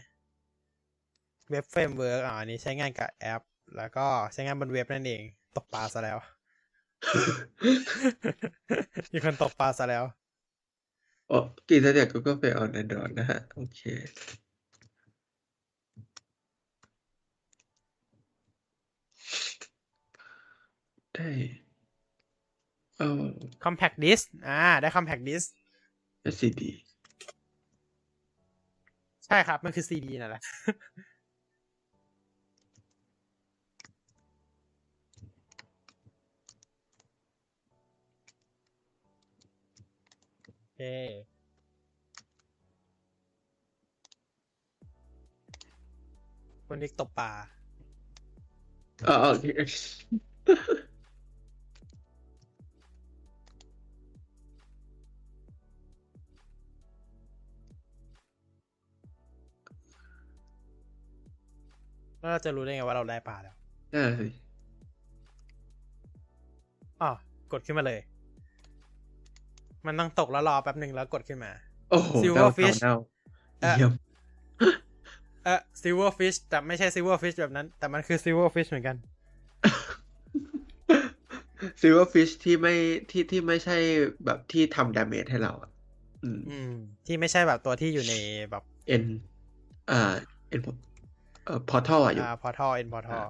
[1.49, 3.41] web framework อ่าอันนี้ใช้งานกับแอป
[3.77, 5.21] แล้วก็ใช้งานบนเว็บนั่นเอง
[5.55, 6.17] ตกปลาซะแล้ว
[9.13, 10.03] มีคนตกปลาซะแล้ว
[11.29, 11.37] โอ้
[11.69, 13.81] กี่ตัวเดียว Google Play on Android นะฮะ โอเค
[21.17, 21.29] ได้
[22.97, 23.25] เออ
[23.63, 25.47] compact disk อ่า ได้ compact disk
[26.33, 26.61] SCD
[29.25, 30.41] ใช่ครับ มันคือ CD นั่นแหละ
[40.45, 40.79] โอเค
[46.67, 47.31] คนนิกตบปลา
[49.05, 49.33] เออ
[62.19, 63.55] แล้วเราจะรู้ได้ไงว่าเราได้ปลาแล้ว
[63.91, 64.27] ได้สิ
[67.01, 67.11] อ๋อ
[67.51, 67.99] กดขึ้นมาเลย
[69.85, 71.51] มันต้องตกแล้วรอแป๊บหนึ่งแล้วกดขึ้นมา
[71.89, 72.93] โอ้โห Silverfish เน่า
[73.61, 73.91] เอ่อเยี่ยม
[75.43, 78.95] เออ silverfish แต่ไม่ใช่ silverfish แบบนั้น แต่มันคือ silverfish เหมือนกัน
[81.81, 82.73] silverfish ที่ไม่
[83.11, 83.77] ที่ที่ไม่ใช่
[84.25, 85.69] แบบที่ทำ damage ให้เราอะ
[86.23, 86.71] อืมอืม
[87.05, 88.13] ที่ไม่ใช่แบบตัวที่อยู่ใน
[88.51, 89.03] แบบ End
[89.91, 90.13] อ่า
[90.49, 90.61] End
[91.47, 93.25] เอ่อ portal อะอยู่อ่า portal in portal อ่า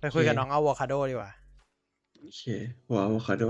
[0.00, 1.30] ไปคุยกับโอเคน้องอะโวคาโดดีกว่า
[2.20, 2.42] โอเค
[2.86, 3.44] หัวอะโวคาโด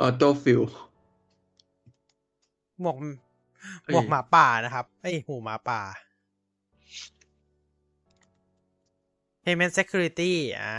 [0.00, 0.62] ออโต้ฟิล
[2.80, 2.96] หมวก
[3.92, 5.80] หมวกหมาป่านะครับเอ้ยหูหมาป่า
[9.44, 10.74] payment security อ่า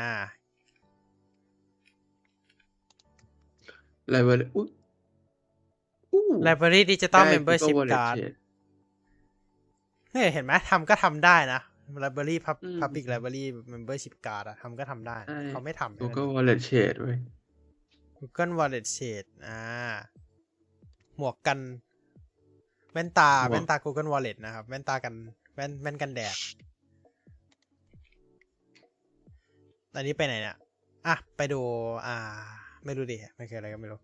[4.10, 4.83] ไลเวอร์อู้อู้
[6.48, 8.34] library digital ได้ membership Google Wallet card Share
[10.12, 11.62] เนี่ยเห็นไหมทำก็ทำได้นะ
[12.04, 17.16] library pub อืม public library membership card อะทำก็ทำได้ใช่เขาไม่ทำ Google Wallet Share ด้วย
[18.20, 19.60] Google Wallet Shade อ่า
[21.18, 21.60] หมวกกัน
[22.94, 25.14] แว่นตาหมวกแว่นตา Google Wallet นะครับแว่นตากัน
[25.56, 26.36] แว่นแว่นกันแดด
[29.96, 30.58] อันนี้ไปไหนเนี่ย
[31.08, 31.62] อะ ไปดู
[32.06, 32.16] อ่า
[32.86, 34.00] ไม่รู้ดิมันคืออะไรก็ไม่รู้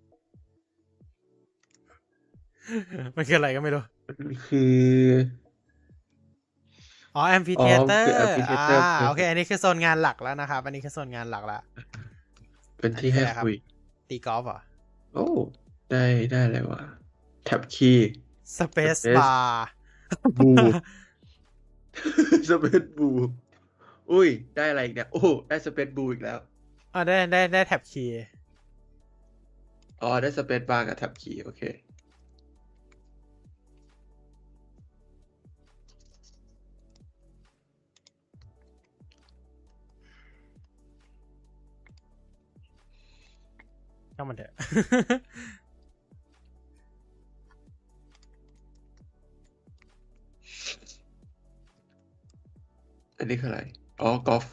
[3.15, 3.83] มันคืออะไรก็ไม่รู้
[4.47, 4.63] คื
[5.05, 5.07] อ
[7.15, 11.59] อ๋อ Amphitheater อ๋อคือ Amphitheater อ่าโอเค อันนี้คือโซนงานหลักแล้วนะครับ อันนี้คือโซนงานหลักละ
[12.79, 13.55] เป็นที่ให้อันนี้คืออะไรครับคุย
[14.09, 14.59] ตีกอล์ฟเหรอ
[15.13, 15.27] โอ้
[15.91, 16.81] ได้ได้อะไรวะ
[17.45, 18.09] แท็บคีย์
[18.57, 19.53] Space Space Bar
[20.37, 20.49] บู
[22.49, 23.09] สเปซบู
[24.11, 26.39] อุ้ย ได้อะไรอีกเนี่ย โอ้ ได้สเปซบูอีกแล้ว
[26.93, 28.13] อ่าได้ได้ได้แท็บคีย์
[30.01, 31.61] อ๋อ ได้สเปซบาร์กับแท็บคีย์โอเค
[44.19, 44.53] ช่างมันเถอะ
[53.17, 53.59] อันนี้คืออะไร
[54.01, 54.45] อ๋อกอล์ฟ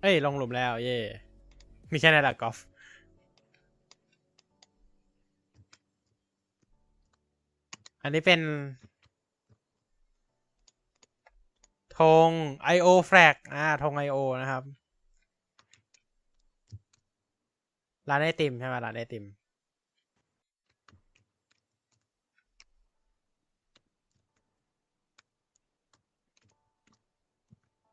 [0.00, 0.98] เอ้ย ลงหลุมแล้ว เย่
[1.92, 2.56] มีแค่นั้นแหละกอล์ฟ
[8.02, 8.40] อันนี้เป็น
[11.98, 12.30] ธง
[12.74, 14.62] IO flag อ่าธง IO นะครับ
[18.08, 19.24] ร้านไอติมใช่ไหมร้านไอติม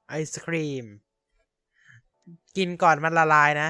[0.10, 0.86] ไอศครีม
[2.58, 3.70] กินก่อนมันละลายนะ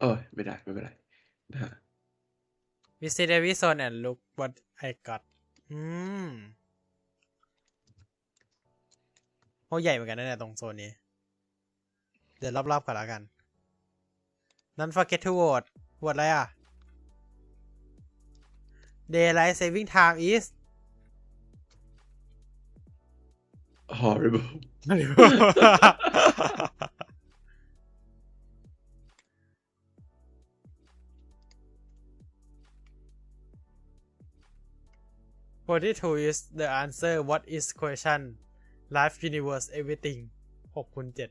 [0.00, 0.90] เออไม่ได้ ไม่เป็นไร
[1.52, 1.72] นะฮะ
[3.00, 4.52] Visit every zone and look what
[4.86, 5.22] I got
[5.74, 5.84] อื
[6.26, 6.30] ม
[9.66, 10.90] โอ้ใหญ่เหมือนกันนะเนี่ยตรงโซนนี้
[12.38, 13.22] เดี๋ยวรอบๆก่อนแล้วกัน
[14.78, 15.66] Don't forget to vote
[15.98, 16.46] โหวตอะไรอะ
[19.12, 20.44] Daylight saving time is
[24.00, 24.46] horrible
[35.66, 38.20] 42 is the answer what is question
[38.96, 40.20] life universe everything
[40.76, 41.30] หกคูณเจ็ด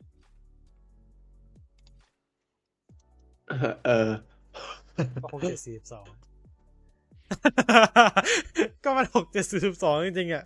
[3.85, 4.11] เออ
[5.21, 6.05] ก็หกเจ็ดสี่สิบสอง
[8.83, 10.43] ก็มันหกเจ็ดสี่สิบสองจริงๆอะ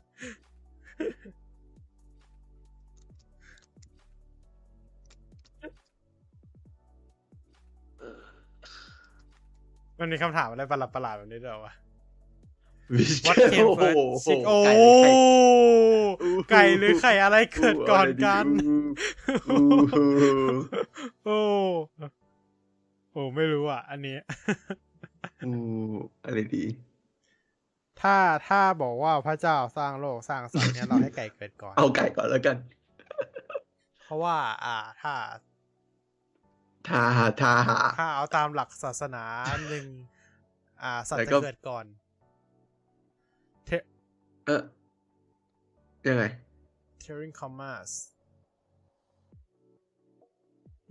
[9.99, 11.73] มันมีคำถามอะไรประหลาดประหลาดๆแบบนี้ด้วยเหรอวะ
[13.25, 14.57] What came โอ้โห first chick โอ้
[16.51, 18.45] ไก่หรือไข่ไก่หรือไข่อะไรเกิดก่อนกัน
[19.49, 19.59] อู้
[19.91, 20.05] หู
[21.25, 21.39] โอ้
[23.11, 24.17] โอ้ไม่รู้อะ อันนี้
[25.45, 25.53] อู้
[26.25, 26.65] อะไรดี
[28.01, 32.57] ถ้าถ้าบอกว่าพระเจ้าสร้างโลกสร้างสัตว์เนี่ยเราให้ไก่เกิดก่อน เอาไก่ก่อนแล้วกัน
[34.03, 35.13] เพราะว่า อ่า ถ้า
[36.87, 39.23] ทาหาทาหาถ้าเอาตามหลักศาสนา
[39.69, 39.85] หนึ่ง
[40.83, 42.06] อ่า สัตว์แล้วจะก็เกิดก่อนเท
[44.47, 44.63] เออ
[46.07, 46.23] ยังไง
[47.03, 47.91] Turing commas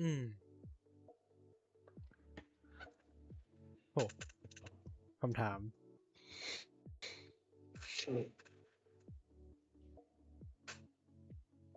[0.00, 0.22] อืม
[3.92, 3.96] โห
[5.20, 5.58] คำถาม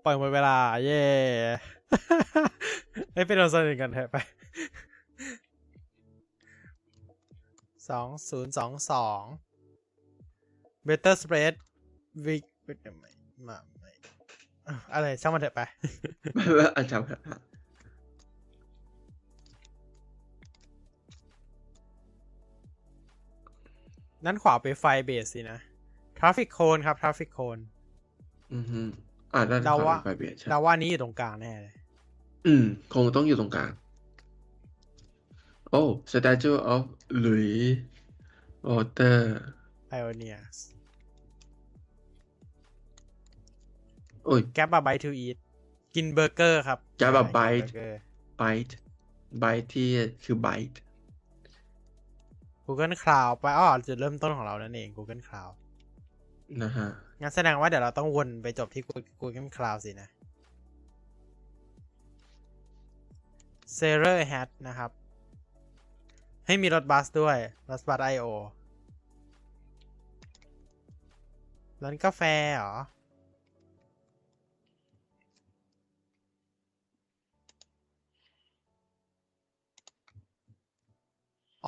[0.06, 1.04] ปล่อยหมดเวลา เย่
[3.14, 4.18] ให้เป็นโอนสนิทกันเถอะไป
[7.90, 9.22] สองศูนย์สองสอง
[10.88, 11.56] better spread
[12.28, 13.12] week ไม่
[13.48, 13.92] มาไม่
[14.68, 15.62] อะอะไรช่างมันเถอะไป
[16.36, 17.08] ไม่ว่าอาจารย์
[24.26, 25.60] นั่นขวาไปไฟเบสสินะ
[26.20, 27.62] traffic cone ครับ traffic cone
[28.54, 28.82] อือฮึ
[29.34, 31.74] อ่าด้านเดาขวาว่าเป็นไฟเบียดใช่เราว่านี้อยู่ตรงกลางแน่เลย
[32.48, 33.72] อืม คงต้องอยู่ตรงกลาง
[35.72, 36.82] โอ้ statue of
[37.24, 37.66] Louis
[38.68, 39.18] Walter
[39.92, 40.58] pioneers
[44.30, 45.38] โอ้ยแกบ a bite to eat
[45.96, 48.00] กินเบอร์เกอร์ครับ Grab a ใช่ bite กินเบอร์เกอร์
[48.42, 48.74] bite
[49.42, 49.88] bite ที่
[50.24, 50.78] คือ bite
[52.66, 55.54] Google Cloud ไปอ๋อจุดเริ่มต้นของเรานั่นเอง Google Cloud
[56.64, 56.90] นะฮะ
[57.22, 58.84] งั้นแสดงว่าเดี๋ยวเราต้องวนไปจบที่
[59.22, 60.10] Google Cloud สินะ
[63.78, 64.92] s a r e r Hat นะครับ
[66.46, 67.38] ให้มีรถบัสด้วย
[67.70, 68.26] รถบัส I.O.
[71.84, 72.22] ร้านกาแฟ
[72.56, 72.76] เหรอ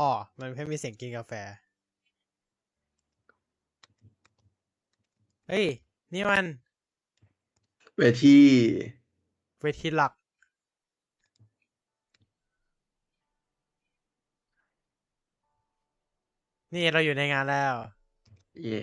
[0.02, 1.34] อ๋อ มันแค่มีเสียงกินกาแฟ
[5.48, 5.66] เฮ้ย
[6.14, 6.46] นี่มัน
[7.98, 8.38] เวที
[9.62, 10.12] เวทีหลัก
[16.74, 17.76] นี่เราอยู่ในงานแล้ว
[18.64, 18.82] เย่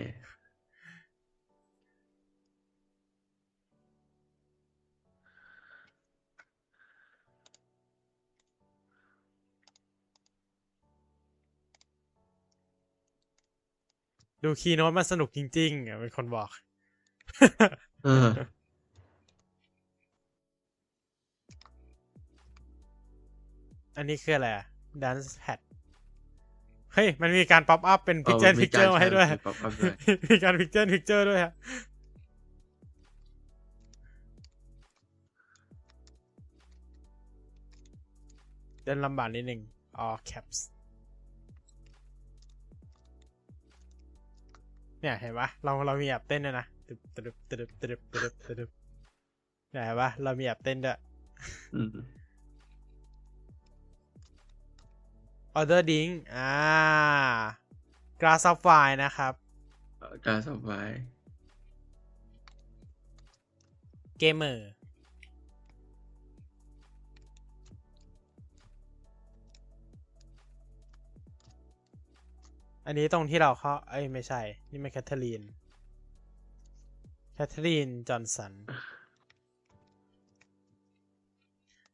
[14.42, 16.48] ดู keynote มันสนุกจริงๆอะเป็นคนบอก
[18.04, 18.28] เออ
[23.96, 24.64] อันนี้คืออะไรอะ
[25.02, 25.58] Dance Pad
[26.94, 29.94] เฮ้ย มันมีการ pop up เป็น Picture เออ Picture มาให้ด้วย มีการ pop up ด้วย
[30.30, 31.52] มีการ Picture Picture ด้วยฮะ
[38.84, 39.60] เดินลำบากนิดหนึ่ง
[39.98, 40.58] อ๋อ caps
[45.00, 48.70] เนี่ยเห็นปะเราเรามีแอบเต้นด้วยนะตึบตึบตึบตึบตึบตึบตึบ
[49.72, 50.98] เนี่ยเห็นปะเรามีแอบเต้นด้วย
[51.74, 51.90] อืม
[55.52, 56.52] โอ Order Ding อ่า
[58.20, 59.32] Glass of Wine นะครับ
[60.26, 60.90] การสบาย
[64.20, 64.77] Gamer อั
[72.92, 74.40] นนี้ตรงที่เราเข้าเอ้ยไม่ใช่
[74.70, 75.42] นี่มันแคทเธอรีน
[77.34, 78.52] แคทเธอรีน จอห์นสัน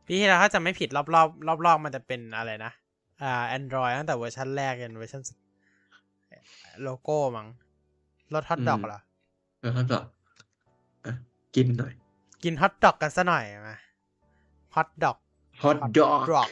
[0.07, 2.73] ปีที่แล้วถ้าจะไม่ผิดรอบรอบรอบรอบๆมันจะเป็นอะไรนะ
[3.23, 5.39] อ่า Android ตั้งแต่เวอร์ชันแรกจนเวอร์ชันสุด
[6.83, 7.49] โลโก้มั้ง
[8.35, 9.01] รสฮอตดอกเหรอ
[9.61, 10.01] แล้วก็ต่อ
[11.05, 11.13] อะ
[11.57, 11.93] กินหน่อย
[12.43, 13.77] กินฮอตดอกกันซะหน่อยมา
[14.75, 15.17] ฮอตดอก
[15.63, 16.51] ฮอตดอกดอก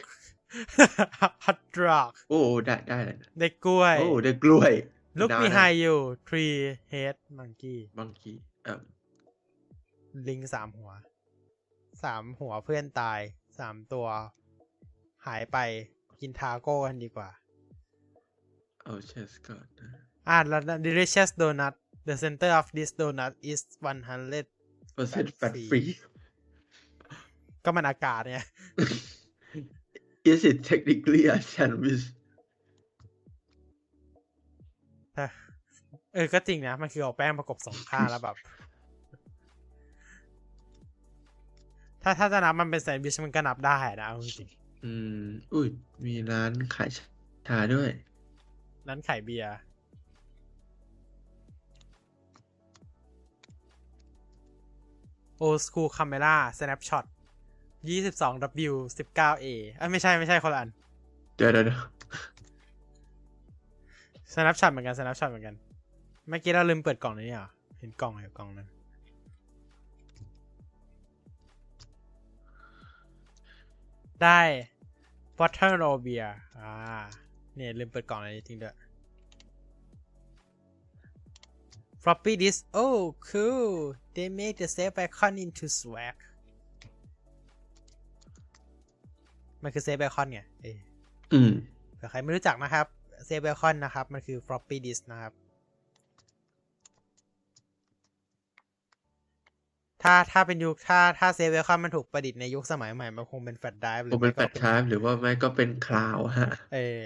[1.45, 4.73] ฮอตดอกโอ้ได้ได้เลยนะได้กล้วย โอ้ได้กล้วย
[5.19, 5.95] Look ได้นะ behind you
[6.27, 6.55] tree
[6.91, 8.33] head monkey บางที
[8.65, 8.81] เอ่อ
[10.27, 10.91] ลิงสามหัว
[12.03, 13.19] สามหัวเพื่อนตาย
[13.59, 14.07] สามตัว
[15.25, 15.57] หายไป
[16.19, 17.29] กินทาโก้กันดีกว่า
[18.83, 19.89] เอาเชสก่อนนะ
[20.29, 21.73] อ่าแล้ว delicious donut
[22.07, 23.61] the center of this donut is
[24.11, 25.81] 100เปอร์เซ็นต์แฟ Fat ต free ฟรี
[27.65, 28.45] ก็มันอากาศเนี่ย
[30.31, 32.05] Is it technically a sandwich
[36.13, 38.35] เออ ก็จริงนะ มันคือเอาแป้งประกบสองข้างแล้วแบบ
[42.03, 44.49] ถ้าถ้าจะนับมันเป็นแซนด์วิชมันก็นับได้นะเอาจริง
[44.83, 44.91] อื
[45.23, 45.67] ม อุ้ย
[46.05, 46.89] มีร้านขาย
[47.47, 49.57] ชาด้วยๆนั้นขายเบียร์
[55.41, 57.22] Old School Camera Snapshot 22W 19A เอ้
[59.85, 60.69] ยไม่ใช่ไม่ใช่คนละอัน
[61.35, 61.81] เดี๋ยวเดี๋ยวเดี๋ยว
[64.33, 65.55] Snapshot เหมือนกัน Snapshot เหมือนกัน
[66.27, 67.47] เมื่อกี้เราลืมเปิดกล่องนี้เหรอ
[67.79, 68.69] เห็นกล่องอยู่กล่องนั้น
[74.21, 74.39] ได้
[75.37, 76.71] Bottle o Beer อ่า
[77.55, 78.75] เนี่ยลืมเปิดกล่องอะไรจริงด้วย
[82.01, 86.15] Floppy disk oh cool they make the save icon into swag
[89.63, 90.77] มันคือ save icon ไงเอ้ย
[91.33, 91.51] อืม
[91.95, 92.85] เผื่อใครไม่รู้จักนะครับ
[93.27, 95.33] save icon นะครับ มันคือ floppy disk นะครับ
[100.03, 107.03] ถ้าถ้าเป็นยุคถ้าถ้า save icon มันถูกประดิษฐ์ในยุคสมัยใหม่ มันคงเป็น flash drive หรืคองเป็นไม่แฟลชไดรฟ์หรือว่าไม่ก็เป็นคลาวฮะ เออ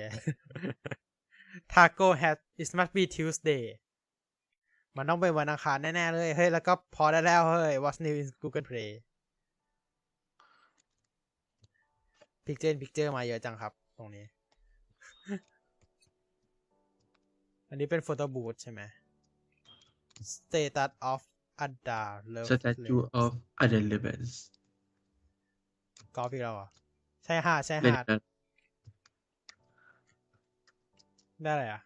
[1.73, 3.63] taco hat it must be Tuesday
[4.97, 8.89] มันต้องเป็นวันอังคารแน่ ๆ เลย เฮ้ย แล้วก็พอได้แล้ว เฮ้ย what's new in Google Play
[12.48, 14.26] picture in picture มาเยอะจังครับ ตรงนี้
[17.69, 18.82] อันนี้เป็นโฟโต้บูธใช่ไหม
[20.32, 21.22] status of
[21.65, 22.02] Ada
[22.34, 24.34] love Statue of Other Elements
[26.15, 26.68] กอล์ฟอีกแล้วเหรอ
[27.26, 28.19] ใช่ฮาใช่เล่นฮากัน
[31.44, 31.82] ได้อะไรอะ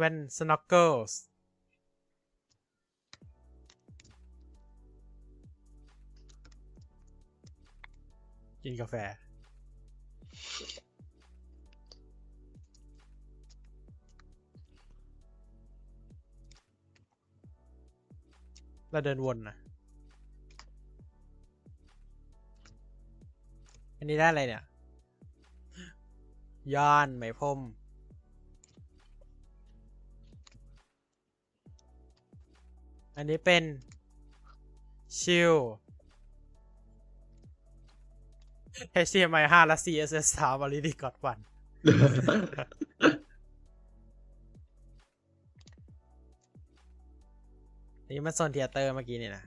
[0.00, 1.12] when snorkels
[8.70, 8.96] กินกาแฟ
[18.90, 19.56] เราเดินวนนะ
[23.96, 24.64] อันนี้ได้อะไรเนี่ย
[26.74, 27.58] ย่านไหมพรม
[33.16, 33.62] อันนี้เป็น
[35.20, 35.54] ชิล
[39.04, 41.42] HDMI 5และ CSS 3 Already got one
[48.08, 49.44] นี่มันโซนเทียเตอร์เมื่อกี้นี่นะ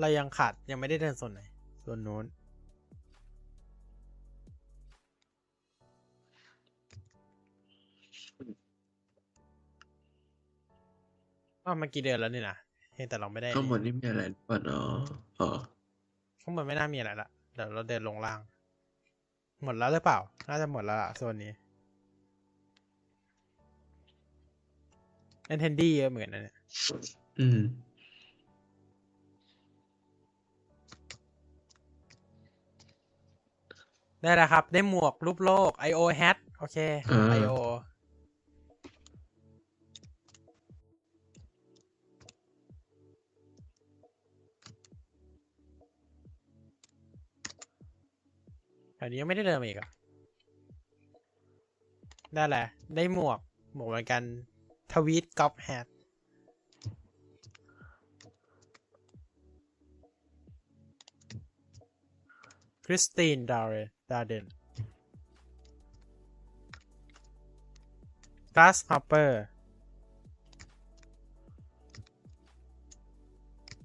[0.00, 1.40] เรายังขาดยังไม่ได้เดินโซนไหน
[1.82, 2.24] โซนนู้น
[11.64, 12.56] อ้าวเมื่อกี้เดินแล้วนี่นะ
[12.98, 14.96] เห็นแต่เราไม่ได้ข้างบนนี่มีอะไรหรือเปล่าเนาะ
[15.40, 15.48] อ๋อ
[16.42, 18.38] ข้างบนไม่น่ามีอะไรละเดี๋ยวเราเดินลงล่าง
[19.64, 20.18] หมดแล้วหรือเปล่า
[20.48, 21.52] น่าจะหมดแล้วล่ะโซนนี้
[25.46, 26.56] เอนเทนดี้เยอะเหมือนนะเนี่ย
[27.40, 27.60] อืม
[34.22, 36.78] ได้แล้วครับ ได้หมวกรูปโลก IO hat โอเค
[37.10, 37.52] อ่า IO
[48.98, 49.88] แถวนี้ยังไม่ได้เดิมอีกอะ
[52.34, 52.66] ได้แหละ
[52.96, 53.38] ได้หมวก
[53.74, 54.22] หมวกเหมือนกัน
[54.92, 55.86] ทวีตก๊อปแฮท
[62.84, 64.44] คริสตินดาร์ดาเดน
[68.56, 69.42] ก a าสฮอปเปอร์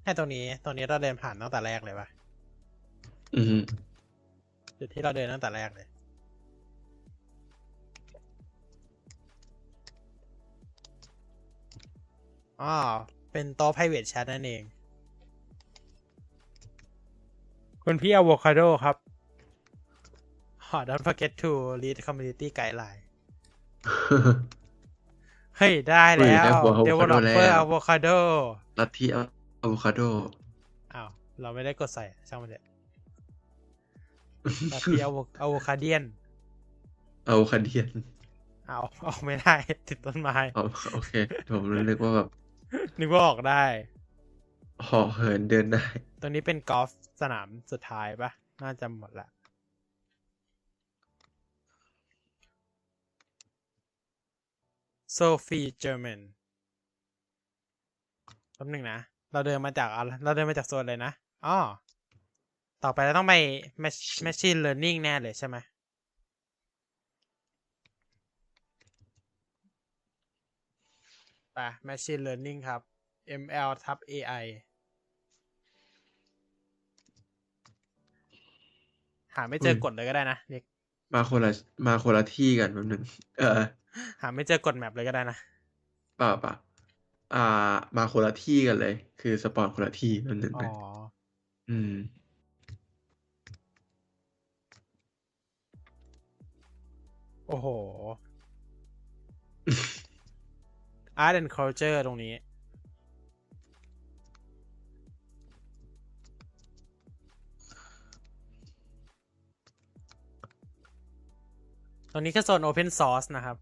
[0.04, 2.08] ให้ตรงนี้ ตรงนี้เราเดินผ่านตั้งแต่แรกเลยปะ
[3.36, 3.62] อือ
[4.84, 5.88] จุดที่เราเดินตั้งแต่แรกเลย
[12.62, 12.76] อ๋อ
[13.32, 14.64] เป็นโต๊ะ private chat นั่นเอง
[17.84, 18.96] คุณพี่ Avocado ครับ
[20.72, 21.50] oh, don't forget to
[21.82, 23.02] read community guideline
[25.58, 28.18] เฮ้ย ได้แล้วเฮ้ยได้ Avocado developer แล้ว Avocado
[28.80, 29.24] ลัทธิอะ
[29.60, 30.02] โวคาโด
[30.94, 31.08] อ้าว
[31.42, 32.73] เราไม่ได้กดใส่ ช่างมันเถอะ
[34.74, 36.04] ลัทธิ Avo- Avocadian
[37.28, 37.90] เอาคาเดียน
[38.68, 39.56] เอาออกไม่ได้
[39.88, 41.12] ติดต้นไม้เอาโอเค
[41.50, 42.28] ผมนึกว่าแบบ
[43.00, 43.64] นึกว่าออกได้
[44.88, 45.84] ห่อเหินเดินได้
[46.22, 46.90] ตรงนี้เป็นกอล์ฟ
[47.22, 48.32] สนามสุดท้ายปะ
[48.64, 49.28] น่าจะหมดละ
[55.14, 56.22] โซฟีเจอร์แมน
[58.56, 58.98] แป๊บหนึ่งนะ
[59.32, 61.12] เราเดินมาจากอะไรเราเดินมาจากโซนเลยนะ
[61.46, 61.58] อ๋อ
[62.84, 63.34] ต่อไปเราต้องไป
[63.84, 65.56] Mach- Machine Learning แน่เลยใช่ไหม
[71.54, 71.58] ไป
[71.88, 72.82] Machine Learning ครับ
[73.26, 74.34] ML ทับ AI
[79.36, 80.64] หาไม่เจออืมกดเลยก็ได้นะเด็ก
[81.14, 81.52] มาคนละ
[81.86, 83.02] มาคนละที่กันแป๊บนึง
[83.38, 83.46] เออ
[84.22, 85.38] หาไม่เจอกดแมปเลยก็ได้นะ
[86.18, 86.54] เปล่าเปล่า
[87.34, 87.40] อ่า
[87.98, 90.74] มาคนละที่กันเลย คือสปอนคนละที่แป๊บนึงอ๋นะอ
[91.70, 91.90] อืม
[97.48, 97.68] โอ้โห
[101.26, 102.34] Art and Culture ตรงนี้
[112.12, 113.58] ตรงนี้คือโซน Open Source นะครับ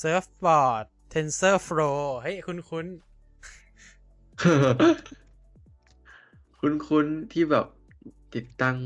[0.00, 2.86] Surfboard TensorFlow เฮ้ย คุ้นคุ้น
[6.60, 7.66] คุ้นคุ้นๆที่แบบ
[8.34, 8.76] ติดตั้ง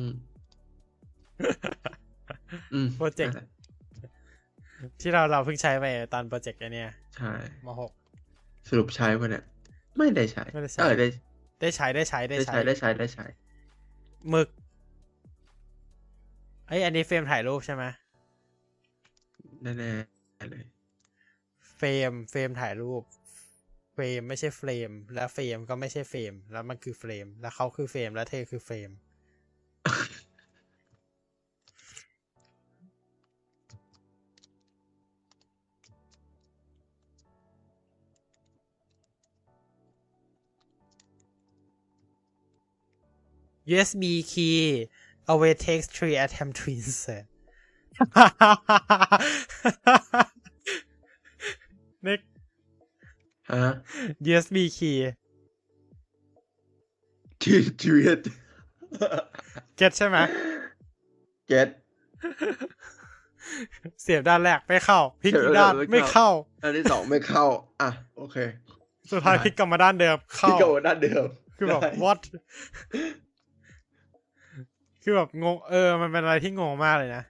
[2.74, 7.32] อืมโปรเจกต์นั่นแหละๆที่เราเราเพิ่งใช้ไปตอนโปรเจกต์ไอเนี่ยใช่
[7.66, 7.92] มหก
[8.68, 9.44] สรุปใช้ปะเนี่ย
[9.98, 11.06] ไม่ได้ใช้ไม่ได้ใช้เออได้
[11.60, 13.24] ได้ใช้ได้ใช้ได้ได้ใช้ใช้ได้ใช้ได้ใช้
[14.30, 14.48] หมึก
[16.66, 17.84] ไอยอันนี้เฟรมถ่ายรูปใช่ไหม
[19.62, 20.73] แน่ๆเลยเฟ
[21.85, 23.02] รมเฟรมถ่ายรูป
[23.94, 28.90] เฟรมไม่ใช่เฟรม แล้วเฟรมก็ไม่ใช่เฟรม แล้วมันคือเฟรม แล้วเขาคือเฟรม แล้วเธอคือเฟรม
[43.73, 44.89] USB key
[45.32, 47.27] away takes three attempt to insert
[52.09, 52.20] นิก
[53.52, 53.72] ฮะ
[54.28, 54.97] USB key
[57.43, 58.20] ทีทีเรียด
[59.76, 60.18] เก็ตใช่ไหม
[61.48, 61.68] เก็ต
[64.02, 66.28] เสียบด้านแรกไม่เข้าพลิกอีกเสียบด้านด้านไม่ไม่เข้า
[66.60, 67.44] เข้าอันที่สองไม่เข้า
[67.82, 68.36] อะ โอเค
[69.10, 71.24] สุดท้ายพลิกกลับมาด้านเดิม เข้าที่เก่าด้านเดิม
[71.56, 72.20] คือแบบได้ what
[75.02, 77.22] คือแบบงงเออ มันเป็นอะไรที่งงมากเลยนะ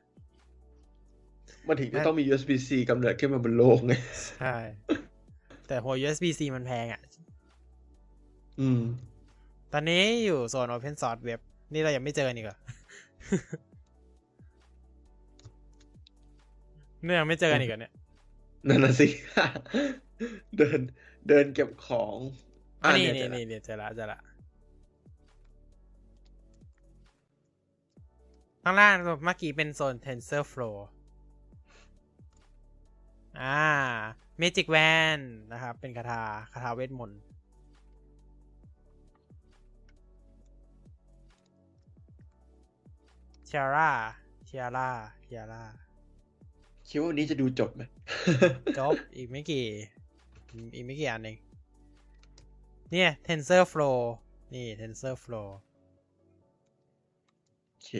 [1.68, 3.92] มันถึงจะต้องมี USB-C กำเนิดขึ้นมาบนโลกไง
[4.40, 4.56] ใช่
[5.66, 7.00] แต่หัว USB-C มันแพงอะ
[8.60, 8.82] อืม
[9.72, 11.40] ตอนนี้อยู่โซน Open Source Web
[11.72, 12.58] นี่เรายังไม่เจอนี่เหรอ
[17.04, 17.92] เนี่ยยังไม่เจอกันอีกเหรอเนี่ย
[18.68, 19.06] นั่นน่ะสิ
[20.56, 20.80] เดิน
[21.28, 22.16] เดินเก็บของ
[22.82, 24.20] อันนี้เยนี่เจอละนี่นี่เจอละเจอละ
[28.62, 30.76] ข้างล่างเมื่อกี้เป็นโซน TensorFlow
[33.40, 33.60] อ่า
[34.40, 37.20] Magic Wand นะครับ เป็นคาถาคาถาเวทมนต์
[43.46, 43.90] เชียร่า
[44.46, 44.88] เชียร่า
[45.22, 45.62] เชียร่า
[46.88, 47.82] คิดว่าวันนี้จะดูจบไหม
[48.78, 49.66] จบ อีกไม่กี่
[50.74, 51.38] อีกไม่กี่อันเอง
[52.92, 53.98] เนี่ย TensorFlow
[54.54, 55.48] นี่ TensorFlow
[57.68, 57.90] โอเค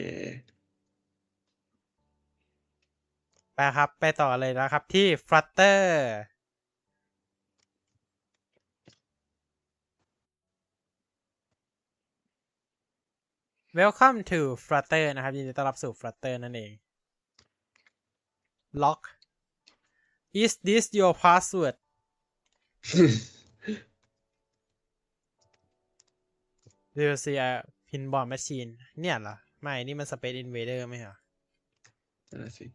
[3.55, 5.81] ไปครับ ไปต่อเลยนะครับที่ Flutter
[13.79, 16.71] Welcome to Flutter นะครับ ยินดีต้อนรับสู่ Flutter นั่นเอง
[18.83, 19.01] lock
[20.41, 21.75] is this your password
[26.93, 27.41] เรียเซีย
[27.87, 28.67] pinball machine
[28.99, 31.15] เนี่ยเหรอ ไม่ นี่มัน Space Invader ไม่เหรอ
[32.29, 32.65] นั่นนะสิ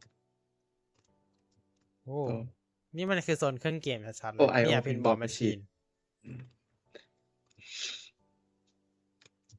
[2.97, 5.63] นี่มันคือโซนเครื่องเกมชัดๆเลโอ้ย IO เนี่ย pinball Pinball machine Machine
[6.27, 6.43] อืม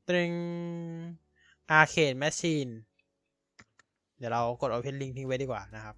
[0.09, 0.31] ตรึง
[1.79, 2.71] Arcade Machine
[4.17, 5.95] เดี๋ยวเรากด Open Link ทิ้งไว้ดีกว่านะครับ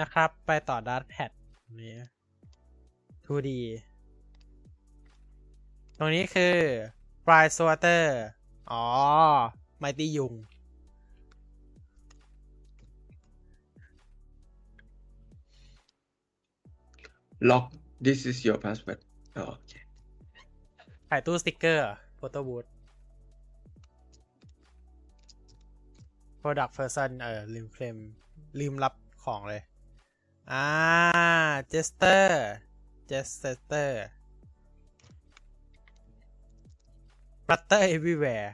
[0.00, 1.30] นะครับ ไปต่อดาร์ p แพด
[1.80, 1.94] นี้
[3.26, 3.48] 2D
[5.98, 6.56] ตรงนี้คือ
[7.26, 8.04] Price Water
[8.70, 8.84] อ๋อ
[9.82, 10.32] Mighty ยุง
[17.50, 17.64] ล็อก
[18.04, 19.00] this is your password
[19.36, 19.72] อ๋อโอเค
[21.10, 21.84] ขายตู้สติกเกอร์
[22.16, 22.66] โฟโต้บูธ
[26.40, 27.96] Product Person เออลืมเคลม
[28.60, 28.94] ลืมรับ
[29.24, 29.62] ของเลย
[30.52, 30.66] อ่า
[31.72, 32.24] Jester
[33.10, 33.90] Jester
[37.48, 38.50] Butter Everywhere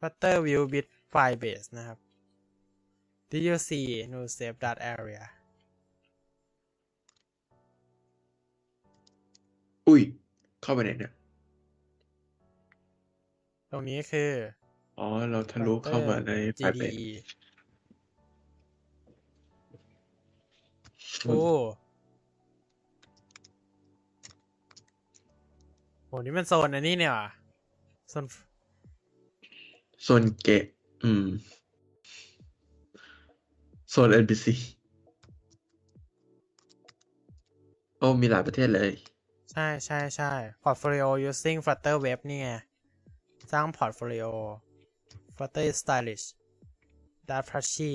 [0.00, 1.98] Butter View Bit Firebase นะครับ
[3.30, 5.24] Did you see no save that area
[9.88, 10.02] อุ้ย
[10.62, 11.12] เข้าไปไหนเนี่ย
[13.70, 14.30] ตรงนี้คือ
[14.98, 17.08] อ๋อ เราทะลุเข้ามาในไฟล์เป็น GDE
[21.26, 21.42] โอ้
[26.22, 27.28] หนี่มันโซนอันนี้เนี่ยว่ะ
[28.10, 28.24] โซน
[30.02, 30.64] โซนเกะ
[31.04, 31.24] อืม
[33.90, 34.46] โซน NPC
[37.98, 38.90] โอ้มีหลายประเทศเลย
[39.52, 40.32] ใช่ใช่ใช่
[40.62, 42.50] portfolio using Flutter Web นี่ไง
[43.52, 44.28] สร้าง portfolio
[45.36, 46.24] Flutter is stylish
[47.28, 47.92] Dart Flashy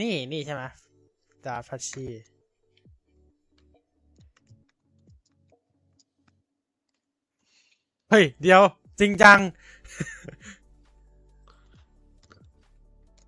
[0.00, 0.62] นี่ นี่ใช่ไหม
[1.44, 2.06] Dart Flashy
[8.10, 8.62] เฮ้ย เดี๋ยว
[9.00, 9.38] จริงจัง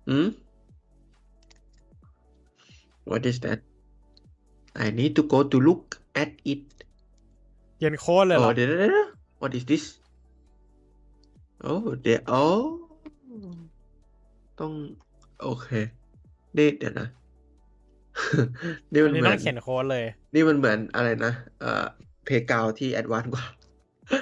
[0.09, 0.27] อืม
[3.09, 3.59] What is that
[4.85, 5.83] I need to go to look
[6.23, 6.63] at it
[7.77, 9.07] เขียนโค้ดเลยเหรอ๋ออเดี๋ยวเดี๋ยวเดี๋ยว
[9.41, 9.85] What is this
[11.61, 12.43] โอ้เดี๋ยวอ๋อ
[14.59, 14.71] ต้อง
[15.41, 15.69] โอเค
[16.57, 17.07] นี่เดี๋ยวนะ
[18.91, 21.85] นี่อัมันนนี้เหมืต้ออนงเขียนโค้ดเลย นี่มันเหมือนอะไรนะ เอ่อ
[22.25, 23.45] เพกาวที่แอดวานซ์กว่า
[24.09, 24.13] อั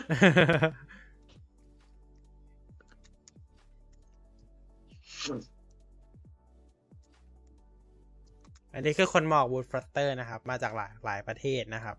[8.80, 11.97] นนี้คือคนหมอกวูดฟลัตเตอร์นะครับ มาจากหลายหลายประเทศนะครับ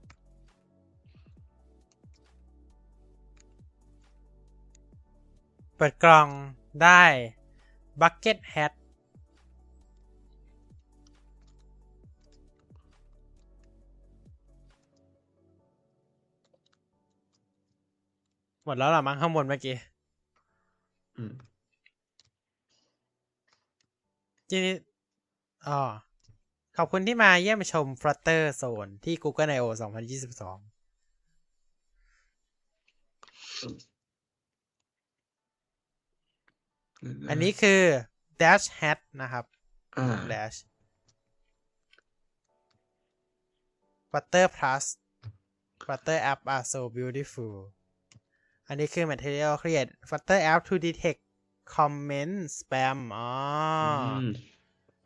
[5.76, 6.28] เปิดกล่อง
[6.82, 7.02] ได้
[8.00, 8.77] Bucket Hat ห
[18.68, 19.76] มดแล้วเหรอมั้งข้างบนเมื่อกี้
[21.16, 21.32] อืม
[24.50, 24.74] ทีนี้
[25.68, 25.80] อ๋อ
[26.76, 30.78] ขอบคุณที่มาเยี่ยมชม Flutter Zone ที่ Google I/O 2022
[37.28, 37.80] อันนี้คือ
[38.40, 39.44] Dash Hat นะครับ
[39.98, 40.56] อ่า Dash
[44.10, 44.84] Flutter Plus
[45.82, 47.54] Flutter App are so beautiful
[48.68, 51.20] อันนี้คือ Material Create Flutter App to detect
[51.74, 53.30] comment spam อ๋อ
[53.84, 54.26] อม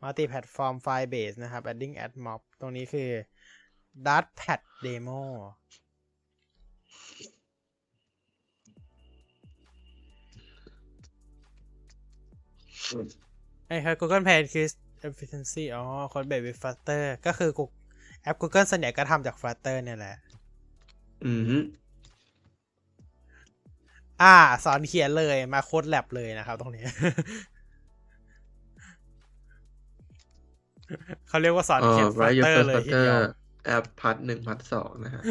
[0.01, 3.09] multi platform file base นะครับ adding add mob ตรงนี้คือ
[4.05, 5.21] Dartpad demo
[13.67, 14.67] ไอ้คือ Google Play คือ
[15.07, 15.83] efficiency อ๋อ
[16.13, 17.79] code base with Flutter ก็คือ Google-
[18.23, 20.15] แอป Google ส่วนใหญ่ก็ทำจาก Flutter เนี่ยแหละ
[21.25, 21.57] อืมฮึ
[24.23, 26.83] อ่า สอนเขียนเลยมาโค้ดแลบเลยนะครับ ตรงนี้
[31.27, 33.23] เขาเรียกว่าสอนอ๋อเขียน write your Flutter first เลยทีเดียว Flutter
[33.65, 35.21] แอปพัทหนึ่งพัทสองนะฮะ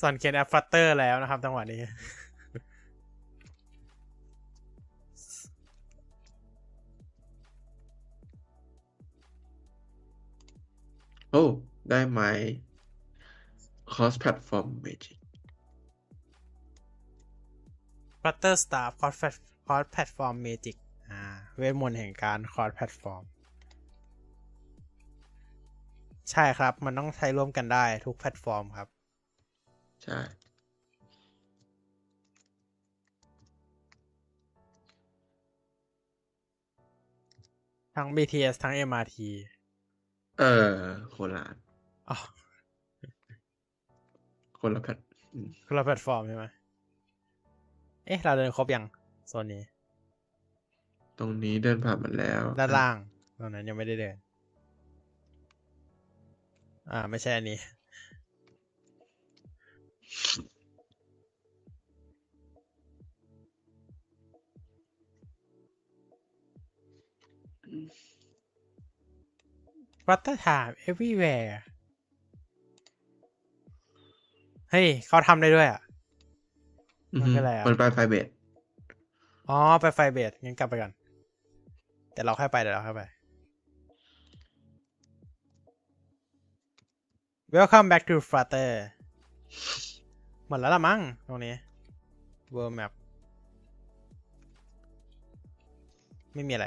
[0.00, 1.80] สอนเขียนแอป Flutter แล้วนะครับจังหวะนี้
[11.30, 11.44] โอ้
[11.90, 12.20] ได้ไหม
[13.92, 15.18] cross platform magic
[18.26, 20.76] Flutter Star Cross Plat- Cross Platform Magic
[21.10, 21.22] อ่า
[21.56, 23.24] เวทมนต์แห่งการ Cross Platform
[26.30, 28.88] ใช่ครับ มันต้องใช้ร่วมกันได้ทุกแพลตฟอร์มครับ
[30.04, 30.18] ใช่
[37.96, 39.16] ทั้ง BTS ทั้ง MRT
[40.40, 40.72] เออ
[41.10, 41.54] โคลาด
[42.10, 42.16] อ๋อ
[44.60, 44.96] คนละแพท
[45.34, 46.44] อืมคนละแพลตฟอร์มใช่ไหม
[48.06, 48.84] เอ๊ะ เราเดินครบยัง
[49.28, 49.62] โซนนี้
[51.18, 52.96] ตรงนี้เดินผ่านมาแล้ว ด้านล่าง
[53.38, 54.16] ตรงนั้นยังไม่ได้เดิน
[56.90, 57.58] อ่า ไม่ใช่อันนี้
[70.08, 71.54] วัตถาม everywhere
[74.70, 75.83] เฮ้ย เขาทำได้ด้วยอะอือ
[77.20, 78.26] มันฮึคืออะไรอะมันไปไฟเบส
[79.50, 80.92] อ๋อไปไฟเบสงั้นกลับไปก่อน
[82.12, 83.02] แต่เราค่อยไปเดี๋ยวเราค่อยไป
[87.54, 88.70] Welcome back to Flutter
[90.48, 91.54] หมดแล้วละมั้งตรงนี้
[92.54, 92.92] World Map
[96.34, 96.66] ไม่มีอะไร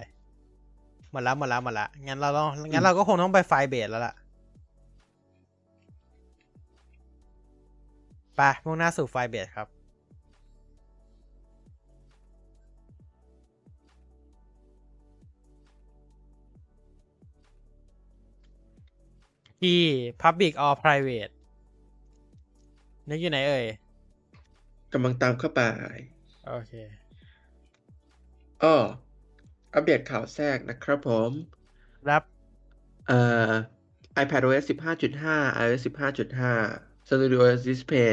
[1.11, 4.13] หมดแล้วหมดแล้วหมดแล้วงั้นเราต้องงั้นเราก็คงต้องไปไฟเบสแล้วล่ะ
[8.35, 9.67] ไปมุ่งหน้าสู่ไฟเบสครับ
[19.61, 19.79] ที่
[20.21, 21.33] Public or Private
[23.09, 23.65] นึกอยู่ไหนเอ่ย
[24.93, 25.61] กำลังตามเข้าไป
[26.47, 26.73] โอเค
[28.63, 28.75] อ้อ
[29.73, 31.31] อัปเดตข่าวแทรกนะครับผม
[32.09, 32.23] รับ
[33.07, 33.19] เอ่
[33.49, 33.51] อ
[34.23, 38.09] iPadOS 15.5 iOS 15.5 StudioOS Display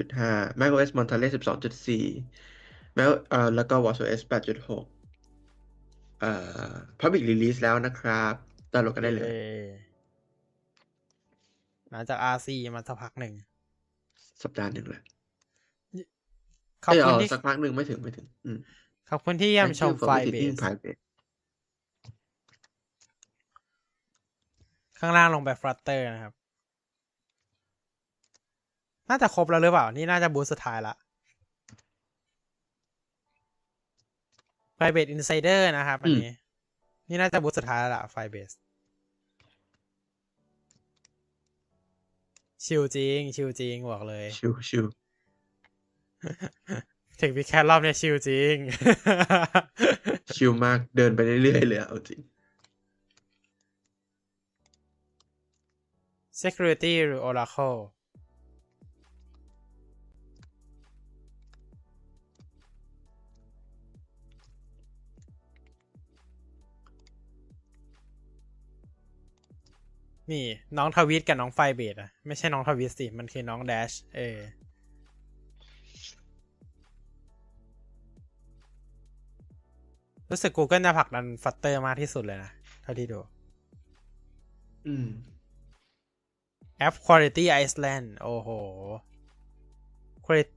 [0.00, 6.32] 15.5 macOS Monterey 12.4 Mac เอ่อแล้วก็ watchOS 8.6 เอ่
[6.68, 8.34] อ Public Release แล้วนะครับ
[8.72, 9.83] ดาวน์โหลดกันได้เลยเอ่อ
[11.94, 13.34] หลังจาก RC มาสักพักหนึ่ง
[14.42, 15.02] สัปดาห์หนึ่งแหละ
[16.84, 18.58] ขอบเอ้ยคุณเออที่สักพักหนึ่งไม่ถึงไม่ถึง อืม
[19.10, 20.98] ขอบคุณที่เยี่ยม Thank ช you ม for ไฟเบ visiting ส private
[24.98, 26.34] ข้างล่างลงไป Flutter นะครับ
[29.10, 30.94] น่าจะครบแล้วหรือเปล่า นี่น่าจะบูธสุดท้ายละ
[34.78, 36.32] Private Insider นะครับ อันนี้
[37.08, 38.54] นี่น่าจะบูธสุดท้ายแล้วล่ะ Firebase
[42.64, 44.84] ชิลจริง ชิลจริงบอกเลย ชิวชิว
[47.20, 48.56] ถึงพี่แคทรอบเนี้ยชิลจริง
[50.36, 52.20] ชิวมากเดินไปเรื่อยๆเลยอะเอาจริง
[56.40, 57.78] Security หรือ Oracle
[70.32, 70.44] นี่
[70.76, 74.38] น้องทวิตกับน้องไฟเบดอะไม่ใช่น้องทวิตสิมันคือน้อง Dash เออ
[80.30, 82.50] รู้สึก Google จะผลักดัน Flutter มากที่สุดเลยนะ
[82.82, 83.20] เท่าที่ดู
[84.86, 85.08] อืม
[86.78, 88.48] แอป Quality Island โอ้โห
[90.26, 90.54] Quali-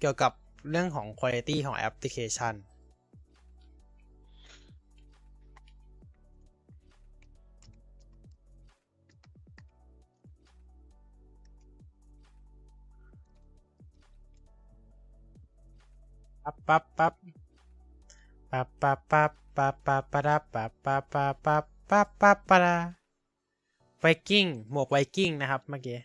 [0.00, 0.32] เกี่ยวกับ
[0.70, 2.54] เรื่องของ Quality ของแอปพลิเคชัน
[16.68, 17.14] ปั๊บปั๊บ
[18.50, 22.98] ปั๊บปั๊บปั๊บปั๊บปั๊บปั๊บปั๊บปั๊บปั๊บปั๊บปั๊บปั๊บปั๊บปั๊บ
[24.00, 25.98] ไวกิ้งหมวกไวกิ้งนะครับเมื่อกี้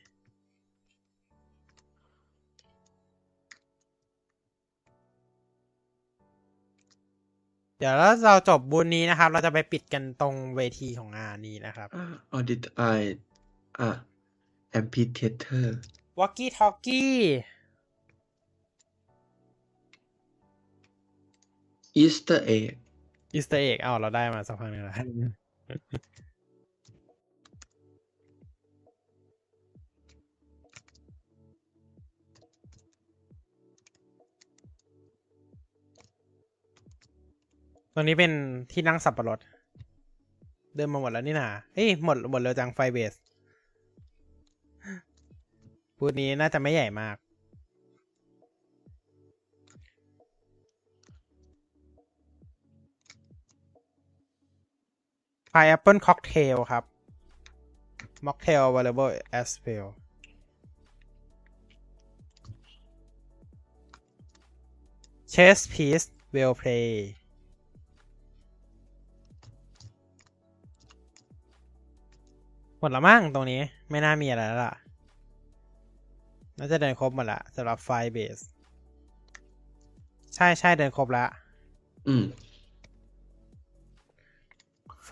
[7.78, 12.06] เดี๋ยวแล้วเราจบบูธนี้นะครับ เราจะไปปิดกันตรงเวทีของงานนี้นะครับอ่า
[12.36, 12.64] audit
[12.98, 13.02] I
[13.80, 13.90] อ่า
[14.80, 15.68] amphitheater
[16.20, 17.18] Walkie Talkie
[22.02, 22.64] Easter egg
[23.34, 24.96] Easter egg อ้าวเราได้มาสักพักหนึงแล้ว
[37.94, 38.32] ตรงนี้เป็น
[38.72, 39.40] ที่นั่งสับปะรด
[40.76, 43.14] เดินมาหมดแล้วนี่นาเฮ้ยหมดหมดเร็วจังไฟเบส
[45.98, 47.16] บูธนี้น่าจะไม่ใหญ่มาก
[55.54, 56.84] Pineapple Cocktail ครับ
[58.26, 59.90] Mocktail available as well
[65.34, 66.88] Chess piece well play
[72.80, 74.76] หมดละมั้งตรงนี้ไม่น่ามีอะไรแล้วล่ะ
[76.58, 78.38] น่าจะเดินครบหมดละสำหรับ Firebase
[80.36, 81.26] ใช่ใช่เดินครบละ
[82.08, 82.24] อืม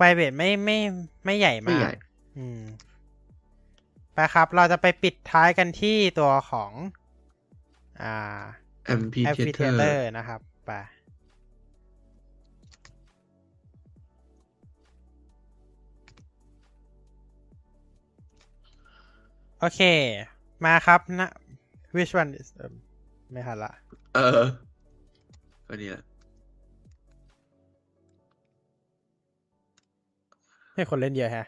[0.04, 0.80] Firebase ไม่ไม่
[1.26, 1.94] ไม่ใหญ่ไม่มาใหญ่
[2.38, 2.62] อืม
[4.14, 6.72] ไปครับ เราจะไปปิดท้ายกันที่ตัวของ
[8.02, 8.42] อ่า
[9.00, 10.72] MP แอปพลิเค Theater เตอร์นะครับ ไป
[19.60, 19.82] โอเค
[20.66, 21.30] มาครับนะ
[21.96, 22.74] which one is เอิ่ม
[23.32, 23.72] ไม่ทันละ
[24.16, 24.42] เออ
[25.68, 26.04] ก็นี่แหละ
[30.76, 31.48] ให้คนเล่นเยอะแฮะ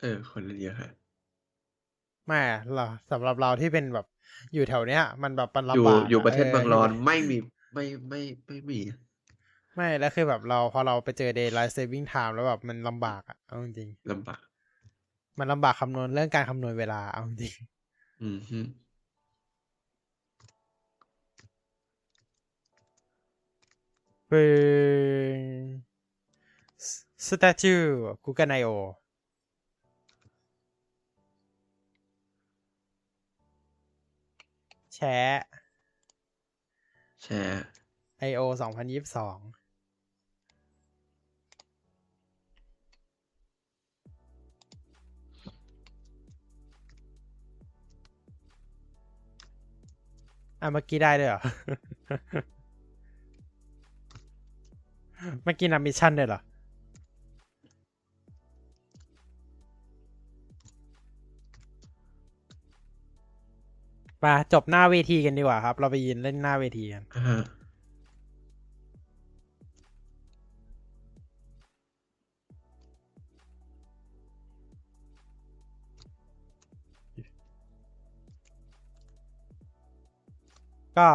[0.00, 0.90] เออ คนเล่นเยอะฮะ
[2.26, 4.06] ไม่อะเราสำหรับเราที่เป็นแบบ
[4.54, 7.36] อยู่แถวเนี้ย มันแบบมันอยู่ลำบากอยู่ประเทศออเมืองร้อนใช่ไหมไม่มี
[7.74, 8.78] ไม่ไม่ไม่มี
[9.76, 17.54] ไม่แล้วคือแบบเราพอเราไปเจอ daylight saving time แล้วแบบมันลำบากอะเอาจริงลำบากๆมันลำบากคำนวณเรื่องการคำนวณเวลาเอาจริง
[18.22, 18.60] อืมฮึ
[24.28, 24.44] เป็
[25.38, 25.89] น
[27.26, 28.76] statue Google I/O
[34.94, 35.44] แชร์
[37.22, 37.62] แชร์
[38.28, 39.38] I/O สองพันยี่สิบสอง
[50.60, 51.40] อะเมื่อกี้ได้ด้วยเหรอ
[55.44, 56.40] เมื่อกี้นำมิชชั่นด้วยเหรอ
[64.24, 67.42] ปจบหน้าเวทีกันดีกว่าครับ เราไปยืนเล่นหน้าเวทีกันอ่าฮะ
[80.98, 81.08] ก็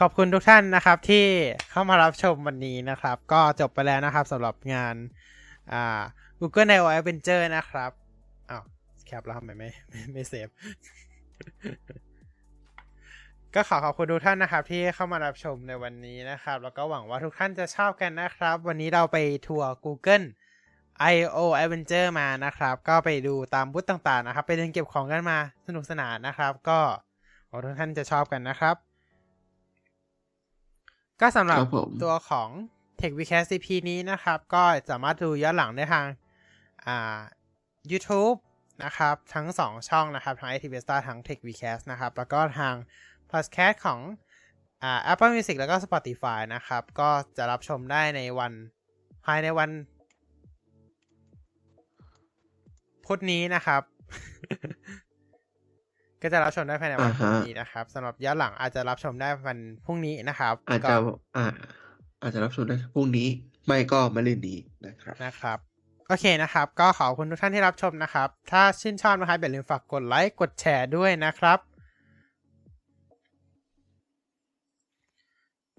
[0.00, 1.26] ขอบคุณทุกท่านนะครับ ที่
[1.70, 4.94] เข้ามารับชมวันนี้นะครับ ก็จบไปแล้วนะครับสำหรับงาน
[5.72, 6.00] อ่า
[6.40, 8.05] Google I/O Adventure นะครับอ้าว
[9.06, 10.48] แคปแล้วทำไมไม่ไม่ไม่เซฟ
[13.54, 20.26] ก็ขอขอบคุณทุกท่านนะครับ ที่เข้ามารับชมในวันนี้นะครับ แล้วก็หวังว่าทุกท่านจะชอบกันนะครับ วันนี้เราไปทัวร์ Google
[21.14, 26.78] I/O Adventure มานะครับ ก็ไปดูตามบูธต่างๆนะครับ ไปเดินเก็บของกันมาสนุกสนานนะครับ ก็
[27.48, 28.76] หวังว่าทุกท่านจะชอบกันนะครับ
[31.20, 32.48] ก็สำหรับครับผมตัวของ
[33.00, 36.06] Tech w e c a s t CP นี้นะครับ ก็สามารถดูย้อนหลังได้ทาง
[36.86, 37.18] อ่า
[37.90, 38.36] YouTube
[38.84, 41.54] นะครับ ทั้ง 2 ช่องนะครับ ทั้ง IT v e s t a ทั้ง Tech w e
[41.60, 42.74] c a s t นะครับ แล้วก็ทาง
[43.32, 44.00] Podcast ของ
[44.82, 48.52] อ่า Apple Music แล้วก็ Spotify นะครับ ก็จะรับชมได้ในวัน
[49.24, 49.70] ภายในวัน
[53.06, 53.82] พุธนี้นะครับ
[56.22, 60.96] ก็จะรับชมได้ภายในวันอ่าพุฮะธนี้นะครับสำหรับย้อนหลังอาจจะรับชมได้วันพรุ่งนี้นะครับ อาจก็จะ
[61.36, 61.46] อ่า
[62.22, 63.28] อาจจะรับชมได้พรุ่งนี้
[63.66, 65.58] ไม่ก็มะรืนนี้นะครับนะครับ
[66.08, 71.58] โอเคนะครับ ก็ขอบคุณทุกท่านที่รับชมนะครับ ถ้าชื่นชอบนะครับอย่าลืมฝากกดไลค์กดแชร์ด้วยนะครับ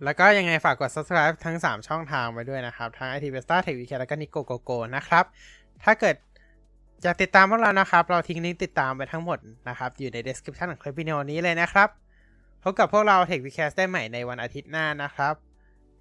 [0.03, 3.85] แล้วก็ยังไงฝากกด subscribe ทั้ง 3 ช่องทางไว้ด้วยนะครับ ทั้ง IT v e s t a Tech w e
[3.85, 5.25] e k แล้วก็ Nico Go Go นะครับ
[5.83, 6.15] ถ้าเกิด
[7.03, 9.39] อยากติดตามพวกเรานะครับ เราทิ้งลิงก์ติดตามไปทั้งหมด
[9.69, 11.89] นะครับ อยู่ใน description ของคลิปวิดีโอนี้เลยนะครับ
[12.63, 15.33] พบกับพวกเรา Tech w e e k ได้ใหม่ในวันอาทิตย์หน้านะครับ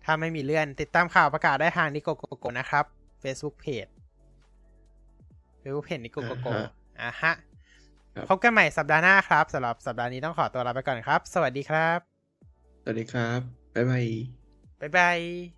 [0.05, 2.85] ถ้าไม่มีเลื่อนติดตามข่าวประกาศได้ทาง Nico Go Go นะครับ
[3.23, 3.91] Facebook Page
[5.67, 6.53] Facebook Page Nico Go Go
[7.03, 7.33] อะฮะ
[8.15, 11.99] ครับพบกันใหม่สัปดาห์หน้าครับสำหรับสัปดาห์นี้ต้องขอตัวลาไปก่อนครับ สวัสดีครับ
[12.83, 13.41] สวัสดีครับ
[13.75, 14.07] บ๊ายบาย
[14.81, 15.56] บ๊ายบาย